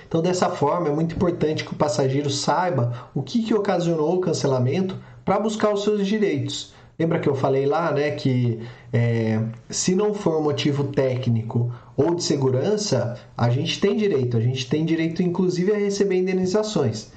Então, 0.09 0.21
dessa 0.21 0.51
forma, 0.51 0.89
é 0.89 0.93
muito 0.93 1.15
importante 1.15 1.65
que 1.65 1.73
o 1.73 1.77
passageiro 1.77 2.29
saiba 2.29 3.09
o 3.15 3.23
que, 3.23 3.41
que 3.41 3.55
ocasionou 3.55 4.17
o 4.17 4.21
cancelamento 4.21 5.01
para 5.25 5.39
buscar 5.39 5.73
os 5.73 5.85
seus 5.85 6.05
direitos. 6.05 6.75
Lembra 6.99 7.21
que 7.21 7.29
eu 7.29 7.35
falei 7.35 7.67
lá, 7.67 7.93
né, 7.93 8.13
que 8.13 8.61
é, 8.93 9.39
se 9.69 9.95
não 9.95 10.15
for 10.15 10.43
motivo 10.43 10.85
técnico 10.85 11.73
ou 11.97 12.15
de 12.15 12.25
segurança, 12.25 13.19
a 13.37 13.51
gente 13.51 13.81
tem 13.81 13.97
direito, 13.97 14.37
a 14.37 14.41
gente 14.41 14.69
tem 14.69 14.85
direito 14.85 15.23
inclusive 15.23 15.73
a 15.73 15.77
receber 15.77 16.17
indenizações. 16.17 17.11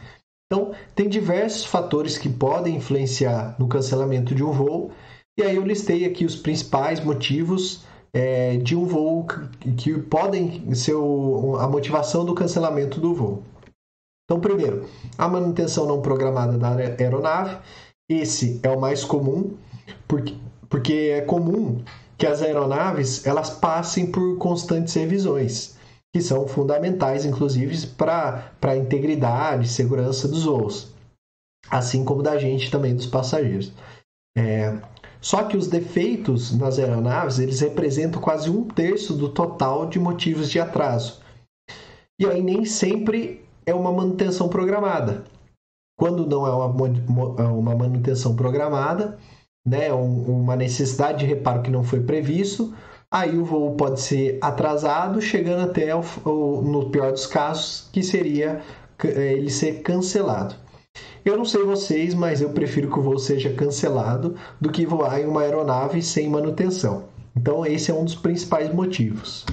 Então, 0.51 0.71
tem 0.95 1.07
diversos 1.07 1.63
fatores 1.65 2.17
que 2.17 2.27
podem 2.27 2.75
influenciar 2.75 3.55
no 3.59 3.67
cancelamento 3.67 4.33
de 4.33 4.43
um 4.43 4.51
voo, 4.51 4.91
e 5.39 5.43
aí 5.43 5.55
eu 5.55 5.65
listei 5.65 6.05
aqui 6.05 6.25
os 6.25 6.35
principais 6.35 6.99
motivos 6.99 7.85
é, 8.13 8.57
de 8.57 8.75
um 8.75 8.85
voo 8.85 9.25
que, 9.59 9.71
que 9.73 9.93
podem 9.99 10.73
ser 10.73 10.95
o, 10.95 11.55
a 11.57 11.67
motivação 11.67 12.25
do 12.25 12.33
cancelamento 12.33 12.99
do 12.99 13.13
voo. 13.13 13.43
Então, 14.25 14.39
primeiro, 14.39 14.87
a 15.17 15.27
manutenção 15.27 15.87
não 15.87 16.01
programada 16.01 16.57
da 16.57 16.75
aeronave. 16.75 17.57
Esse 18.07 18.59
é 18.63 18.69
o 18.69 18.79
mais 18.79 19.03
comum, 19.03 19.55
porque, 20.07 20.35
porque 20.69 20.93
é 21.13 21.21
comum 21.21 21.83
que 22.17 22.27
as 22.27 22.41
aeronaves 22.41 23.25
elas 23.25 23.49
passem 23.49 24.11
por 24.11 24.37
constantes 24.37 24.93
revisões, 24.93 25.77
que 26.13 26.21
são 26.21 26.47
fundamentais, 26.47 27.25
inclusive, 27.25 27.87
para 27.87 28.51
a 28.61 28.75
integridade 28.75 29.65
e 29.65 29.69
segurança 29.69 30.27
dos 30.27 30.43
voos, 30.43 30.93
assim 31.69 32.03
como 32.03 32.21
da 32.21 32.37
gente 32.37 32.69
também, 32.69 32.95
dos 32.95 33.05
passageiros. 33.05 33.71
É, 34.37 34.77
só 35.21 35.43
que 35.43 35.57
os 35.57 35.67
defeitos 35.67 36.55
nas 36.57 36.79
aeronaves 36.79 37.39
eles 37.39 37.59
representam 37.59 38.21
quase 38.21 38.49
um 38.49 38.63
terço 38.65 39.13
do 39.13 39.29
total 39.29 39.85
de 39.85 39.99
motivos 39.99 40.49
de 40.49 40.59
atraso. 40.59 41.21
E 42.19 42.25
aí 42.25 42.41
nem 42.41 42.65
sempre 42.65 43.45
é 43.65 43.73
uma 43.73 43.91
manutenção 43.91 44.49
programada. 44.49 45.23
Quando 45.97 46.25
não 46.25 46.47
é 46.47 46.51
uma, 46.51 46.87
é 47.37 47.47
uma 47.47 47.75
manutenção 47.75 48.35
programada, 48.35 49.17
né, 49.69 49.93
uma 49.93 50.55
necessidade 50.55 51.19
de 51.19 51.25
reparo 51.25 51.61
que 51.61 51.69
não 51.69 51.83
foi 51.83 51.99
previsto, 51.99 52.73
aí 53.11 53.37
o 53.37 53.45
voo 53.45 53.75
pode 53.75 54.01
ser 54.01 54.39
atrasado, 54.41 55.21
chegando 55.21 55.69
até, 55.69 55.93
o, 55.95 56.61
no 56.61 56.89
pior 56.89 57.11
dos 57.11 57.27
casos, 57.27 57.87
que 57.91 58.01
seria 58.01 58.61
é, 59.03 59.33
ele 59.33 59.49
ser 59.49 59.81
cancelado. 59.81 60.55
Eu 61.23 61.37
não 61.37 61.45
sei 61.45 61.63
vocês, 61.63 62.15
mas 62.15 62.41
eu 62.41 62.49
prefiro 62.49 62.89
que 62.89 62.97
o 62.97 63.01
voo 63.01 63.19
seja 63.19 63.53
cancelado 63.53 64.35
do 64.59 64.71
que 64.71 64.85
voar 64.85 65.21
em 65.21 65.25
uma 65.25 65.41
aeronave 65.41 66.01
sem 66.01 66.27
manutenção. 66.27 67.05
Então, 67.35 67.65
esse 67.65 67.91
é 67.91 67.93
um 67.93 68.03
dos 68.03 68.15
principais 68.15 68.73
motivos. 68.73 69.45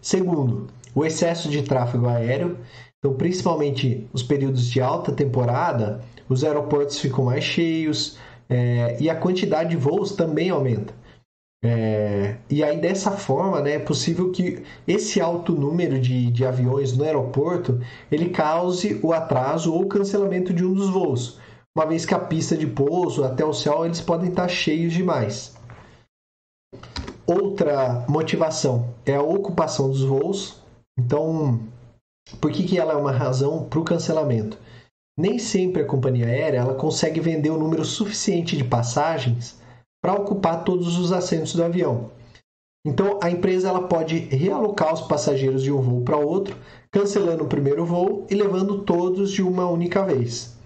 Segundo, 0.00 0.66
o 0.94 1.04
excesso 1.04 1.48
de 1.48 1.62
tráfego 1.62 2.08
aéreo. 2.08 2.58
Então, 2.98 3.14
principalmente 3.14 4.08
os 4.12 4.22
períodos 4.22 4.66
de 4.66 4.80
alta 4.80 5.12
temporada, 5.12 6.00
os 6.28 6.42
aeroportos 6.42 6.98
ficam 6.98 7.26
mais 7.26 7.44
cheios 7.44 8.18
é, 8.48 8.96
e 9.00 9.10
a 9.10 9.16
quantidade 9.16 9.70
de 9.70 9.76
voos 9.76 10.12
também 10.12 10.50
aumenta. 10.50 10.94
É, 11.62 12.36
e 12.48 12.62
aí, 12.62 12.80
dessa 12.80 13.10
forma, 13.10 13.60
né, 13.60 13.72
é 13.72 13.78
possível 13.80 14.30
que 14.30 14.62
esse 14.86 15.20
alto 15.20 15.52
número 15.52 15.98
de, 16.00 16.30
de 16.30 16.44
aviões 16.44 16.96
no 16.96 17.02
aeroporto 17.02 17.80
ele 18.12 18.30
cause 18.30 19.00
o 19.02 19.12
atraso 19.12 19.74
ou 19.74 19.88
cancelamento 19.88 20.54
de 20.54 20.64
um 20.64 20.72
dos 20.72 20.88
voos, 20.88 21.40
uma 21.76 21.84
vez 21.84 22.06
que 22.06 22.14
a 22.14 22.18
pista 22.18 22.56
de 22.56 22.66
pouso 22.66 23.24
até 23.24 23.44
o 23.44 23.52
céu 23.52 23.84
eles 23.84 24.00
podem 24.00 24.30
estar 24.30 24.48
cheios 24.48 24.92
demais. 24.92 25.56
Outra 27.26 28.06
motivação 28.08 28.94
é 29.04 29.14
a 29.14 29.22
ocupação 29.22 29.90
dos 29.90 30.02
voos. 30.02 30.62
Então, 30.98 31.60
por 32.40 32.50
que, 32.50 32.64
que 32.64 32.78
ela 32.78 32.94
é 32.94 32.96
uma 32.96 33.12
razão 33.12 33.64
para 33.64 33.78
o 33.78 33.84
cancelamento? 33.84 34.58
Nem 35.18 35.36
sempre 35.36 35.82
a 35.82 35.84
companhia 35.84 36.26
aérea 36.26 36.58
ela 36.58 36.74
consegue 36.74 37.18
vender 37.18 37.50
o 37.50 37.56
um 37.56 37.58
número 37.58 37.84
suficiente 37.84 38.56
de 38.56 38.62
passagens 38.62 39.58
para 40.00 40.14
ocupar 40.14 40.62
todos 40.62 40.96
os 40.96 41.10
assentos 41.10 41.56
do 41.56 41.64
avião. 41.64 42.12
Então, 42.86 43.18
a 43.20 43.28
empresa 43.28 43.68
ela 43.68 43.88
pode 43.88 44.16
realocar 44.16 44.94
os 44.94 45.00
passageiros 45.00 45.64
de 45.64 45.72
um 45.72 45.80
voo 45.80 46.02
para 46.02 46.16
outro, 46.16 46.56
cancelando 46.92 47.42
o 47.42 47.48
primeiro 47.48 47.84
voo 47.84 48.28
e 48.30 48.34
levando 48.36 48.82
todos 48.82 49.32
de 49.32 49.42
uma 49.42 49.68
única 49.68 50.04
vez. 50.04 50.56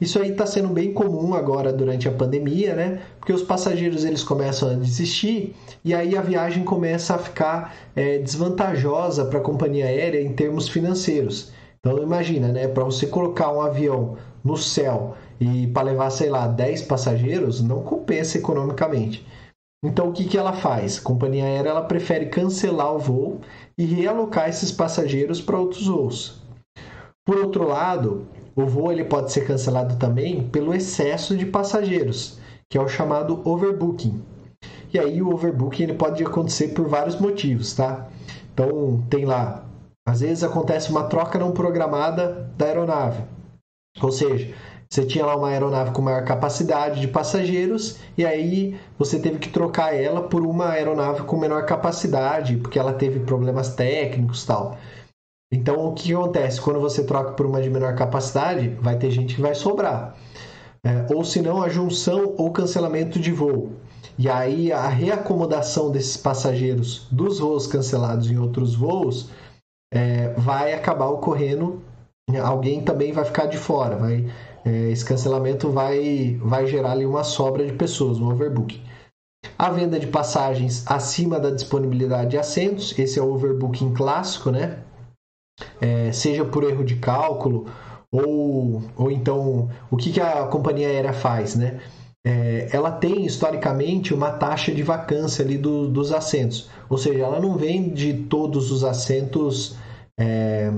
Isso 0.00 0.20
aí 0.22 0.30
está 0.30 0.46
sendo 0.46 0.68
bem 0.68 0.92
comum 0.92 1.34
agora 1.34 1.72
durante 1.72 2.06
a 2.06 2.12
pandemia, 2.12 2.76
né? 2.76 3.02
Porque 3.18 3.32
os 3.32 3.42
passageiros 3.42 4.04
eles 4.04 4.22
começam 4.22 4.70
a 4.70 4.74
desistir 4.74 5.56
e 5.84 5.92
aí 5.92 6.16
a 6.16 6.22
viagem 6.22 6.62
começa 6.62 7.16
a 7.16 7.18
ficar 7.18 7.74
é, 7.96 8.18
desvantajosa 8.18 9.24
para 9.24 9.40
a 9.40 9.42
companhia 9.42 9.86
aérea 9.86 10.22
em 10.22 10.32
termos 10.32 10.68
financeiros. 10.68 11.50
Então 11.86 12.02
imagina, 12.02 12.48
né? 12.48 12.66
Para 12.66 12.82
você 12.82 13.06
colocar 13.06 13.52
um 13.52 13.60
avião 13.60 14.16
no 14.42 14.56
céu 14.56 15.14
e 15.38 15.68
para 15.68 15.84
levar, 15.84 16.10
sei 16.10 16.28
lá, 16.28 16.48
10 16.48 16.82
passageiros, 16.82 17.62
não 17.62 17.80
compensa 17.80 18.38
economicamente. 18.38 19.24
Então 19.84 20.08
o 20.08 20.12
que, 20.12 20.24
que 20.24 20.36
ela 20.36 20.52
faz? 20.52 20.98
A 20.98 21.02
companhia 21.02 21.44
aérea 21.44 21.70
ela 21.70 21.84
prefere 21.84 22.26
cancelar 22.26 22.92
o 22.92 22.98
voo 22.98 23.40
e 23.78 23.84
realocar 23.84 24.48
esses 24.48 24.72
passageiros 24.72 25.40
para 25.40 25.60
outros 25.60 25.86
voos. 25.86 26.42
Por 27.24 27.38
outro 27.38 27.68
lado, 27.68 28.26
o 28.56 28.66
voo 28.66 28.90
ele 28.90 29.04
pode 29.04 29.30
ser 29.30 29.46
cancelado 29.46 29.94
também 29.94 30.42
pelo 30.48 30.74
excesso 30.74 31.36
de 31.36 31.46
passageiros, 31.46 32.40
que 32.68 32.76
é 32.76 32.80
o 32.80 32.88
chamado 32.88 33.40
overbooking. 33.44 34.20
E 34.92 34.98
aí 34.98 35.22
o 35.22 35.32
overbooking 35.32 35.84
ele 35.84 35.94
pode 35.94 36.20
acontecer 36.24 36.68
por 36.68 36.88
vários 36.88 37.20
motivos, 37.20 37.74
tá? 37.74 38.08
Então 38.52 39.04
tem 39.08 39.24
lá, 39.24 39.64
às 40.06 40.20
vezes 40.20 40.44
acontece 40.44 40.90
uma 40.90 41.04
troca 41.04 41.38
não 41.38 41.50
programada 41.50 42.48
da 42.56 42.66
aeronave. 42.66 43.24
Ou 44.00 44.12
seja, 44.12 44.54
você 44.88 45.04
tinha 45.04 45.26
lá 45.26 45.36
uma 45.36 45.48
aeronave 45.48 45.90
com 45.90 46.00
maior 46.00 46.24
capacidade 46.24 47.00
de 47.00 47.08
passageiros 47.08 47.98
e 48.16 48.24
aí 48.24 48.78
você 48.96 49.18
teve 49.18 49.38
que 49.40 49.48
trocar 49.48 49.92
ela 49.92 50.22
por 50.22 50.46
uma 50.46 50.70
aeronave 50.70 51.22
com 51.24 51.36
menor 51.36 51.66
capacidade, 51.66 52.56
porque 52.58 52.78
ela 52.78 52.92
teve 52.92 53.20
problemas 53.20 53.74
técnicos 53.74 54.44
tal. 54.44 54.78
Então, 55.52 55.88
o 55.88 55.94
que 55.94 56.14
acontece? 56.14 56.60
Quando 56.60 56.80
você 56.80 57.04
troca 57.04 57.32
por 57.32 57.46
uma 57.46 57.60
de 57.60 57.70
menor 57.70 57.94
capacidade, 57.94 58.68
vai 58.80 58.96
ter 58.96 59.10
gente 59.10 59.34
que 59.34 59.40
vai 59.40 59.54
sobrar. 59.54 60.16
É, 60.84 61.12
ou 61.12 61.24
se 61.24 61.40
não, 61.40 61.62
a 61.62 61.68
junção 61.68 62.34
ou 62.36 62.52
cancelamento 62.52 63.18
de 63.18 63.32
voo. 63.32 63.72
E 64.18 64.28
aí, 64.28 64.72
a 64.72 64.88
reacomodação 64.88 65.90
desses 65.90 66.16
passageiros 66.16 67.06
dos 67.10 67.38
voos 67.38 67.66
cancelados 67.66 68.30
em 68.30 68.38
outros 68.38 68.74
voos 68.74 69.30
é, 69.92 70.32
vai 70.34 70.72
acabar 70.72 71.06
ocorrendo. 71.06 71.82
Alguém 72.42 72.82
também 72.82 73.12
vai 73.12 73.24
ficar 73.24 73.46
de 73.46 73.56
fora. 73.56 73.96
Vai, 73.96 74.26
é, 74.64 74.90
esse 74.90 75.04
cancelamento 75.04 75.70
vai, 75.70 76.38
vai 76.42 76.66
gerar 76.66 76.92
ali 76.92 77.06
uma 77.06 77.24
sobra 77.24 77.64
de 77.64 77.72
pessoas, 77.72 78.18
um 78.18 78.30
overbooking. 78.30 78.82
A 79.58 79.70
venda 79.70 79.98
de 79.98 80.08
passagens 80.08 80.84
acima 80.86 81.38
da 81.38 81.50
disponibilidade 81.50 82.30
de 82.30 82.38
assentos, 82.38 82.98
esse 82.98 83.18
é 83.18 83.22
o 83.22 83.32
overbooking 83.32 83.94
clássico, 83.94 84.50
né? 84.50 84.82
é, 85.80 86.12
seja 86.12 86.44
por 86.44 86.64
erro 86.64 86.84
de 86.84 86.96
cálculo 86.96 87.66
ou, 88.10 88.82
ou 88.96 89.10
então 89.10 89.68
o 89.90 89.96
que, 89.96 90.12
que 90.12 90.20
a 90.20 90.46
companhia 90.46 90.88
aérea 90.88 91.12
faz, 91.12 91.54
né? 91.54 91.80
É, 92.28 92.68
ela 92.72 92.90
tem 92.90 93.24
historicamente 93.24 94.12
uma 94.12 94.32
taxa 94.32 94.74
de 94.74 94.82
vacância 94.82 95.44
ali 95.44 95.56
do, 95.56 95.86
dos 95.86 96.12
assentos, 96.12 96.68
ou 96.90 96.98
seja, 96.98 97.20
ela 97.22 97.38
não 97.38 97.56
vende 97.56 98.12
todos 98.28 98.72
os 98.72 98.82
assentos, 98.82 99.76
é, 100.18 100.68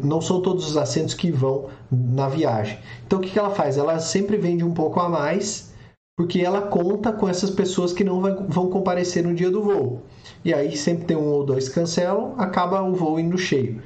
não 0.00 0.20
são 0.20 0.40
todos 0.40 0.64
os 0.64 0.76
assentos 0.76 1.12
que 1.12 1.28
vão 1.28 1.70
na 1.90 2.28
viagem. 2.28 2.78
Então 3.04 3.18
o 3.18 3.22
que, 3.22 3.30
que 3.30 3.38
ela 3.38 3.50
faz? 3.50 3.76
Ela 3.76 3.98
sempre 3.98 4.36
vende 4.36 4.62
um 4.62 4.72
pouco 4.72 5.00
a 5.00 5.08
mais 5.08 5.74
porque 6.16 6.40
ela 6.40 6.62
conta 6.62 7.12
com 7.12 7.28
essas 7.28 7.50
pessoas 7.50 7.92
que 7.92 8.04
não 8.04 8.22
vão 8.48 8.70
comparecer 8.70 9.24
no 9.24 9.34
dia 9.34 9.50
do 9.50 9.64
voo. 9.64 10.02
E 10.44 10.54
aí 10.54 10.76
sempre 10.76 11.04
tem 11.04 11.16
um 11.16 11.26
ou 11.32 11.44
dois 11.44 11.68
cancelam, 11.68 12.34
acaba 12.38 12.80
o 12.80 12.94
voo 12.94 13.18
indo 13.18 13.36
cheio. 13.36 13.82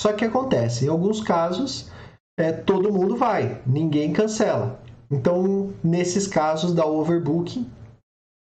Só 0.00 0.12
que 0.12 0.24
acontece, 0.24 0.84
em 0.84 0.88
alguns 0.88 1.20
casos, 1.20 1.90
é, 2.36 2.50
todo 2.50 2.92
mundo 2.92 3.16
vai, 3.16 3.62
ninguém 3.64 4.12
cancela. 4.12 4.80
Então, 5.10 5.72
nesses 5.82 6.26
casos 6.26 6.72
dá 6.72 6.86
overbooking, 6.86 7.68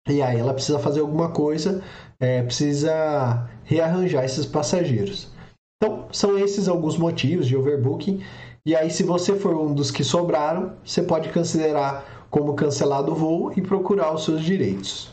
e 0.08 0.22
aí 0.22 0.40
ela 0.40 0.54
precisa 0.54 0.80
fazer 0.80 1.02
alguma 1.02 1.30
coisa, 1.30 1.84
é, 2.20 2.42
precisa 2.42 3.50
rearranjar 3.64 4.24
esses 4.24 4.46
passageiros. 4.46 5.30
Então, 5.78 6.08
são 6.12 6.38
esses 6.38 6.68
alguns 6.68 6.98
motivos 6.98 7.48
de 7.48 7.58
overbooking. 7.58 8.24
E 8.66 8.76
aí, 8.76 8.90
se 8.90 9.04
você 9.04 9.36
for 9.36 9.56
um 9.56 9.74
dos 9.74 9.92
que 9.92 10.04
sobraram, 10.04 10.74
você 10.84 11.04
pode 11.04 11.30
considerar 11.30 12.28
como 12.30 12.54
cancelado 12.54 13.12
o 13.12 13.16
voo 13.16 13.54
e 13.56 13.62
procurar 13.62 14.14
os 14.14 14.24
seus 14.24 14.42
direitos. 14.42 15.12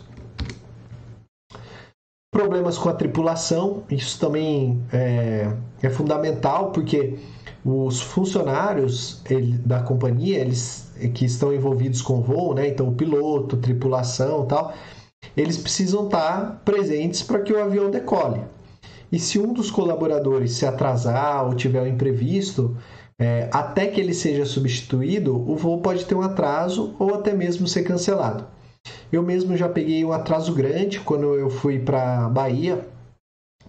Problemas 2.33 2.79
com 2.79 2.89
a 2.89 2.95
tripulação, 2.95 3.83
isso 3.91 4.19
também 4.21 4.81
é, 4.93 5.53
é 5.83 5.91
fundamental, 5.91 6.71
porque 6.71 7.19
os 7.65 8.01
funcionários 8.01 9.21
ele, 9.29 9.59
da 9.59 9.81
companhia, 9.81 10.39
eles 10.39 10.93
que 11.15 11.25
estão 11.25 11.53
envolvidos 11.53 12.03
com 12.03 12.19
o 12.19 12.23
voo, 12.23 12.55
né? 12.55 12.69
Então 12.69 12.89
o 12.89 12.95
piloto, 12.95 13.57
tripulação, 13.57 14.47
tal, 14.47 14.73
eles 15.37 15.57
precisam 15.57 16.05
estar 16.05 16.63
presentes 16.65 17.23
para 17.23 17.41
que 17.41 17.53
o 17.53 17.63
avião 17.63 17.91
decole. 17.91 18.41
E 19.13 19.19
se 19.19 19.39
um 19.39 19.53
dos 19.53 19.71
colaboradores 19.71 20.53
se 20.53 20.65
atrasar 20.65 21.47
ou 21.47 21.55
tiver 21.55 21.83
um 21.83 21.87
imprevisto, 21.87 22.77
é, 23.19 23.49
até 23.53 23.87
que 23.87 24.01
ele 24.01 24.15
seja 24.15 24.47
substituído, 24.47 25.37
o 25.37 25.57
voo 25.57 25.81
pode 25.81 26.07
ter 26.07 26.15
um 26.15 26.23
atraso 26.23 26.95
ou 26.99 27.15
até 27.15 27.35
mesmo 27.35 27.67
ser 27.67 27.83
cancelado. 27.83 28.47
Eu 29.13 29.23
mesmo 29.23 29.57
já 29.57 29.69
peguei 29.69 30.05
um 30.05 30.13
atraso 30.13 30.55
grande 30.55 31.01
quando 31.01 31.35
eu 31.35 31.51
fui 31.51 31.79
para 31.79 32.29
Bahia, 32.29 32.87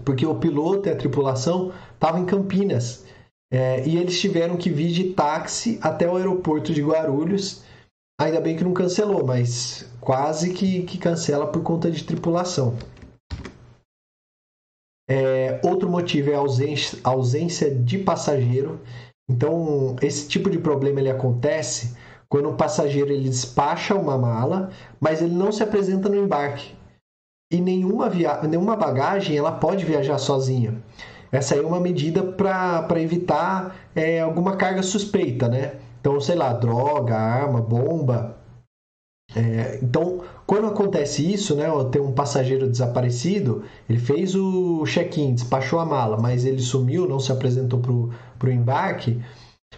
porque 0.05 0.25
o 0.25 0.35
piloto 0.35 0.87
e 0.87 0.91
a 0.91 0.95
tripulação 0.95 1.71
estavam 1.93 2.21
em 2.21 2.25
Campinas 2.25 3.03
é, 3.51 3.85
e 3.85 3.97
eles 3.97 4.19
tiveram 4.19 4.55
que 4.55 4.69
vir 4.69 4.91
de 4.91 5.13
táxi 5.13 5.77
até 5.81 6.09
o 6.09 6.15
aeroporto 6.15 6.73
de 6.73 6.81
Guarulhos. 6.81 7.63
Ainda 8.19 8.39
bem 8.39 8.55
que 8.55 8.63
não 8.63 8.73
cancelou, 8.73 9.25
mas 9.25 9.85
quase 9.99 10.53
que, 10.53 10.83
que 10.83 10.97
cancela 10.97 11.47
por 11.47 11.61
conta 11.61 11.91
de 11.91 12.03
tripulação. 12.03 12.77
É, 15.09 15.59
outro 15.63 15.89
motivo 15.89 16.29
é 16.29 16.35
a 16.35 16.37
ausência, 16.37 16.97
ausência 17.03 17.75
de 17.75 17.97
passageiro. 17.97 18.79
Então, 19.29 19.97
esse 20.01 20.29
tipo 20.29 20.49
de 20.49 20.57
problema 20.57 21.01
ele 21.01 21.09
acontece 21.09 21.93
quando 22.29 22.49
o 22.49 22.55
passageiro 22.55 23.11
ele 23.11 23.27
despacha 23.27 23.93
uma 23.93 24.17
mala, 24.17 24.71
mas 25.01 25.21
ele 25.21 25.33
não 25.35 25.51
se 25.51 25.61
apresenta 25.61 26.07
no 26.07 26.15
embarque. 26.15 26.73
E 27.51 27.59
nenhuma, 27.59 28.09
via... 28.09 28.41
nenhuma 28.43 28.77
bagagem 28.77 29.35
ela 29.35 29.51
pode 29.51 29.83
viajar 29.83 30.17
sozinha. 30.17 30.81
Essa 31.31 31.55
aí 31.55 31.61
é 31.61 31.65
uma 31.65 31.79
medida 31.79 32.23
para 32.23 33.01
evitar 33.01 33.75
é, 33.95 34.19
alguma 34.19 34.55
carga 34.57 34.83
suspeita, 34.83 35.47
né? 35.47 35.75
Então, 35.99 36.19
sei 36.19 36.35
lá, 36.35 36.51
droga, 36.51 37.15
arma, 37.15 37.61
bomba. 37.61 38.37
É, 39.33 39.79
então, 39.81 40.21
quando 40.45 40.67
acontece 40.67 41.31
isso, 41.31 41.55
né, 41.55 41.67
tem 41.89 42.01
um 42.01 42.11
passageiro 42.11 42.69
desaparecido, 42.69 43.63
ele 43.89 43.99
fez 43.99 44.35
o 44.35 44.83
check-in, 44.85 45.33
despachou 45.33 45.79
a 45.79 45.85
mala, 45.85 46.17
mas 46.17 46.43
ele 46.43 46.59
sumiu, 46.59 47.07
não 47.07 47.19
se 47.19 47.31
apresentou 47.31 47.79
para 47.79 48.49
o 48.49 48.51
embarque, 48.51 49.21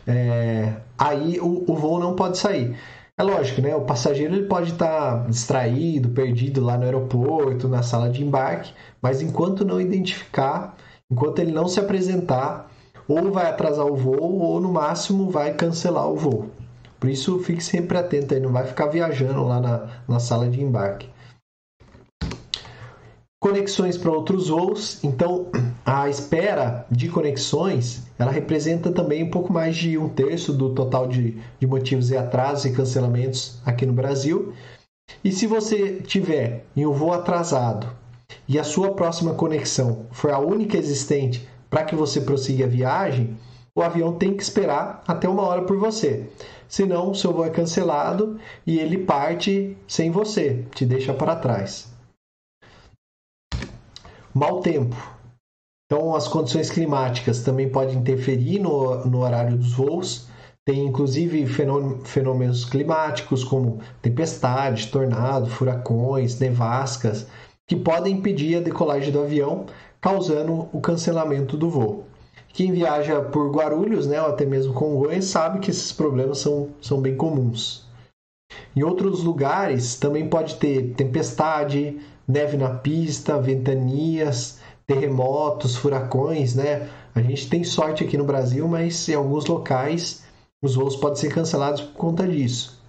é, 0.07 0.75
aí 0.97 1.39
o, 1.39 1.65
o, 1.67 1.75
voo 1.75 1.99
não 1.99 2.15
pode 2.15 2.37
sair. 2.37 2.75
É 3.17 3.21
lógico, 3.21 3.61
né? 3.61 3.75
O 3.75 3.81
passageiro 3.81 4.33
ele 4.33 4.47
pode 4.47 4.71
estar 4.71 5.19
tá 5.19 5.27
distraído, 5.27 6.09
perdido 6.09 6.63
lá 6.63 6.77
no 6.77 6.85
aeroporto, 6.85 7.67
na 7.67 7.83
sala 7.83 8.09
de 8.09 8.23
embarque, 8.23 8.73
mas 9.01 9.21
enquanto 9.21 9.63
não 9.63 9.79
identificar, 9.79 10.75
enquanto 11.13 11.39
ele 11.39 11.51
não 11.51 11.67
se 11.67 11.79
apresentar, 11.79 12.71
ou 13.07 13.31
vai 13.31 13.45
atrasar 13.45 13.85
o 13.85 13.95
voo, 13.95 14.39
ou 14.41 14.59
no 14.59 14.71
máximo 14.71 15.29
vai 15.29 15.53
cancelar 15.53 16.09
o 16.09 16.15
voo. 16.15 16.49
Por 16.99 17.07
isso, 17.07 17.37
fique 17.39 17.63
sempre 17.63 17.97
atento 17.97 18.33
aí, 18.33 18.39
não 18.39 18.51
vai 18.51 18.65
ficar 18.65 18.87
viajando 18.87 19.43
lá 19.43 19.59
na, 19.59 19.89
na 20.07 20.19
sala 20.19 20.49
de 20.49 20.61
embarque. 20.61 21.07
Conexões 23.39 23.97
para 23.97 24.09
outros 24.09 24.47
voos. 24.47 25.03
Então, 25.03 25.47
a 25.85 26.09
espera 26.09 26.87
de 26.89 27.09
conexões, 27.09 28.07
ela 28.17 28.31
representa 28.31 28.91
também 28.91 29.21
um 29.21 29.29
pouco 29.29 29.51
mais 29.53 29.75
de 29.75 29.97
um 29.97 30.09
terço 30.09 30.53
do 30.53 30.73
total 30.73 31.07
de, 31.07 31.37
de 31.59 31.67
motivos 31.67 32.09
e 32.09 32.17
atrasos 32.17 32.65
e 32.65 32.71
cancelamentos 32.71 33.61
aqui 33.65 33.85
no 33.85 33.93
Brasil. 33.93 34.53
E 35.23 35.31
se 35.31 35.45
você 35.45 35.99
tiver 35.99 36.65
em 36.75 36.85
um 36.85 36.93
voo 36.93 37.13
atrasado 37.13 38.02
e 38.47 38.59
a 38.59 38.63
sua 38.63 38.93
próxima 38.93 39.33
conexão 39.33 40.05
for 40.11 40.31
a 40.31 40.39
única 40.39 40.77
existente 40.77 41.47
para 41.69 41.83
que 41.83 41.95
você 41.95 42.21
prossiga 42.21 42.65
a 42.65 42.69
viagem, 42.69 43.37
o 43.75 43.81
avião 43.81 44.13
tem 44.13 44.35
que 44.37 44.43
esperar 44.43 45.03
até 45.07 45.27
uma 45.27 45.41
hora 45.43 45.63
por 45.63 45.77
você. 45.77 46.29
Senão, 46.67 47.11
o 47.11 47.15
seu 47.15 47.33
voo 47.33 47.45
é 47.45 47.49
cancelado 47.49 48.39
e 48.65 48.79
ele 48.79 48.99
parte 48.99 49.75
sem 49.87 50.11
você, 50.11 50.65
te 50.75 50.85
deixa 50.85 51.13
para 51.13 51.35
trás. 51.35 51.91
Mau 54.33 54.61
tempo. 54.61 54.95
Então, 55.85 56.15
as 56.15 56.27
condições 56.27 56.69
climáticas 56.69 57.41
também 57.41 57.69
podem 57.69 57.97
interferir 57.97 58.59
no, 58.59 59.05
no 59.05 59.19
horário 59.19 59.57
dos 59.57 59.73
voos. 59.73 60.27
Tem 60.65 60.85
inclusive 60.85 61.45
fenômenos 62.05 62.65
climáticos 62.65 63.43
como 63.43 63.79
tempestade, 64.01 64.87
tornado, 64.87 65.49
furacões, 65.49 66.39
nevascas, 66.39 67.27
que 67.67 67.75
podem 67.75 68.15
impedir 68.15 68.57
a 68.57 68.61
decolagem 68.61 69.11
do 69.11 69.21
avião, 69.21 69.65
causando 70.01 70.67
o 70.73 70.81
cancelamento 70.81 71.55
do 71.55 71.69
voo. 71.69 72.05
Quem 72.49 72.71
viaja 72.71 73.21
por 73.21 73.49
Guarulhos, 73.51 74.05
né, 74.05 74.21
ou 74.21 74.27
até 74.27 74.45
mesmo 74.45 74.73
Congonhas, 74.73 75.25
sabe 75.25 75.59
que 75.59 75.71
esses 75.71 75.91
problemas 75.91 76.37
são, 76.37 76.69
são 76.81 77.01
bem 77.01 77.15
comuns. 77.15 77.87
Em 78.75 78.83
outros 78.83 79.23
lugares 79.23 79.95
também 79.95 80.27
pode 80.27 80.55
ter 80.55 80.93
tempestade, 80.93 81.99
neve 82.27 82.57
na 82.57 82.69
pista, 82.75 83.39
ventanias, 83.39 84.59
terremotos, 84.85 85.75
furacões, 85.75 86.53
né? 86.53 86.89
A 87.15 87.21
gente 87.21 87.49
tem 87.49 87.63
sorte 87.63 88.03
aqui 88.03 88.17
no 88.17 88.25
Brasil, 88.25 88.67
mas 88.67 89.07
em 89.09 89.15
alguns 89.15 89.45
locais 89.45 90.23
os 90.61 90.75
voos 90.75 90.95
podem 90.95 91.17
ser 91.17 91.33
cancelados 91.33 91.81
por 91.81 91.93
conta 91.93 92.27
disso. 92.27 92.82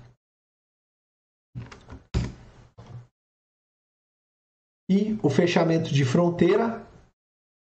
E 4.90 5.18
o 5.22 5.30
fechamento 5.30 5.92
de 5.92 6.04
fronteira, 6.04 6.82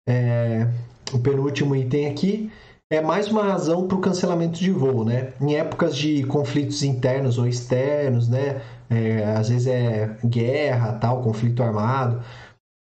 é, 0.09 0.67
o 1.13 1.19
penúltimo 1.19 1.77
item 1.77 2.09
aqui, 2.09 2.51
é 2.91 3.01
mais 3.01 3.29
uma 3.29 3.45
razão 3.45 3.87
para 3.87 3.97
o 3.97 4.01
cancelamento 4.01 4.59
de 4.59 4.71
voo, 4.71 5.05
né? 5.05 5.33
Em 5.41 5.55
épocas 5.55 5.97
de 5.97 6.25
conflitos 6.25 6.83
internos 6.83 7.39
ou 7.39 7.47
externos, 7.47 8.29
né? 8.29 8.61
É, 8.91 9.25
às 9.25 9.49
vezes 9.49 9.67
é 9.67 10.19
guerra, 10.25 10.93
tal, 10.95 11.23
conflito 11.23 11.63
armado. 11.63 12.23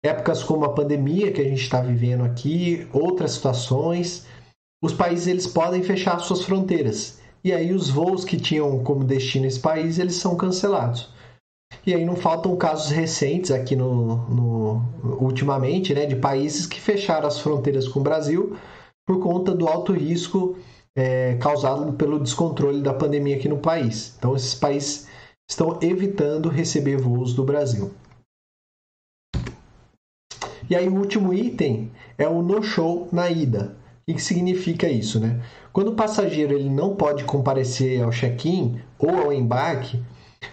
Épocas 0.05 0.43
como 0.43 0.65
a 0.65 0.73
pandemia 0.73 1.31
que 1.31 1.41
a 1.41 1.45
gente 1.45 1.63
está 1.63 1.81
vivendo 1.81 2.25
aqui, 2.25 2.89
outras 2.93 3.33
situações, 3.33 4.27
os 4.83 4.95
países 4.95 5.27
eles 5.27 5.47
podem 5.47 5.83
fechar 5.83 6.19
suas 6.19 6.43
fronteiras. 6.43 7.21
E 7.45 7.53
aí 7.53 7.73
os 7.73 7.89
voos 7.89 8.25
que 8.25 8.37
tinham 8.37 8.83
como 8.83 9.05
destino 9.05 9.47
esse 9.47 9.61
país, 9.61 9.99
eles 9.99 10.15
são 10.15 10.37
cancelados. 10.37 11.13
E 11.87 11.95
aí 11.95 12.05
não 12.05 12.17
faltam 12.17 12.55
casos 12.57 12.91
recentes 12.91 13.51
aqui 13.51 13.75
no, 13.75 14.17
no 14.29 14.83
ultimamente, 15.21 15.95
né, 15.95 16.07
de 16.07 16.17
países 16.17 16.67
que 16.67 16.81
fecharam 16.81 17.27
as 17.27 17.41
fronteiras 17.41 17.89
com 17.89 18.01
o 18.01 18.03
Brasil 18.03 18.57
por 19.07 19.19
conta 19.21 19.55
do 19.55 19.67
alto 19.67 19.93
risco 19.93 20.57
é, 20.97 21.37
causado 21.37 21.93
pelo 21.95 22.19
descontrole 22.19 22.83
da 22.83 22.93
pandemia 22.93 23.37
aqui 23.37 23.49
no 23.49 23.59
país. 23.59 24.15
Então 24.19 24.37
esses 24.37 24.55
países 24.55 25.09
estão 25.49 25.79
evitando 25.81 26.49
receber 26.49 26.97
voos 26.97 27.33
do 27.33 27.45
Brasil. 27.45 27.91
E 30.69 30.77
aí 30.77 30.89
o 30.89 30.95
último 30.95 31.35
item 31.35 31.91
é 32.17 32.29
o 32.29 32.43
no-show 32.43 33.09
na 33.11 33.29
ida. 33.29 33.77
O 34.09 34.15
que 34.15 34.23
significa 34.23 34.89
isso, 34.89 35.19
né? 35.19 35.41
Quando 35.73 35.89
o 35.89 35.95
passageiro 35.95 36.55
ele 36.55 36.69
não 36.69 36.95
pode 36.95 37.25
comparecer 37.25 38.03
ao 38.03 38.11
check-in 38.11 38.81
ou 38.99 39.11
ao 39.11 39.33
embarque, 39.33 40.01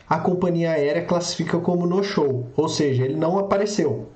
a 0.10 0.18
companhia 0.20 0.72
aérea 0.72 1.06
classifica 1.06 1.60
como 1.60 1.86
no-show, 1.86 2.48
ou 2.56 2.70
seja, 2.70 3.04
ele 3.04 3.16
não 3.16 3.38
apareceu. 3.38 4.10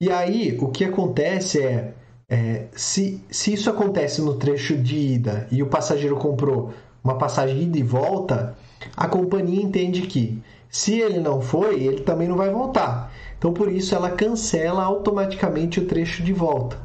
E 0.00 0.10
aí 0.10 0.58
o 0.60 0.68
que 0.68 0.84
acontece 0.84 1.62
é, 1.62 1.94
é 2.28 2.66
se, 2.72 3.22
se 3.30 3.52
isso 3.52 3.70
acontece 3.70 4.20
no 4.20 4.34
trecho 4.34 4.76
de 4.76 4.96
ida 4.96 5.46
e 5.50 5.62
o 5.62 5.68
passageiro 5.68 6.16
comprou 6.16 6.72
uma 7.02 7.18
passagem 7.18 7.62
ida 7.62 7.78
e 7.78 7.82
volta, 7.82 8.56
a 8.96 9.06
companhia 9.06 9.62
entende 9.62 10.02
que 10.02 10.42
se 10.68 10.98
ele 10.98 11.20
não 11.20 11.40
foi, 11.40 11.82
ele 11.84 12.00
também 12.00 12.26
não 12.26 12.36
vai 12.36 12.50
voltar. 12.50 13.12
Então, 13.38 13.52
por 13.52 13.70
isso, 13.70 13.94
ela 13.94 14.10
cancela 14.10 14.82
automaticamente 14.82 15.80
o 15.80 15.86
trecho 15.86 16.22
de 16.22 16.32
volta. 16.32 16.78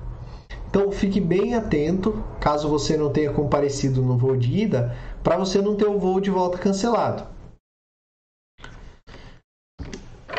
Então, 0.69 0.91
fique 0.91 1.21
bem 1.21 1.55
atento, 1.55 2.23
caso 2.39 2.67
você 2.67 2.97
não 2.97 3.09
tenha 3.09 3.31
comparecido 3.31 4.01
no 4.01 4.17
voo 4.17 4.35
de 4.35 4.63
ida, 4.63 4.95
para 5.23 5.37
você 5.37 5.61
não 5.61 5.75
ter 5.75 5.87
o 5.87 5.97
voo 5.97 6.19
de 6.19 6.29
volta 6.29 6.57
cancelado. 6.57 7.36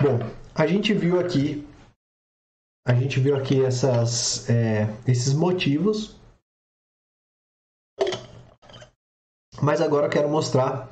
Bom, 0.00 0.20
a 0.54 0.64
gente 0.64 0.94
viu 0.94 1.18
aqui, 1.18 1.66
a 2.86 2.94
gente 2.94 3.18
viu 3.18 3.34
aqui 3.34 3.64
essas, 3.64 4.48
é, 4.48 4.86
esses 5.08 5.34
motivos, 5.34 6.14
mas 9.60 9.80
agora 9.80 10.06
eu 10.06 10.10
quero 10.10 10.28
mostrar 10.28 10.88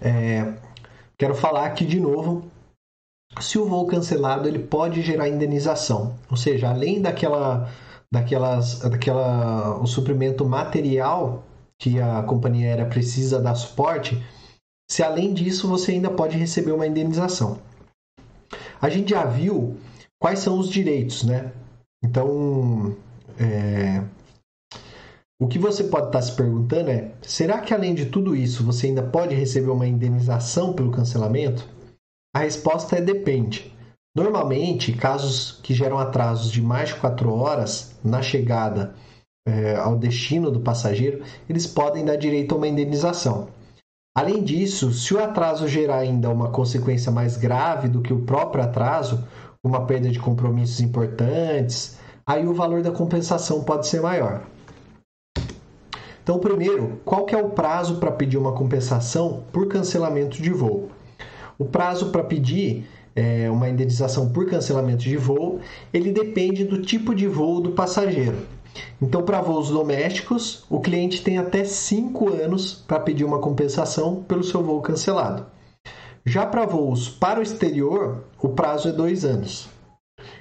é, 0.00 0.56
quero 1.18 1.34
falar 1.34 1.66
aqui 1.66 1.84
de 1.84 2.00
novo 2.00 2.50
se 3.38 3.58
o 3.58 3.66
voo 3.66 3.86
cancelado 3.86 4.48
ele 4.48 4.60
pode 4.60 5.02
gerar 5.02 5.28
indenização, 5.28 6.18
ou 6.30 6.38
seja, 6.38 6.70
além 6.70 7.02
daquela, 7.02 7.70
daquelas, 8.10 8.78
daquela 8.78 9.78
o 9.78 9.86
suprimento 9.86 10.46
material 10.46 11.44
que 11.78 12.00
a 12.00 12.22
companhia 12.22 12.68
aérea 12.68 12.86
precisa 12.86 13.42
dar 13.42 13.54
suporte, 13.54 14.24
se 14.90 15.02
além 15.02 15.34
disso 15.34 15.68
você 15.68 15.92
ainda 15.92 16.08
pode 16.08 16.38
receber 16.38 16.72
uma 16.72 16.86
indenização. 16.86 17.60
A 18.80 18.88
gente 18.88 19.10
já 19.10 19.24
viu 19.24 19.76
quais 20.18 20.38
são 20.40 20.58
os 20.58 20.68
direitos, 20.68 21.22
né? 21.24 21.52
Então, 22.02 22.96
é, 23.38 24.02
O 25.40 25.46
que 25.46 25.58
você 25.58 25.84
pode 25.84 26.06
estar 26.06 26.22
se 26.22 26.32
perguntando 26.34 26.90
é: 26.90 27.12
será 27.22 27.60
que 27.60 27.74
além 27.74 27.94
de 27.94 28.06
tudo 28.06 28.34
isso 28.36 28.64
você 28.64 28.86
ainda 28.86 29.02
pode 29.02 29.34
receber 29.34 29.70
uma 29.70 29.86
indenização 29.86 30.72
pelo 30.72 30.90
cancelamento? 30.90 31.68
A 32.34 32.40
resposta 32.40 32.96
é 32.96 33.00
depende. 33.00 33.72
Normalmente, 34.16 34.92
casos 34.92 35.60
que 35.62 35.74
geram 35.74 35.98
atrasos 35.98 36.50
de 36.50 36.62
mais 36.62 36.90
de 36.90 36.96
4 36.96 37.32
horas 37.32 37.98
na 38.02 38.22
chegada 38.22 38.94
é, 39.46 39.74
ao 39.76 39.98
destino 39.98 40.50
do 40.50 40.60
passageiro, 40.60 41.22
eles 41.48 41.66
podem 41.66 42.04
dar 42.04 42.16
direito 42.16 42.54
a 42.54 42.58
uma 42.58 42.68
indenização. 42.68 43.48
Além 44.16 44.44
disso, 44.44 44.92
se 44.92 45.12
o 45.12 45.22
atraso 45.22 45.66
gerar 45.66 45.96
ainda 45.96 46.30
uma 46.30 46.48
consequência 46.48 47.10
mais 47.10 47.36
grave 47.36 47.88
do 47.88 48.00
que 48.00 48.12
o 48.12 48.20
próprio 48.20 48.62
atraso, 48.62 49.26
uma 49.62 49.86
perda 49.86 50.08
de 50.08 50.20
compromissos 50.20 50.80
importantes, 50.80 51.98
aí 52.24 52.46
o 52.46 52.54
valor 52.54 52.80
da 52.80 52.92
compensação 52.92 53.64
pode 53.64 53.88
ser 53.88 54.00
maior. 54.00 54.42
Então, 56.22 56.38
primeiro, 56.38 57.00
qual 57.04 57.24
que 57.24 57.34
é 57.34 57.38
o 57.38 57.50
prazo 57.50 57.96
para 57.96 58.12
pedir 58.12 58.38
uma 58.38 58.52
compensação 58.52 59.42
por 59.52 59.66
cancelamento 59.66 60.40
de 60.40 60.50
voo? 60.50 60.90
O 61.58 61.64
prazo 61.64 62.10
para 62.10 62.22
pedir 62.22 62.86
é, 63.16 63.50
uma 63.50 63.68
indenização 63.68 64.30
por 64.30 64.46
cancelamento 64.46 65.02
de 65.02 65.16
voo, 65.16 65.58
ele 65.92 66.12
depende 66.12 66.64
do 66.64 66.80
tipo 66.80 67.16
de 67.16 67.26
voo 67.26 67.60
do 67.60 67.72
passageiro. 67.72 68.46
Então, 69.00 69.22
para 69.22 69.40
voos 69.40 69.70
domésticos, 69.70 70.64
o 70.68 70.80
cliente 70.80 71.22
tem 71.22 71.38
até 71.38 71.64
5 71.64 72.32
anos 72.32 72.84
para 72.86 73.00
pedir 73.00 73.24
uma 73.24 73.38
compensação 73.38 74.22
pelo 74.22 74.42
seu 74.42 74.62
voo 74.62 74.80
cancelado. 74.80 75.46
Já 76.24 76.46
para 76.46 76.66
voos 76.66 77.08
para 77.08 77.40
o 77.40 77.42
exterior, 77.42 78.24
o 78.40 78.48
prazo 78.48 78.88
é 78.88 78.92
2 78.92 79.24
anos. 79.24 79.68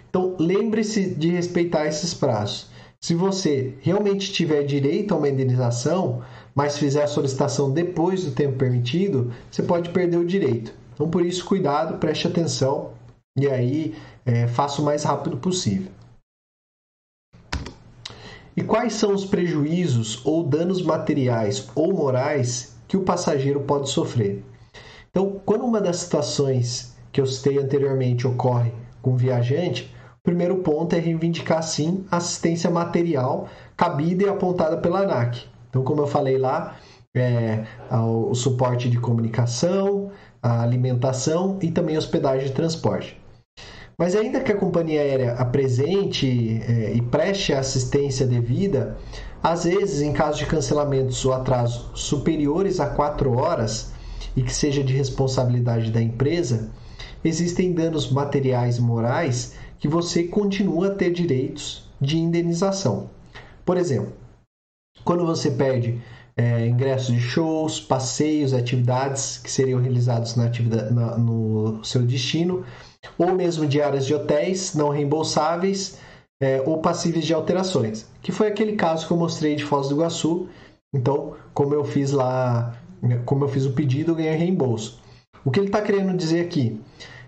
Então, 0.10 0.36
lembre-se 0.40 1.14
de 1.16 1.30
respeitar 1.30 1.88
esses 1.88 2.14
prazos. 2.14 2.68
Se 3.02 3.14
você 3.14 3.74
realmente 3.82 4.32
tiver 4.32 4.64
direito 4.64 5.14
a 5.14 5.18
uma 5.18 5.28
indenização, 5.28 6.22
mas 6.56 6.78
fizer 6.78 7.04
a 7.04 7.08
solicitação 7.08 7.72
depois 7.72 8.24
do 8.24 8.32
tempo 8.32 8.58
permitido, 8.58 9.34
você 9.52 9.62
pode 9.62 9.90
perder 9.90 10.18
o 10.18 10.26
direito. 10.26 10.74
Então, 10.94 11.10
por 11.10 11.26
isso, 11.26 11.44
cuidado, 11.44 11.98
preste 11.98 12.28
atenção 12.28 12.92
e 13.38 13.50
aí 13.50 13.96
é, 14.26 14.48
faça 14.48 14.82
o 14.82 14.86
mais 14.86 15.04
rápido 15.04 15.36
possível. 15.38 15.92
E 18.56 18.62
quais 18.62 18.94
são 18.94 19.14
os 19.14 19.26
prejuízos 19.26 20.24
ou 20.24 20.44
danos 20.44 20.84
materiais 20.84 21.70
ou 21.74 21.92
morais 21.92 22.78
que 22.88 22.96
o 22.96 23.02
passageiro 23.02 23.62
pode 23.62 23.90
sofrer? 23.90 24.46
Então, 25.10 25.42
quando 25.44 25.66
uma 25.66 25.82
das 25.82 25.98
situações 25.98 26.96
que 27.12 27.20
eu 27.20 27.26
citei 27.26 27.58
anteriormente 27.58 28.28
ocorre 28.28 28.72
com 29.02 29.14
o 29.14 29.18
viajante, 29.18 29.92
o 30.20 30.24
primeiro 30.24 30.58
ponto 30.58 30.96
é 30.96 31.00
reivindicar 31.00 31.64
sim 31.64 32.06
assistência 32.12 32.70
material 32.70 33.48
cabida 33.76 34.24
e 34.24 34.30
apontada 34.30 34.78
pela 34.78 35.00
ANAC. 35.00 35.46
Então, 35.70 35.84
como 35.84 36.02
eu 36.02 36.08
falei 36.08 36.38
lá, 36.38 36.76
é, 37.16 37.64
o 37.92 38.36
suporte 38.36 38.88
de 38.88 39.00
comunicação, 39.00 40.12
a 40.42 40.62
alimentação 40.62 41.58
e 41.60 41.72
também 41.72 41.98
hospedagem 41.98 42.50
e 42.50 42.52
transporte. 42.52 43.23
Mas 43.98 44.16
ainda 44.16 44.42
que 44.42 44.52
a 44.52 44.58
companhia 44.58 45.02
aérea 45.02 45.34
apresente 45.34 46.62
é, 46.68 46.94
e 46.94 47.02
preste 47.02 47.54
a 47.54 47.60
assistência 47.60 48.26
devida, 48.26 48.98
às 49.42 49.66
vezes, 49.66 50.02
em 50.02 50.14
caso 50.14 50.40
de 50.40 50.46
cancelamentos 50.46 51.24
ou 51.26 51.34
atrasos 51.34 51.90
superiores 51.94 52.80
a 52.80 52.88
4 52.88 53.32
horas 53.32 53.92
e 54.36 54.42
que 54.42 54.54
seja 54.54 54.84
de 54.84 54.94
responsabilidade 54.94 55.92
da 55.92 56.02
empresa, 56.02 56.72
existem 57.24 57.74
danos 57.74 58.12
materiais 58.12 58.78
e 58.78 58.82
morais 58.82 59.54
que 59.78 59.88
você 59.88 60.24
continua 60.24 60.88
a 60.88 60.96
ter 60.96 61.12
direitos 61.12 61.90
de 62.00 62.18
indenização. 62.18 63.10
Por 63.66 63.78
exemplo, 63.78 64.14
quando 65.04 65.26
você 65.26 65.52
perde 65.52 66.02
é, 66.36 66.66
ingressos 66.68 67.14
de 67.14 67.22
shows, 67.22 67.80
passeios, 67.80 68.54
atividades 68.54 69.38
que 69.38 69.52
seriam 69.52 69.80
realizados 69.80 70.36
na 70.36 70.46
atividade, 70.46 70.94
na, 70.94 71.18
no 71.18 71.84
seu 71.84 72.02
destino, 72.02 72.66
ou 73.18 73.34
mesmo 73.34 73.68
diárias 73.68 74.06
de 74.06 74.14
hotéis 74.14 74.74
não 74.74 74.90
reembolsáveis 74.90 75.98
é, 76.42 76.62
ou 76.66 76.80
passíveis 76.80 77.26
de 77.26 77.34
alterações, 77.34 78.06
que 78.22 78.32
foi 78.32 78.48
aquele 78.48 78.74
caso 78.74 79.08
que 79.08 79.14
eu 79.14 79.18
mostrei 79.18 79.56
de 79.56 79.64
Foz 79.64 79.90
do 79.90 79.96
Iguaçu. 79.96 80.48
Então, 80.94 81.36
como 81.54 81.74
eu 81.74 81.84
fiz 81.84 82.12
lá, 82.12 82.78
como 83.26 83.46
eu 83.46 83.50
fiz 83.50 83.66
o 83.66 83.74
pedido, 83.74 84.12
eu 84.12 84.16
ganhei 84.16 84.36
reembolso. 84.36 85.00
O 85.46 85.52
que 85.52 85.60
ele 85.60 85.68
está 85.68 85.82
querendo 85.82 86.16
dizer 86.16 86.42
aqui? 86.42 86.80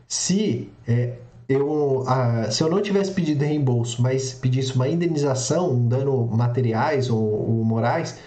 Se 0.08 0.70
é, 0.88 1.14
eu, 1.48 2.04
ah, 2.08 2.50
se 2.50 2.64
eu 2.64 2.70
não 2.70 2.82
tivesse 2.82 3.12
pedido 3.12 3.44
reembolso, 3.44 4.02
mas 4.02 4.34
pedisse 4.34 4.76
uma 4.76 4.88
indenização, 4.88 5.72
um 5.72 5.88
dano 5.88 6.28
materiais 6.28 7.10
ou, 7.10 7.22
ou 7.22 7.64
morais, 7.64 8.20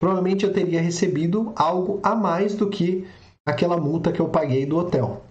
provavelmente 0.00 0.44
eu 0.44 0.52
teria 0.52 0.80
recebido 0.80 1.52
algo 1.56 2.00
a 2.02 2.14
mais 2.14 2.54
do 2.54 2.68
que 2.68 3.06
aquela 3.46 3.76
multa 3.76 4.12
que 4.12 4.20
eu 4.20 4.28
paguei 4.28 4.64
do 4.66 4.76
hotel. 4.76 5.22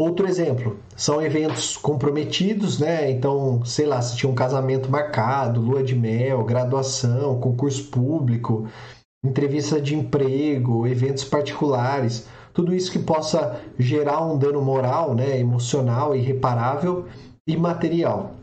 Outro 0.00 0.26
exemplo, 0.26 0.78
são 0.96 1.20
eventos 1.20 1.76
comprometidos, 1.76 2.78
né? 2.78 3.10
Então, 3.10 3.62
sei 3.66 3.84
lá, 3.84 4.00
se 4.00 4.16
tinha 4.16 4.32
um 4.32 4.34
casamento 4.34 4.90
marcado, 4.90 5.60
lua 5.60 5.82
de 5.82 5.94
mel, 5.94 6.42
graduação, 6.42 7.38
concurso 7.38 7.84
público, 7.90 8.66
entrevista 9.22 9.78
de 9.78 9.94
emprego, 9.94 10.86
eventos 10.86 11.24
particulares, 11.24 12.26
tudo 12.54 12.74
isso 12.74 12.90
que 12.90 12.98
possa 12.98 13.60
gerar 13.78 14.24
um 14.24 14.38
dano 14.38 14.62
moral, 14.62 15.14
né, 15.14 15.38
emocional, 15.38 16.16
irreparável 16.16 17.04
e 17.46 17.54
material. 17.54 18.39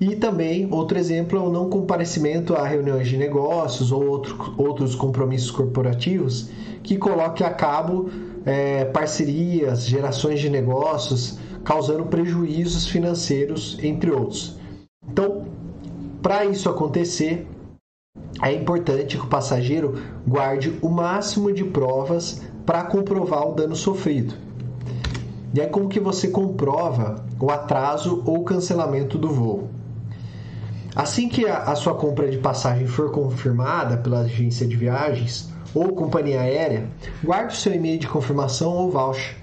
E 0.00 0.16
também, 0.16 0.68
outro 0.70 0.98
exemplo, 0.98 1.38
é 1.38 1.42
o 1.42 1.50
não 1.50 1.68
comparecimento 1.68 2.54
a 2.54 2.66
reuniões 2.66 3.08
de 3.08 3.16
negócios 3.16 3.92
ou 3.92 4.06
outro, 4.06 4.54
outros 4.56 4.94
compromissos 4.94 5.50
corporativos 5.50 6.50
que 6.82 6.96
coloque 6.96 7.44
a 7.44 7.50
cabo 7.50 8.10
é, 8.44 8.84
parcerias, 8.86 9.86
gerações 9.86 10.40
de 10.40 10.50
negócios, 10.50 11.38
causando 11.64 12.06
prejuízos 12.06 12.88
financeiros, 12.88 13.78
entre 13.82 14.10
outros. 14.10 14.58
Então, 15.08 15.46
para 16.20 16.44
isso 16.44 16.68
acontecer, 16.68 17.46
é 18.42 18.52
importante 18.52 19.16
que 19.16 19.24
o 19.24 19.28
passageiro 19.28 19.94
guarde 20.26 20.76
o 20.82 20.88
máximo 20.88 21.52
de 21.52 21.64
provas 21.64 22.42
para 22.66 22.84
comprovar 22.84 23.48
o 23.48 23.54
dano 23.54 23.76
sofrido. 23.76 24.34
E 25.54 25.60
aí 25.60 25.68
como 25.68 25.88
que 25.88 26.00
você 26.00 26.28
comprova 26.28 27.24
o 27.38 27.50
atraso 27.50 28.22
ou 28.24 28.42
cancelamento 28.42 29.18
do 29.18 29.28
voo? 29.28 29.68
Assim 30.94 31.28
que 31.28 31.46
a, 31.46 31.62
a 31.62 31.74
sua 31.74 31.94
compra 31.94 32.30
de 32.30 32.38
passagem 32.38 32.86
for 32.86 33.10
confirmada 33.10 33.96
pela 33.96 34.20
agência 34.20 34.66
de 34.66 34.76
viagens 34.76 35.50
ou 35.74 35.94
companhia 35.94 36.42
aérea, 36.42 36.86
guarde 37.24 37.54
o 37.54 37.56
seu 37.56 37.74
e-mail 37.74 37.98
de 37.98 38.06
confirmação 38.06 38.72
ou 38.72 38.90
voucher. 38.90 39.36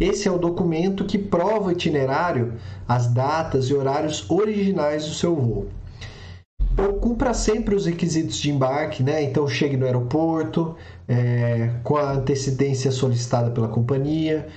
Esse 0.00 0.26
é 0.26 0.30
o 0.30 0.38
documento 0.38 1.04
que 1.04 1.18
prova 1.18 1.68
o 1.68 1.72
itinerário, 1.72 2.54
as 2.88 3.06
datas 3.06 3.66
e 3.66 3.74
horários 3.74 4.28
originais 4.28 5.06
do 5.06 5.14
seu 5.14 5.36
voo. 5.36 5.68
Então, 6.72 6.98
cumpra 6.98 7.32
sempre 7.34 7.74
os 7.74 7.86
requisitos 7.86 8.38
de 8.38 8.50
embarque, 8.50 9.02
né? 9.02 9.22
Então, 9.22 9.46
chegue 9.46 9.76
no 9.76 9.84
aeroporto 9.84 10.74
é, 11.06 11.70
com 11.84 11.96
a 11.96 12.12
antecedência 12.12 12.90
solicitada 12.90 13.50
pela 13.50 13.68
companhia 13.68 14.48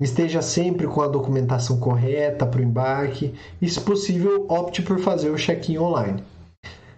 Esteja 0.00 0.40
sempre 0.40 0.86
com 0.86 1.00
a 1.00 1.08
documentação 1.08 1.80
correta 1.80 2.46
para 2.46 2.60
o 2.60 2.62
embarque 2.62 3.34
e, 3.60 3.68
se 3.68 3.80
possível, 3.80 4.46
opte 4.48 4.80
por 4.80 5.00
fazer 5.00 5.28
o 5.28 5.36
check-in 5.36 5.78
online. 5.78 6.22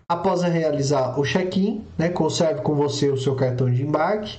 Após 0.07 0.43
realizar 0.43 1.19
o 1.19 1.23
check-in, 1.23 1.83
né, 1.97 2.11
conserve 2.11 2.61
com 2.61 2.75
você 2.75 3.09
o 3.09 3.17
seu 3.17 3.35
cartão 3.35 3.71
de 3.71 3.83
embarque. 3.83 4.39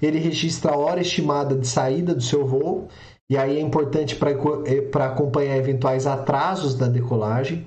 Ele 0.00 0.18
registra 0.18 0.72
a 0.72 0.76
hora 0.78 1.02
estimada 1.02 1.54
de 1.54 1.66
saída 1.68 2.14
do 2.14 2.22
seu 2.22 2.46
voo, 2.46 2.88
e 3.28 3.36
aí 3.36 3.58
é 3.58 3.60
importante 3.60 4.16
para 4.16 4.30
é, 4.30 5.04
acompanhar 5.04 5.58
eventuais 5.58 6.06
atrasos 6.06 6.74
da 6.74 6.88
decolagem. 6.88 7.66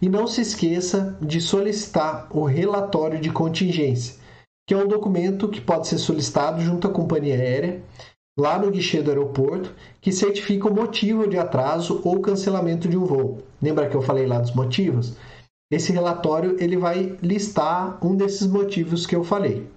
E 0.00 0.08
não 0.08 0.28
se 0.28 0.40
esqueça 0.40 1.16
de 1.20 1.40
solicitar 1.40 2.28
o 2.30 2.44
relatório 2.44 3.18
de 3.18 3.30
contingência, 3.30 4.14
que 4.68 4.74
é 4.74 4.76
um 4.76 4.86
documento 4.86 5.48
que 5.48 5.60
pode 5.60 5.88
ser 5.88 5.98
solicitado 5.98 6.60
junto 6.60 6.86
à 6.86 6.90
companhia 6.90 7.34
aérea 7.34 7.82
lá 8.38 8.58
no 8.58 8.70
guichê 8.70 9.00
do 9.00 9.10
aeroporto 9.10 9.74
que 10.00 10.12
certifica 10.12 10.68
o 10.68 10.74
motivo 10.74 11.28
de 11.28 11.38
atraso 11.38 12.00
ou 12.04 12.20
cancelamento 12.20 12.88
de 12.88 12.96
um 12.96 13.04
voo. 13.04 13.42
Lembra 13.62 13.88
que 13.88 13.96
eu 13.96 14.02
falei 14.02 14.26
lá 14.26 14.40
dos 14.40 14.54
motivos? 14.54 15.16
Esse 15.70 15.92
relatório 15.92 16.56
ele 16.60 16.76
vai 16.76 17.16
listar 17.22 18.04
um 18.04 18.16
desses 18.16 18.46
motivos 18.46 19.06
que 19.06 19.16
eu 19.16 19.24
falei. 19.24 19.68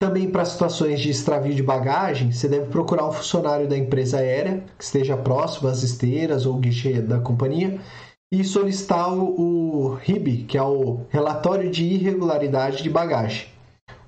Também 0.00 0.30
para 0.30 0.44
situações 0.44 1.00
de 1.00 1.10
extravio 1.10 1.54
de 1.54 1.62
bagagem, 1.62 2.32
você 2.32 2.48
deve 2.48 2.66
procurar 2.66 3.08
um 3.08 3.12
funcionário 3.12 3.68
da 3.68 3.78
empresa 3.78 4.18
aérea 4.18 4.64
que 4.76 4.82
esteja 4.82 5.16
próximo 5.16 5.68
às 5.68 5.84
esteiras 5.84 6.44
ou 6.44 6.58
guichê 6.58 7.00
da 7.00 7.20
companhia 7.20 7.80
e 8.32 8.42
solicitar 8.42 9.14
o, 9.14 9.40
o 9.40 9.94
RIB, 9.94 10.44
que 10.44 10.58
é 10.58 10.62
o 10.62 11.02
relatório 11.08 11.70
de 11.70 11.84
irregularidade 11.84 12.82
de 12.82 12.90
bagagem 12.90 13.51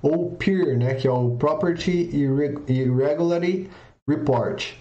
ou 0.05 0.29
PIR, 0.35 0.77
né, 0.77 0.93
que 0.93 1.07
é 1.07 1.11
o 1.11 1.31
Property 1.31 2.09
Irregularity 2.67 3.67
Report. 4.07 4.75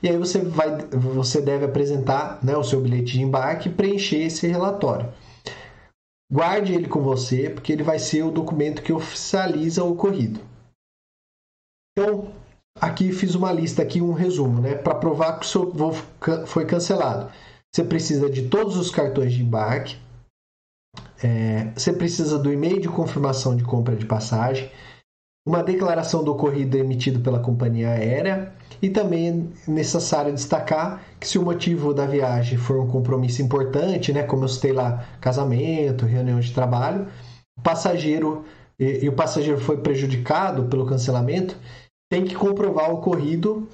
E 0.00 0.08
aí 0.08 0.16
você, 0.16 0.38
vai, 0.40 0.76
você 0.92 1.40
deve 1.40 1.64
apresentar 1.64 2.38
né, 2.44 2.56
o 2.56 2.62
seu 2.62 2.80
bilhete 2.80 3.14
de 3.14 3.22
embarque 3.22 3.68
e 3.68 3.72
preencher 3.72 4.18
esse 4.18 4.46
relatório. 4.46 5.12
guarde 6.30 6.72
ele 6.72 6.86
com 6.86 7.02
você, 7.02 7.50
porque 7.50 7.72
ele 7.72 7.82
vai 7.82 7.98
ser 7.98 8.22
o 8.22 8.30
documento 8.30 8.82
que 8.82 8.92
oficializa 8.92 9.82
o 9.82 9.92
ocorrido. 9.92 10.40
Então, 11.92 12.30
aqui 12.80 13.10
fiz 13.12 13.34
uma 13.34 13.52
lista 13.52 13.82
aqui, 13.82 14.00
um 14.00 14.12
resumo, 14.12 14.60
né? 14.60 14.76
Para 14.76 14.94
provar 14.94 15.40
que 15.40 15.46
o 15.46 15.48
seu 15.48 15.72
voo 15.72 15.92
foi 16.46 16.64
cancelado. 16.64 17.32
Você 17.74 17.82
precisa 17.82 18.30
de 18.30 18.48
todos 18.48 18.76
os 18.76 18.90
cartões 18.90 19.32
de 19.32 19.42
embarque, 19.42 19.96
é, 21.22 21.68
você 21.74 21.92
precisa 21.92 22.38
do 22.38 22.52
e-mail 22.52 22.80
de 22.80 22.88
confirmação 22.88 23.56
de 23.56 23.64
compra 23.64 23.96
de 23.96 24.06
passagem, 24.06 24.70
uma 25.46 25.62
declaração 25.62 26.22
do 26.22 26.30
ocorrido 26.30 26.76
emitido 26.76 27.20
pela 27.20 27.40
companhia 27.40 27.88
aérea 27.88 28.52
e 28.82 28.90
também 28.90 29.50
é 29.66 29.70
necessário 29.70 30.32
destacar 30.32 31.02
que 31.18 31.26
se 31.26 31.38
o 31.38 31.42
motivo 31.42 31.94
da 31.94 32.04
viagem 32.04 32.58
for 32.58 32.78
um 32.78 32.86
compromisso 32.86 33.40
importante, 33.40 34.12
né, 34.12 34.22
como 34.22 34.44
eu 34.44 34.48
citei 34.48 34.72
lá, 34.72 35.06
casamento, 35.20 36.04
reunião 36.04 36.38
de 36.38 36.52
trabalho, 36.52 37.08
o 37.58 37.62
passageiro 37.62 38.44
e, 38.78 39.04
e 39.04 39.08
o 39.08 39.12
passageiro 39.14 39.58
foi 39.58 39.78
prejudicado 39.78 40.66
pelo 40.66 40.84
cancelamento, 40.84 41.56
tem 42.10 42.24
que 42.24 42.34
comprovar 42.34 42.90
o 42.90 42.96
ocorrido 42.96 43.66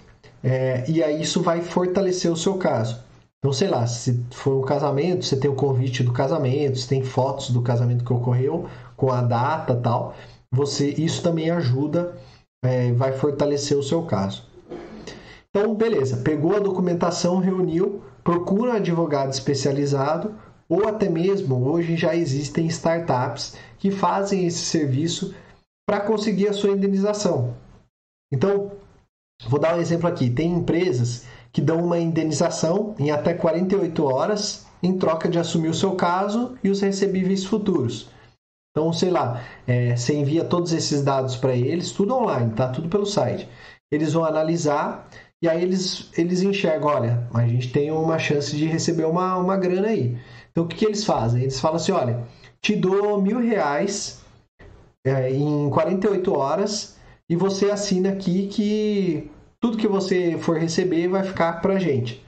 é, 0.45 0.85
e 0.89 1.03
aí 1.03 1.23
isso 1.23 1.43
vai 1.43 1.61
fortalecer 1.61 2.31
o 2.31 2.37
seu 2.37 2.55
caso. 2.55 3.04
Então, 3.45 3.53
sei 3.53 3.69
lá, 3.69 3.87
se 3.87 4.25
for 4.31 4.57
um 4.57 4.65
casamento, 4.65 5.23
você 5.23 5.37
tem 5.37 5.51
o 5.51 5.55
convite 5.55 6.03
do 6.03 6.15
casamento, 6.15 6.79
você 6.79 6.89
tem 6.89 7.05
fotos 7.05 7.51
do 7.51 7.61
casamento 7.61 8.03
que 8.03 8.11
ocorreu 8.11 8.67
com 8.97 9.13
a 9.13 9.21
data 9.21 9.77
tal, 9.77 10.15
você 10.51 10.89
isso 10.93 11.23
também 11.23 11.51
ajuda, 11.51 12.17
é, 12.65 12.91
vai 12.93 13.13
fortalecer 13.13 13.77
o 13.77 13.83
seu 13.83 14.03
caso. 14.05 14.49
Então, 15.51 15.75
beleza, 15.75 16.23
pegou 16.25 16.57
a 16.57 16.59
documentação, 16.59 17.39
reuniu, 17.39 18.03
procura 18.25 18.71
um 18.71 18.77
advogado 18.77 19.31
especializado 19.31 20.35
ou 20.67 20.89
até 20.89 21.11
mesmo 21.11 21.69
hoje 21.69 21.99
já 21.99 22.17
existem 22.17 22.65
startups 22.69 23.59
que 23.79 23.91
fazem 23.91 24.47
esse 24.47 24.65
serviço 24.65 25.35
para 25.87 26.01
conseguir 26.01 26.49
a 26.49 26.55
sua 26.55 26.71
indenização. 26.71 27.55
Então, 28.33 28.73
vou 29.47 29.61
dar 29.61 29.77
um 29.77 29.83
exemplo 29.83 30.09
aqui: 30.09 30.31
tem 30.31 30.51
empresas 30.51 31.27
que 31.55 31.63
dão 31.63 31.85
uma 31.85 32.01
indenização 32.01 32.97
em 32.99 33.13
até 33.13 33.33
48 33.33 34.05
horas 34.05 34.67
em 34.83 34.99
troca 34.99 35.29
de 35.29 35.39
assumir 35.39 35.69
o 35.69 35.75
seu 35.75 35.93
caso 35.93 36.59
e 36.65 36.69
os 36.69 36.81
recebíveis 36.81 37.45
futuros. 37.45 38.11
Então, 38.73 38.93
sei 38.93 39.09
lá, 39.09 39.41
é, 39.65 39.95
você 39.95 40.15
envia 40.15 40.45
todos 40.45 40.73
esses 40.73 41.03
dados 41.03 41.37
para 41.37 41.55
eles, 41.55 41.93
tudo 41.93 42.13
online, 42.13 42.53
tá? 42.55 42.69
Tudo 42.69 42.89
pelo 42.89 43.07
site. 43.07 43.49
Eles 43.91 44.13
vão 44.13 44.25
analisar 44.25 45.09
e 45.41 45.49
aí 45.49 45.63
eles, 45.63 46.11
eles 46.19 46.43
enxergam, 46.43 46.89
olha, 46.89 47.29
a 47.33 47.47
gente 47.47 47.71
tem 47.71 47.93
uma 47.93 48.19
chance 48.19 48.57
de 48.57 48.67
receber 48.67 49.05
uma, 49.05 49.37
uma 49.37 49.57
grana 49.57 49.89
aí. 49.89 50.19
Então, 50.51 50.65
o 50.65 50.67
que, 50.67 50.77
que 50.77 50.85
eles 50.85 51.05
fazem? 51.05 51.43
Eles 51.43 51.61
falam 51.61 51.77
assim, 51.77 51.93
olha, 51.93 52.27
te 52.61 52.75
dou 52.75 53.23
mil 53.23 53.39
reais 53.39 54.21
é, 55.07 55.31
em 55.31 55.71
48 55.71 56.37
horas 56.37 56.97
e 57.31 57.37
você 57.37 57.71
assina 57.71 58.11
aqui 58.11 58.49
que 58.49 59.31
tudo 59.65 59.79
que 59.79 59.89
você 59.89 60.37
for 60.37 60.59
receber 60.59 61.09
vai 61.09 61.23
ficar 61.23 61.63
para 61.63 61.79
gente. 61.79 62.23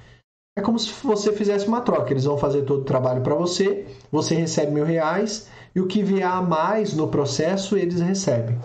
É 0.59 0.63
como 0.63 0.79
se 0.79 0.91
você 1.05 1.31
fizesse 1.33 1.69
uma 1.69 1.83
troca. 1.83 2.11
Eles 2.11 2.25
vão 2.25 2.39
fazer 2.39 2.63
todo 2.63 2.81
o 2.81 2.85
trabalho 2.85 3.21
para 3.21 3.35
você, 3.35 3.85
você 4.11 4.35
recebe 4.35 4.73
mil 4.73 4.87
reais 4.87 5.47
e 5.75 5.81
o 5.83 5.87
que 5.87 6.03
vier 6.03 6.27
a 6.27 6.41
mais 6.41 6.95
no 6.95 7.09
processo 7.09 7.77
eles 7.77 8.01
recebem. 8.01 8.57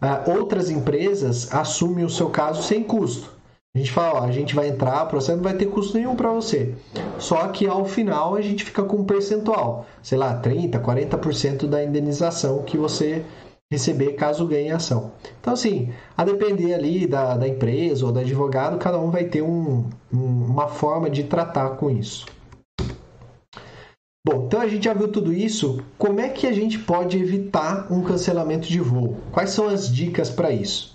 Uh, 0.00 0.38
outras 0.38 0.70
empresas 0.70 1.52
assumem 1.52 2.04
o 2.04 2.08
seu 2.08 2.30
caso 2.30 2.62
sem 2.62 2.84
custo. 2.84 3.32
A 3.74 3.78
gente 3.78 3.90
fala, 3.90 4.20
ó, 4.20 4.24
a 4.26 4.30
gente 4.30 4.54
vai 4.54 4.68
entrar, 4.68 5.02
o 5.02 5.08
processo 5.08 5.38
não 5.38 5.42
vai 5.42 5.54
ter 5.54 5.66
custo 5.66 5.96
nenhum 5.96 6.14
para 6.14 6.30
você. 6.30 6.76
Só 7.18 7.48
que 7.48 7.66
ao 7.66 7.84
final 7.84 8.36
a 8.36 8.40
gente 8.40 8.62
fica 8.62 8.84
com 8.84 8.98
um 8.98 9.04
percentual, 9.04 9.86
sei 10.00 10.18
lá, 10.18 10.34
30, 10.36 10.78
40% 10.78 11.66
da 11.66 11.82
indenização 11.82 12.62
que 12.62 12.78
você 12.78 13.24
receber 13.72 14.12
caso 14.12 14.46
ganhe 14.46 14.70
ação. 14.70 15.12
Então, 15.40 15.54
assim, 15.54 15.90
a 16.14 16.22
depender 16.24 16.74
ali 16.74 17.06
da, 17.06 17.38
da 17.38 17.48
empresa 17.48 18.04
ou 18.04 18.12
do 18.12 18.18
advogado, 18.18 18.76
cada 18.76 18.98
um 18.98 19.10
vai 19.10 19.24
ter 19.24 19.40
um, 19.40 19.88
um, 20.12 20.44
uma 20.44 20.68
forma 20.68 21.08
de 21.08 21.24
tratar 21.24 21.70
com 21.70 21.90
isso. 21.90 22.26
Bom, 24.28 24.44
então 24.46 24.60
a 24.60 24.68
gente 24.68 24.84
já 24.84 24.92
viu 24.92 25.08
tudo 25.08 25.32
isso. 25.32 25.82
Como 25.96 26.20
é 26.20 26.28
que 26.28 26.46
a 26.46 26.52
gente 26.52 26.78
pode 26.80 27.16
evitar 27.16 27.90
um 27.90 28.02
cancelamento 28.02 28.68
de 28.68 28.78
voo? 28.78 29.16
Quais 29.32 29.50
são 29.50 29.66
as 29.66 29.90
dicas 29.90 30.28
para 30.28 30.50
isso? 30.50 30.94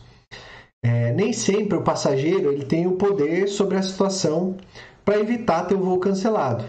É, 0.86 1.11
nem 1.13 1.34
sempre 1.34 1.80
o 1.80 1.84
passageiro 1.84 2.51
ele 2.51 2.63
tem 2.63 2.86
o 2.86 2.91
poder 2.91 3.47
sobre 3.47 3.75
a 3.75 3.82
situação 3.82 4.55
para 5.03 5.19
evitar 5.19 5.65
ter 5.65 5.73
o 5.73 5.80
voo 5.80 5.99
cancelado. 5.99 6.63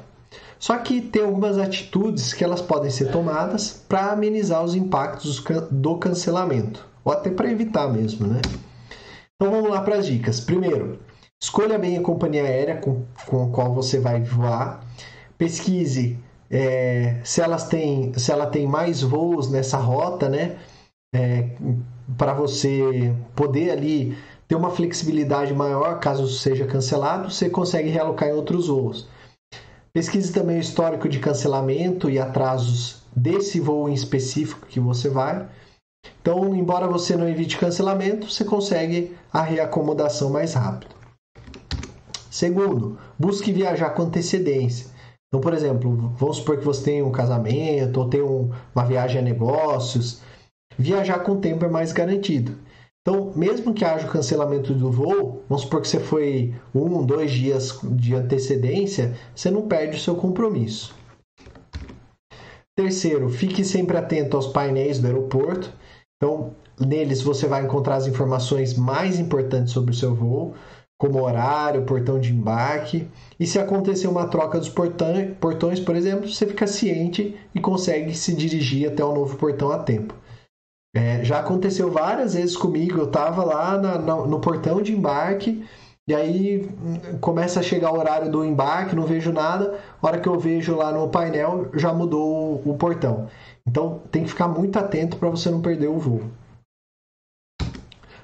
Só 0.58 0.76
que 0.78 1.00
tem 1.00 1.22
algumas 1.22 1.56
atitudes 1.58 2.32
que 2.32 2.42
elas 2.42 2.60
podem 2.60 2.90
ser 2.90 3.10
tomadas 3.10 3.84
para 3.88 4.12
amenizar 4.12 4.62
os 4.62 4.74
impactos 4.74 5.42
do 5.70 5.96
cancelamento, 5.98 6.86
ou 7.04 7.12
até 7.12 7.30
para 7.30 7.50
evitar 7.50 7.88
mesmo, 7.88 8.26
né? 8.26 8.40
Então 9.34 9.52
vamos 9.52 9.70
lá 9.70 9.80
para 9.82 9.96
as 9.96 10.06
dicas. 10.06 10.40
Primeiro, 10.40 10.98
escolha 11.40 11.78
bem 11.78 11.96
a 11.96 12.02
companhia 12.02 12.42
aérea 12.42 12.76
com, 12.78 13.04
com 13.26 13.44
a 13.44 13.50
qual 13.50 13.72
você 13.72 14.00
vai 14.00 14.20
voar. 14.20 14.80
Pesquise 15.36 16.18
é, 16.50 17.20
se, 17.22 17.40
elas 17.40 17.68
têm, 17.68 18.12
se 18.16 18.32
ela 18.32 18.46
tem 18.46 18.66
mais 18.66 19.02
voos 19.02 19.50
nessa 19.50 19.76
rota, 19.76 20.28
né? 20.28 20.56
É, 21.14 21.50
para 22.16 22.34
você 22.34 23.14
poder 23.34 23.70
ali 23.70 24.16
ter 24.48 24.54
uma 24.54 24.70
flexibilidade 24.70 25.54
maior 25.54 26.00
caso 26.00 26.26
seja 26.28 26.66
cancelado, 26.66 27.30
você 27.30 27.48
consegue 27.48 27.90
realocar 27.90 28.28
em 28.28 28.32
outros 28.32 28.66
voos. 28.68 29.06
Pesquise 29.98 30.32
também 30.32 30.58
o 30.58 30.60
histórico 30.60 31.08
de 31.08 31.18
cancelamento 31.18 32.08
e 32.08 32.20
atrasos 32.20 33.02
desse 33.16 33.58
voo 33.58 33.88
em 33.88 33.94
específico 33.94 34.64
que 34.68 34.78
você 34.78 35.08
vai. 35.08 35.48
Então, 36.22 36.54
embora 36.54 36.86
você 36.86 37.16
não 37.16 37.28
evite 37.28 37.58
cancelamento, 37.58 38.30
você 38.30 38.44
consegue 38.44 39.16
a 39.32 39.42
reacomodação 39.42 40.30
mais 40.30 40.54
rápido. 40.54 40.94
Segundo, 42.30 42.96
busque 43.18 43.50
viajar 43.50 43.90
com 43.90 44.02
antecedência. 44.02 44.86
Então, 45.26 45.40
por 45.40 45.52
exemplo, 45.52 46.14
vamos 46.16 46.36
supor 46.36 46.58
que 46.58 46.64
você 46.64 46.84
tem 46.84 47.02
um 47.02 47.10
casamento 47.10 47.98
ou 47.98 48.08
tem 48.08 48.22
um, 48.22 48.52
uma 48.72 48.84
viagem 48.84 49.20
a 49.20 49.24
negócios. 49.24 50.20
Viajar 50.78 51.24
com 51.24 51.40
tempo 51.40 51.64
é 51.64 51.68
mais 51.68 51.90
garantido. 51.90 52.56
Então, 53.08 53.32
mesmo 53.34 53.72
que 53.72 53.86
haja 53.86 54.06
o 54.06 54.10
cancelamento 54.10 54.74
do 54.74 54.92
voo, 54.92 55.42
vamos 55.48 55.62
supor 55.62 55.80
que 55.80 55.88
você 55.88 55.98
foi 55.98 56.54
um, 56.74 57.02
dois 57.02 57.30
dias 57.30 57.80
de 57.82 58.14
antecedência, 58.14 59.16
você 59.34 59.50
não 59.50 59.66
perde 59.66 59.96
o 59.96 59.98
seu 59.98 60.14
compromisso. 60.14 60.94
Terceiro, 62.76 63.30
fique 63.30 63.64
sempre 63.64 63.96
atento 63.96 64.36
aos 64.36 64.48
painéis 64.48 64.98
do 64.98 65.06
aeroporto. 65.06 65.72
Então, 66.16 66.52
neles 66.78 67.22
você 67.22 67.46
vai 67.46 67.64
encontrar 67.64 67.96
as 67.96 68.06
informações 68.06 68.76
mais 68.76 69.18
importantes 69.18 69.72
sobre 69.72 69.92
o 69.92 69.96
seu 69.96 70.14
voo, 70.14 70.52
como 71.00 71.22
horário, 71.22 71.86
portão 71.86 72.20
de 72.20 72.34
embarque. 72.34 73.08
E 73.40 73.46
se 73.46 73.58
acontecer 73.58 74.06
uma 74.06 74.28
troca 74.28 74.58
dos 74.58 74.68
portões, 74.68 75.80
por 75.80 75.96
exemplo, 75.96 76.28
você 76.28 76.46
fica 76.46 76.66
ciente 76.66 77.34
e 77.54 77.58
consegue 77.58 78.14
se 78.14 78.34
dirigir 78.34 78.86
até 78.86 79.02
o 79.02 79.14
novo 79.14 79.38
portão 79.38 79.70
a 79.70 79.78
tempo. 79.78 80.12
É, 80.94 81.22
já 81.24 81.40
aconteceu 81.40 81.90
várias 81.90 82.34
vezes 82.34 82.56
comigo. 82.56 82.98
Eu 82.98 83.06
estava 83.06 83.44
lá 83.44 83.78
na, 83.78 83.98
na, 83.98 84.16
no 84.26 84.40
portão 84.40 84.80
de 84.80 84.92
embarque 84.92 85.64
e 86.06 86.14
aí 86.14 86.66
hum, 86.82 87.18
começa 87.20 87.60
a 87.60 87.62
chegar 87.62 87.92
o 87.92 87.98
horário 87.98 88.30
do 88.30 88.44
embarque, 88.44 88.96
não 88.96 89.04
vejo 89.04 89.32
nada. 89.32 89.78
A 90.00 90.06
hora 90.06 90.18
que 90.18 90.28
eu 90.28 90.38
vejo 90.38 90.74
lá 90.74 90.90
no 90.90 91.08
painel, 91.08 91.68
já 91.74 91.92
mudou 91.92 92.62
o, 92.64 92.70
o 92.70 92.78
portão. 92.78 93.28
Então 93.66 94.00
tem 94.10 94.22
que 94.22 94.30
ficar 94.30 94.48
muito 94.48 94.78
atento 94.78 95.18
para 95.18 95.28
você 95.28 95.50
não 95.50 95.60
perder 95.60 95.88
o 95.88 95.98
voo. 95.98 96.22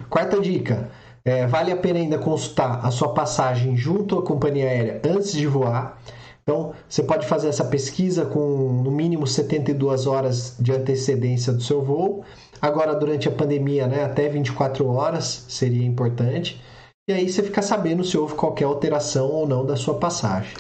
Quarta 0.09 0.41
dica: 0.41 0.91
é, 1.25 1.47
vale 1.47 1.73
a 1.73 1.77
pena 1.77 1.99
ainda 1.99 2.19
consultar 2.19 2.85
a 2.85 2.91
sua 2.91 3.13
passagem 3.13 3.77
junto 3.77 4.19
à 4.19 4.23
companhia 4.23 4.67
aérea 4.67 5.03
antes 5.05 5.33
de 5.33 5.47
voar. 5.47 5.99
Então, 6.43 6.75
você 6.87 7.03
pode 7.03 7.27
fazer 7.27 7.49
essa 7.49 7.65
pesquisa 7.65 8.27
com 8.27 8.83
no 8.85 8.91
mínimo 8.91 9.27
72 9.27 10.07
horas 10.07 10.57
de 10.61 10.73
antecedência 10.73 11.51
do 11.51 11.63
seu 11.63 11.83
voo. 11.83 12.23
Agora, 12.65 12.95
durante 12.95 13.29
a 13.29 13.31
pandemia, 13.31 13.87
né, 13.87 14.05
até 14.05 14.27
24 14.27 14.87
horas 14.89 15.45
seria 15.51 15.85
importante. 15.85 16.59
E 17.07 17.13
aí 17.13 17.31
você 17.31 17.43
fica 17.43 17.61
sabendo 17.61 18.03
se 18.03 18.17
houve 18.17 18.37
qualquer 18.37 18.65
alteração 18.65 19.29
ou 19.29 19.47
não 19.47 19.67
da 19.67 19.77
sua 19.77 19.99
passagem. 19.99 20.57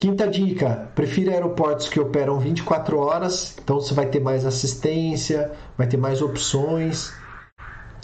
Quinta 0.00 0.28
dica: 0.28 0.88
prefira 0.94 1.32
aeroportos 1.32 1.88
que 1.88 1.98
operam 1.98 2.38
24 2.38 2.96
horas, 2.96 3.56
então 3.60 3.80
você 3.80 3.92
vai 3.92 4.06
ter 4.06 4.20
mais 4.20 4.46
assistência, 4.46 5.50
vai 5.76 5.88
ter 5.88 5.96
mais 5.96 6.22
opções. 6.22 7.12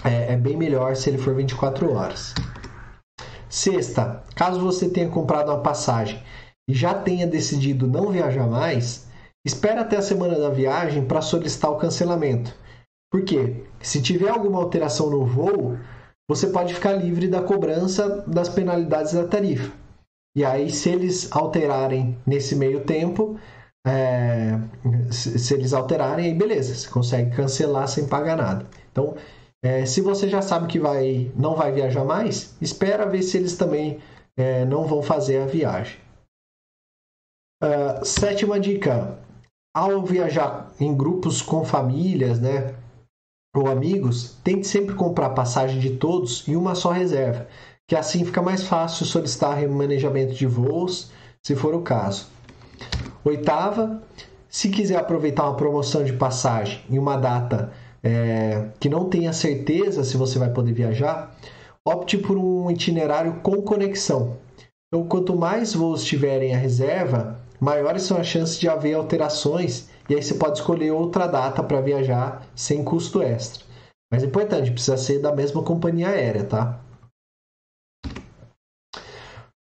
É, 0.05 0.33
é 0.33 0.37
bem 0.37 0.57
melhor 0.57 0.97
se 0.97 1.09
ele 1.09 1.19
for 1.19 1.33
24 1.33 1.93
horas. 1.95 2.35
Sexta, 3.49 4.25
caso 4.35 4.59
você 4.59 4.89
tenha 4.89 5.09
comprado 5.09 5.51
uma 5.51 5.61
passagem 5.61 6.21
e 6.69 6.75
já 6.75 6.93
tenha 6.93 7.25
decidido 7.25 7.87
não 7.87 8.11
viajar 8.11 8.49
mais, 8.49 9.08
espere 9.49 9.81
até 9.81 9.97
a 9.97 10.03
semana 10.03 10.39
da 10.39 10.51
viagem 10.51 11.05
para 11.05 11.23
solicitar 11.23 11.71
o 11.71 11.79
cancelamento. 11.79 12.55
Porque 13.11 13.65
se 13.81 14.03
tiver 14.03 14.29
alguma 14.29 14.59
alteração 14.59 15.09
no 15.09 15.25
voo, 15.25 15.79
você 16.29 16.49
pode 16.49 16.75
ficar 16.75 16.93
livre 16.93 17.27
da 17.27 17.43
cobrança 17.43 18.23
das 18.27 18.49
penalidades 18.51 19.15
da 19.15 19.27
tarifa. 19.27 19.73
E 20.37 20.45
aí, 20.45 20.71
se 20.71 20.91
eles 20.91 21.33
alterarem 21.33 22.17
nesse 22.27 22.55
meio 22.55 22.85
tempo, 22.85 23.41
é, 23.87 24.61
se, 25.11 25.39
se, 25.39 25.55
eles 25.55 25.73
alterarem, 25.73 26.27
aí 26.27 26.35
beleza, 26.35 26.75
você 26.75 26.89
consegue 26.89 27.35
cancelar 27.35 27.89
sem 27.89 28.07
pagar 28.07 28.37
nada. 28.37 28.67
Então, 28.93 29.17
é, 29.65 29.87
se 29.87 30.03
você 30.03 30.29
já 30.29 30.43
sabe 30.43 30.67
que 30.67 30.79
vai, 30.79 31.33
não 31.35 31.57
vai 31.57 31.73
viajar 31.73 32.05
mais, 32.05 32.55
espera 32.61 33.09
ver 33.09 33.23
se 33.23 33.39
eles 33.39 33.57
também 33.57 33.99
é, 34.37 34.67
não 34.67 34.85
vão 34.85 35.03
fazer 35.03 35.39
a 35.39 35.47
viagem. 35.47 35.99
Uh, 37.61 38.05
sétima 38.05 38.61
dica: 38.61 39.19
ao 39.79 40.03
viajar 40.03 40.73
em 40.81 40.93
grupos 40.95 41.41
com 41.41 41.65
famílias, 41.65 42.41
né, 42.41 42.75
ou 43.55 43.69
amigos, 43.69 44.37
tente 44.43 44.67
sempre 44.67 44.95
comprar 44.95 45.31
passagem 45.31 45.79
de 45.79 45.91
todos 45.91 46.47
em 46.49 46.57
uma 46.57 46.75
só 46.75 46.91
reserva, 46.91 47.47
que 47.87 47.95
assim 47.95 48.25
fica 48.25 48.43
mais 48.43 48.65
fácil 48.65 49.07
solicitar 49.07 49.57
remanejamento 49.57 50.35
de 50.35 50.47
voos, 50.47 51.11
se 51.43 51.55
for 51.55 51.75
o 51.75 51.83
caso. 51.83 52.27
Oitava, 53.25 54.03
se 54.49 54.69
quiser 54.69 54.97
aproveitar 54.97 55.45
uma 55.45 55.57
promoção 55.57 56.03
de 56.03 56.13
passagem 56.13 56.81
em 56.91 56.99
uma 56.99 57.17
data 57.17 57.73
é, 58.03 58.69
que 58.81 58.89
não 58.89 59.09
tenha 59.09 59.33
certeza 59.33 60.03
se 60.03 60.17
você 60.17 60.39
vai 60.39 60.51
poder 60.51 60.73
viajar, 60.73 61.37
opte 61.85 62.19
por 62.19 62.37
um 62.37 62.71
itinerário 62.71 63.41
com 63.43 63.63
conexão. 63.63 64.37
Então, 64.89 65.07
quanto 65.07 65.37
mais 65.37 65.75
voos 65.75 66.05
tiverem 66.05 66.55
a 66.55 66.59
reserva, 66.59 67.39
maiores 67.61 68.03
são 68.03 68.17
as 68.17 68.27
chances 68.27 68.59
de 68.59 68.69
haver 68.69 68.95
alterações 68.95 69.89
e 70.09 70.15
aí 70.15 70.23
você 70.23 70.35
pode 70.35 70.59
escolher 70.59 70.91
outra 70.91 71.27
data 71.27 71.63
para 71.63 71.81
viajar 71.81 72.47
sem 72.55 72.83
custo 72.83 73.23
extra. 73.23 73.65
Mas 74.11 74.23
é 74.23 74.27
importante, 74.27 74.71
precisa 74.71 74.97
ser 74.97 75.21
da 75.21 75.35
mesma 75.35 75.63
companhia 75.63 76.09
aérea, 76.09 76.45
tá? 76.45 76.81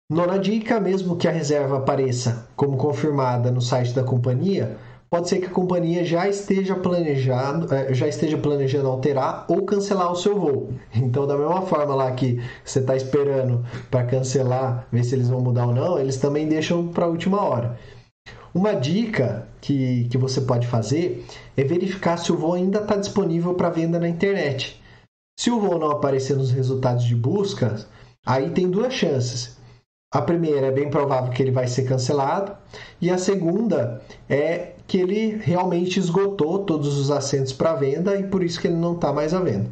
Nona 0.09 0.39
dica, 0.39 0.79
mesmo 0.79 1.17
que 1.17 1.27
a 1.27 1.31
reserva 1.31 1.79
apareça 1.79 2.47
como 2.55 2.77
confirmada 2.77 3.51
no 3.51 3.59
site 3.59 3.93
da 3.93 4.05
companhia, 4.05 4.77
pode 5.09 5.29
ser 5.29 5.39
que 5.39 5.45
a 5.45 5.49
companhia 5.49 6.03
já 6.03 6.27
esteja 6.27 6.75
planejando, 6.75 7.73
eh, 7.73 7.93
já 7.93 8.07
esteja 8.07 8.37
planejando 8.37 8.87
alterar 8.87 9.45
ou 9.47 9.63
cancelar 9.63 10.11
o 10.11 10.15
seu 10.15 10.39
voo. 10.39 10.73
Então, 10.93 11.25
da 11.25 11.37
mesma 11.37 11.61
forma 11.61 11.95
lá 11.95 12.11
que 12.11 12.41
você 12.63 12.79
está 12.79 12.95
esperando 12.95 13.65
para 13.89 14.05
cancelar, 14.05 14.87
ver 14.91 15.03
se 15.03 15.15
eles 15.15 15.29
vão 15.29 15.41
mudar 15.41 15.67
ou 15.67 15.73
não, 15.73 15.97
eles 15.99 16.17
também 16.17 16.47
deixam 16.47 16.87
para 16.87 17.05
a 17.05 17.09
última 17.09 17.41
hora. 17.41 17.77
Uma 18.53 18.73
dica 18.73 19.47
que, 19.61 20.07
que 20.09 20.17
você 20.17 20.41
pode 20.41 20.67
fazer 20.67 21.25
é 21.55 21.63
verificar 21.63 22.17
se 22.17 22.31
o 22.31 22.37
voo 22.37 22.53
ainda 22.53 22.79
está 22.79 22.95
disponível 22.95 23.53
para 23.53 23.69
venda 23.69 23.99
na 23.99 24.09
internet. 24.09 24.81
Se 25.39 25.51
o 25.51 25.59
voo 25.59 25.77
não 25.77 25.91
aparecer 25.91 26.35
nos 26.35 26.51
resultados 26.51 27.03
de 27.03 27.15
busca, 27.15 27.75
aí 28.25 28.49
tem 28.49 28.69
duas 28.69 28.93
chances 28.93 29.57
a 30.11 30.21
primeira 30.21 30.67
é 30.67 30.71
bem 30.71 30.89
provável 30.89 31.31
que 31.31 31.43
ele 31.43 31.51
vai 31.51 31.67
ser 31.67 31.83
cancelado, 31.83 32.55
e 33.01 33.11
a 33.11 33.17
segunda 33.17 34.01
é 34.29 34.73
que 34.87 34.97
ele 34.97 35.35
realmente 35.35 35.99
esgotou 35.99 36.59
todos 36.59 36.97
os 36.97 37.11
assentos 37.11 37.53
para 37.53 37.75
venda 37.75 38.15
e 38.15 38.23
por 38.23 38.41
isso 38.41 38.59
que 38.59 38.67
ele 38.67 38.77
não 38.77 38.95
está 38.95 39.11
mais 39.11 39.33
à 39.33 39.39
venda. 39.39 39.69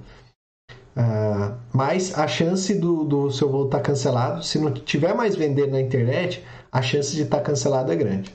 Uh, 0.97 1.57
mas 1.73 2.17
a 2.17 2.27
chance 2.27 2.73
do, 2.75 3.03
do 3.03 3.31
seu 3.31 3.49
voo 3.49 3.65
estar 3.65 3.79
tá 3.79 3.83
cancelado, 3.83 4.43
se 4.43 4.59
não 4.59 4.71
tiver 4.71 5.13
mais 5.13 5.35
vendendo 5.35 5.71
na 5.71 5.81
internet, 5.81 6.43
a 6.71 6.81
chance 6.81 7.15
de 7.15 7.23
estar 7.23 7.37
tá 7.37 7.43
cancelado 7.43 7.91
é 7.91 7.95
grande. 7.95 8.31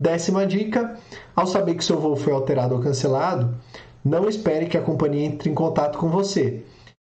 Décima 0.00 0.46
dica: 0.46 0.98
ao 1.34 1.46
saber 1.46 1.74
que 1.74 1.84
seu 1.84 1.98
voo 1.98 2.16
foi 2.16 2.32
alterado 2.32 2.74
ou 2.74 2.80
cancelado, 2.80 3.56
não 4.04 4.28
espere 4.28 4.66
que 4.66 4.76
a 4.76 4.82
companhia 4.82 5.24
entre 5.24 5.50
em 5.50 5.54
contato 5.54 5.98
com 5.98 6.08
você 6.08 6.64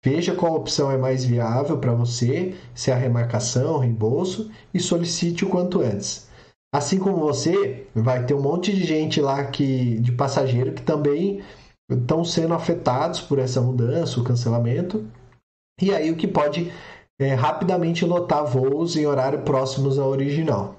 Veja 0.06 0.36
qual 0.36 0.54
opção 0.54 0.88
é 0.88 0.96
mais 0.96 1.24
viável 1.24 1.78
para 1.78 1.92
você, 1.92 2.54
se 2.72 2.92
é 2.92 2.94
a 2.94 2.96
remarcação, 2.96 3.78
reembolso, 3.78 4.48
e 4.72 4.78
solicite 4.78 5.44
o 5.44 5.48
quanto 5.48 5.80
antes. 5.80 6.28
Assim 6.76 6.98
como 6.98 7.16
você, 7.16 7.86
vai 7.94 8.26
ter 8.26 8.34
um 8.34 8.42
monte 8.42 8.70
de 8.70 8.84
gente 8.84 9.18
lá 9.18 9.46
que, 9.46 9.98
de 9.98 10.12
passageiro 10.12 10.74
que 10.74 10.82
também 10.82 11.42
estão 11.90 12.22
sendo 12.22 12.52
afetados 12.52 13.18
por 13.18 13.38
essa 13.38 13.62
mudança, 13.62 14.20
o 14.20 14.22
cancelamento. 14.22 15.02
E 15.80 15.90
aí 15.94 16.10
o 16.10 16.16
que 16.16 16.28
pode 16.28 16.70
é, 17.18 17.32
rapidamente 17.32 18.04
lotar 18.04 18.44
voos 18.44 18.94
em 18.94 19.06
horário 19.06 19.40
próximos 19.40 19.98
ao 19.98 20.10
original. 20.10 20.76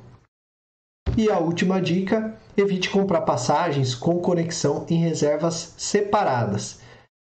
E 1.18 1.32
a 1.32 1.40
última 1.40 1.82
dica: 1.82 2.38
evite 2.56 2.92
comprar 2.92 3.22
passagens 3.22 3.96
com 3.96 4.20
conexão 4.20 4.86
em 4.92 5.00
reservas 5.00 5.74
separadas. 5.80 6.80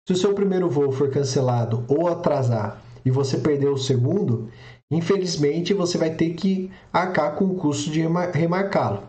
Se 0.09 0.15
o 0.15 0.17
seu 0.17 0.33
primeiro 0.33 0.71
voo 0.71 0.91
for 0.91 1.11
cancelado 1.11 1.85
ou 1.89 2.09
atrasar 2.09 2.83
e 3.05 3.11
você 3.11 3.37
perder 3.37 3.69
o 3.69 3.77
segundo, 3.77 4.49
infelizmente 4.97 5.73
você 5.75 5.97
vai 5.97 6.11
ter 6.11 6.35
que 6.35 6.71
arcar 6.93 7.35
com 7.35 7.47
o 7.47 7.55
custo 7.55 7.91
de 7.91 8.03
remarcá-lo. 8.33 9.05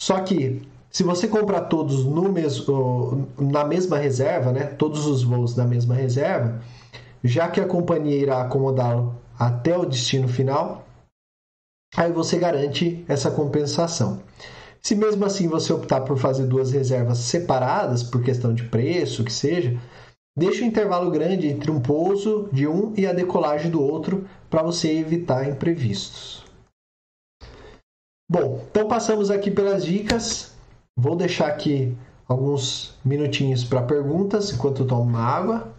Só 0.00 0.20
que 0.20 0.62
se 0.90 1.02
você 1.02 1.26
comprar 1.26 1.62
todos 1.62 2.04
no 2.04 2.30
mesmo, 2.30 3.28
na 3.38 3.64
mesma 3.64 3.98
reserva, 3.98 4.52
né, 4.52 4.64
todos 4.64 5.06
os 5.06 5.22
voos 5.22 5.56
na 5.56 5.64
mesma 5.64 5.94
reserva, 5.94 6.60
já 7.22 7.48
que 7.48 7.60
a 7.60 7.66
companhia 7.66 8.16
irá 8.16 8.42
acomodá-lo 8.42 9.14
até 9.38 9.76
o 9.76 9.84
destino 9.84 10.28
final, 10.28 10.86
aí 11.96 12.12
você 12.12 12.38
garante 12.38 13.04
essa 13.08 13.30
compensação. 13.30 14.20
Se 14.80 14.94
mesmo 14.94 15.24
assim 15.24 15.48
você 15.48 15.72
optar 15.72 16.02
por 16.02 16.16
fazer 16.16 16.46
duas 16.46 16.70
reservas 16.70 17.18
separadas, 17.18 18.02
por 18.02 18.22
questão 18.22 18.54
de 18.54 18.64
preço, 18.64 19.24
que 19.24 19.32
seja, 19.32 19.78
Deixe 20.38 20.62
um 20.62 20.68
intervalo 20.68 21.10
grande 21.10 21.48
entre 21.48 21.68
um 21.68 21.80
pouso 21.80 22.48
de 22.52 22.64
um 22.64 22.92
e 22.96 23.04
a 23.04 23.12
decolagem 23.12 23.72
do 23.72 23.82
outro 23.82 24.24
para 24.50 24.62
você 24.62 24.92
evitar 24.98 25.48
imprevistos. 25.48 26.44
Bom, 28.30 28.64
então 28.70 28.86
passamos 28.86 29.30
aqui 29.30 29.50
pelas 29.50 29.84
dicas. 29.84 30.54
Vou 30.96 31.16
deixar 31.16 31.48
aqui 31.48 31.96
alguns 32.28 32.94
minutinhos 33.04 33.64
para 33.64 33.82
perguntas 33.82 34.52
enquanto 34.52 34.82
eu 34.82 34.86
tomo 34.86 35.02
uma 35.02 35.22
água. 35.22 35.72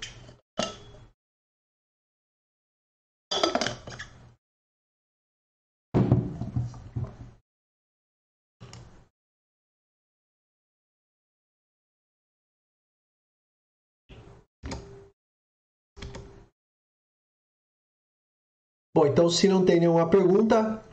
Bom, 18.99 19.07
então 19.07 19.29
se 19.29 19.47
não 19.47 19.63
tem 19.63 19.79
nenhuma 19.79 20.09
pergunta, 20.09 20.83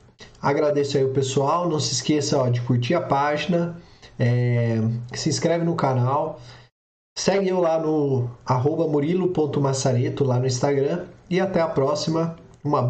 agradeço 0.40 0.96
aí 0.96 1.02
o 1.02 1.12
pessoal. 1.12 1.68
Não 1.68 1.80
se 1.80 1.92
esqueça 1.92 2.38
ó, 2.38 2.48
de 2.48 2.60
curtir 2.60 2.94
a 2.94 3.00
página, 3.00 3.76
é, 4.16 4.76
se 5.12 5.28
inscreve 5.28 5.64
no 5.64 5.74
canal, 5.74 6.40
segue 7.18 7.48
eu 7.48 7.58
lá 7.58 7.80
no 7.80 8.30
arroba 8.46 8.86
murilo.massareto 8.86 10.22
lá 10.22 10.38
no 10.38 10.46
Instagram 10.46 11.06
e 11.28 11.40
até 11.40 11.60
a 11.60 11.66
próxima. 11.66 12.36
Uma 12.62 12.80
boa 12.80 12.84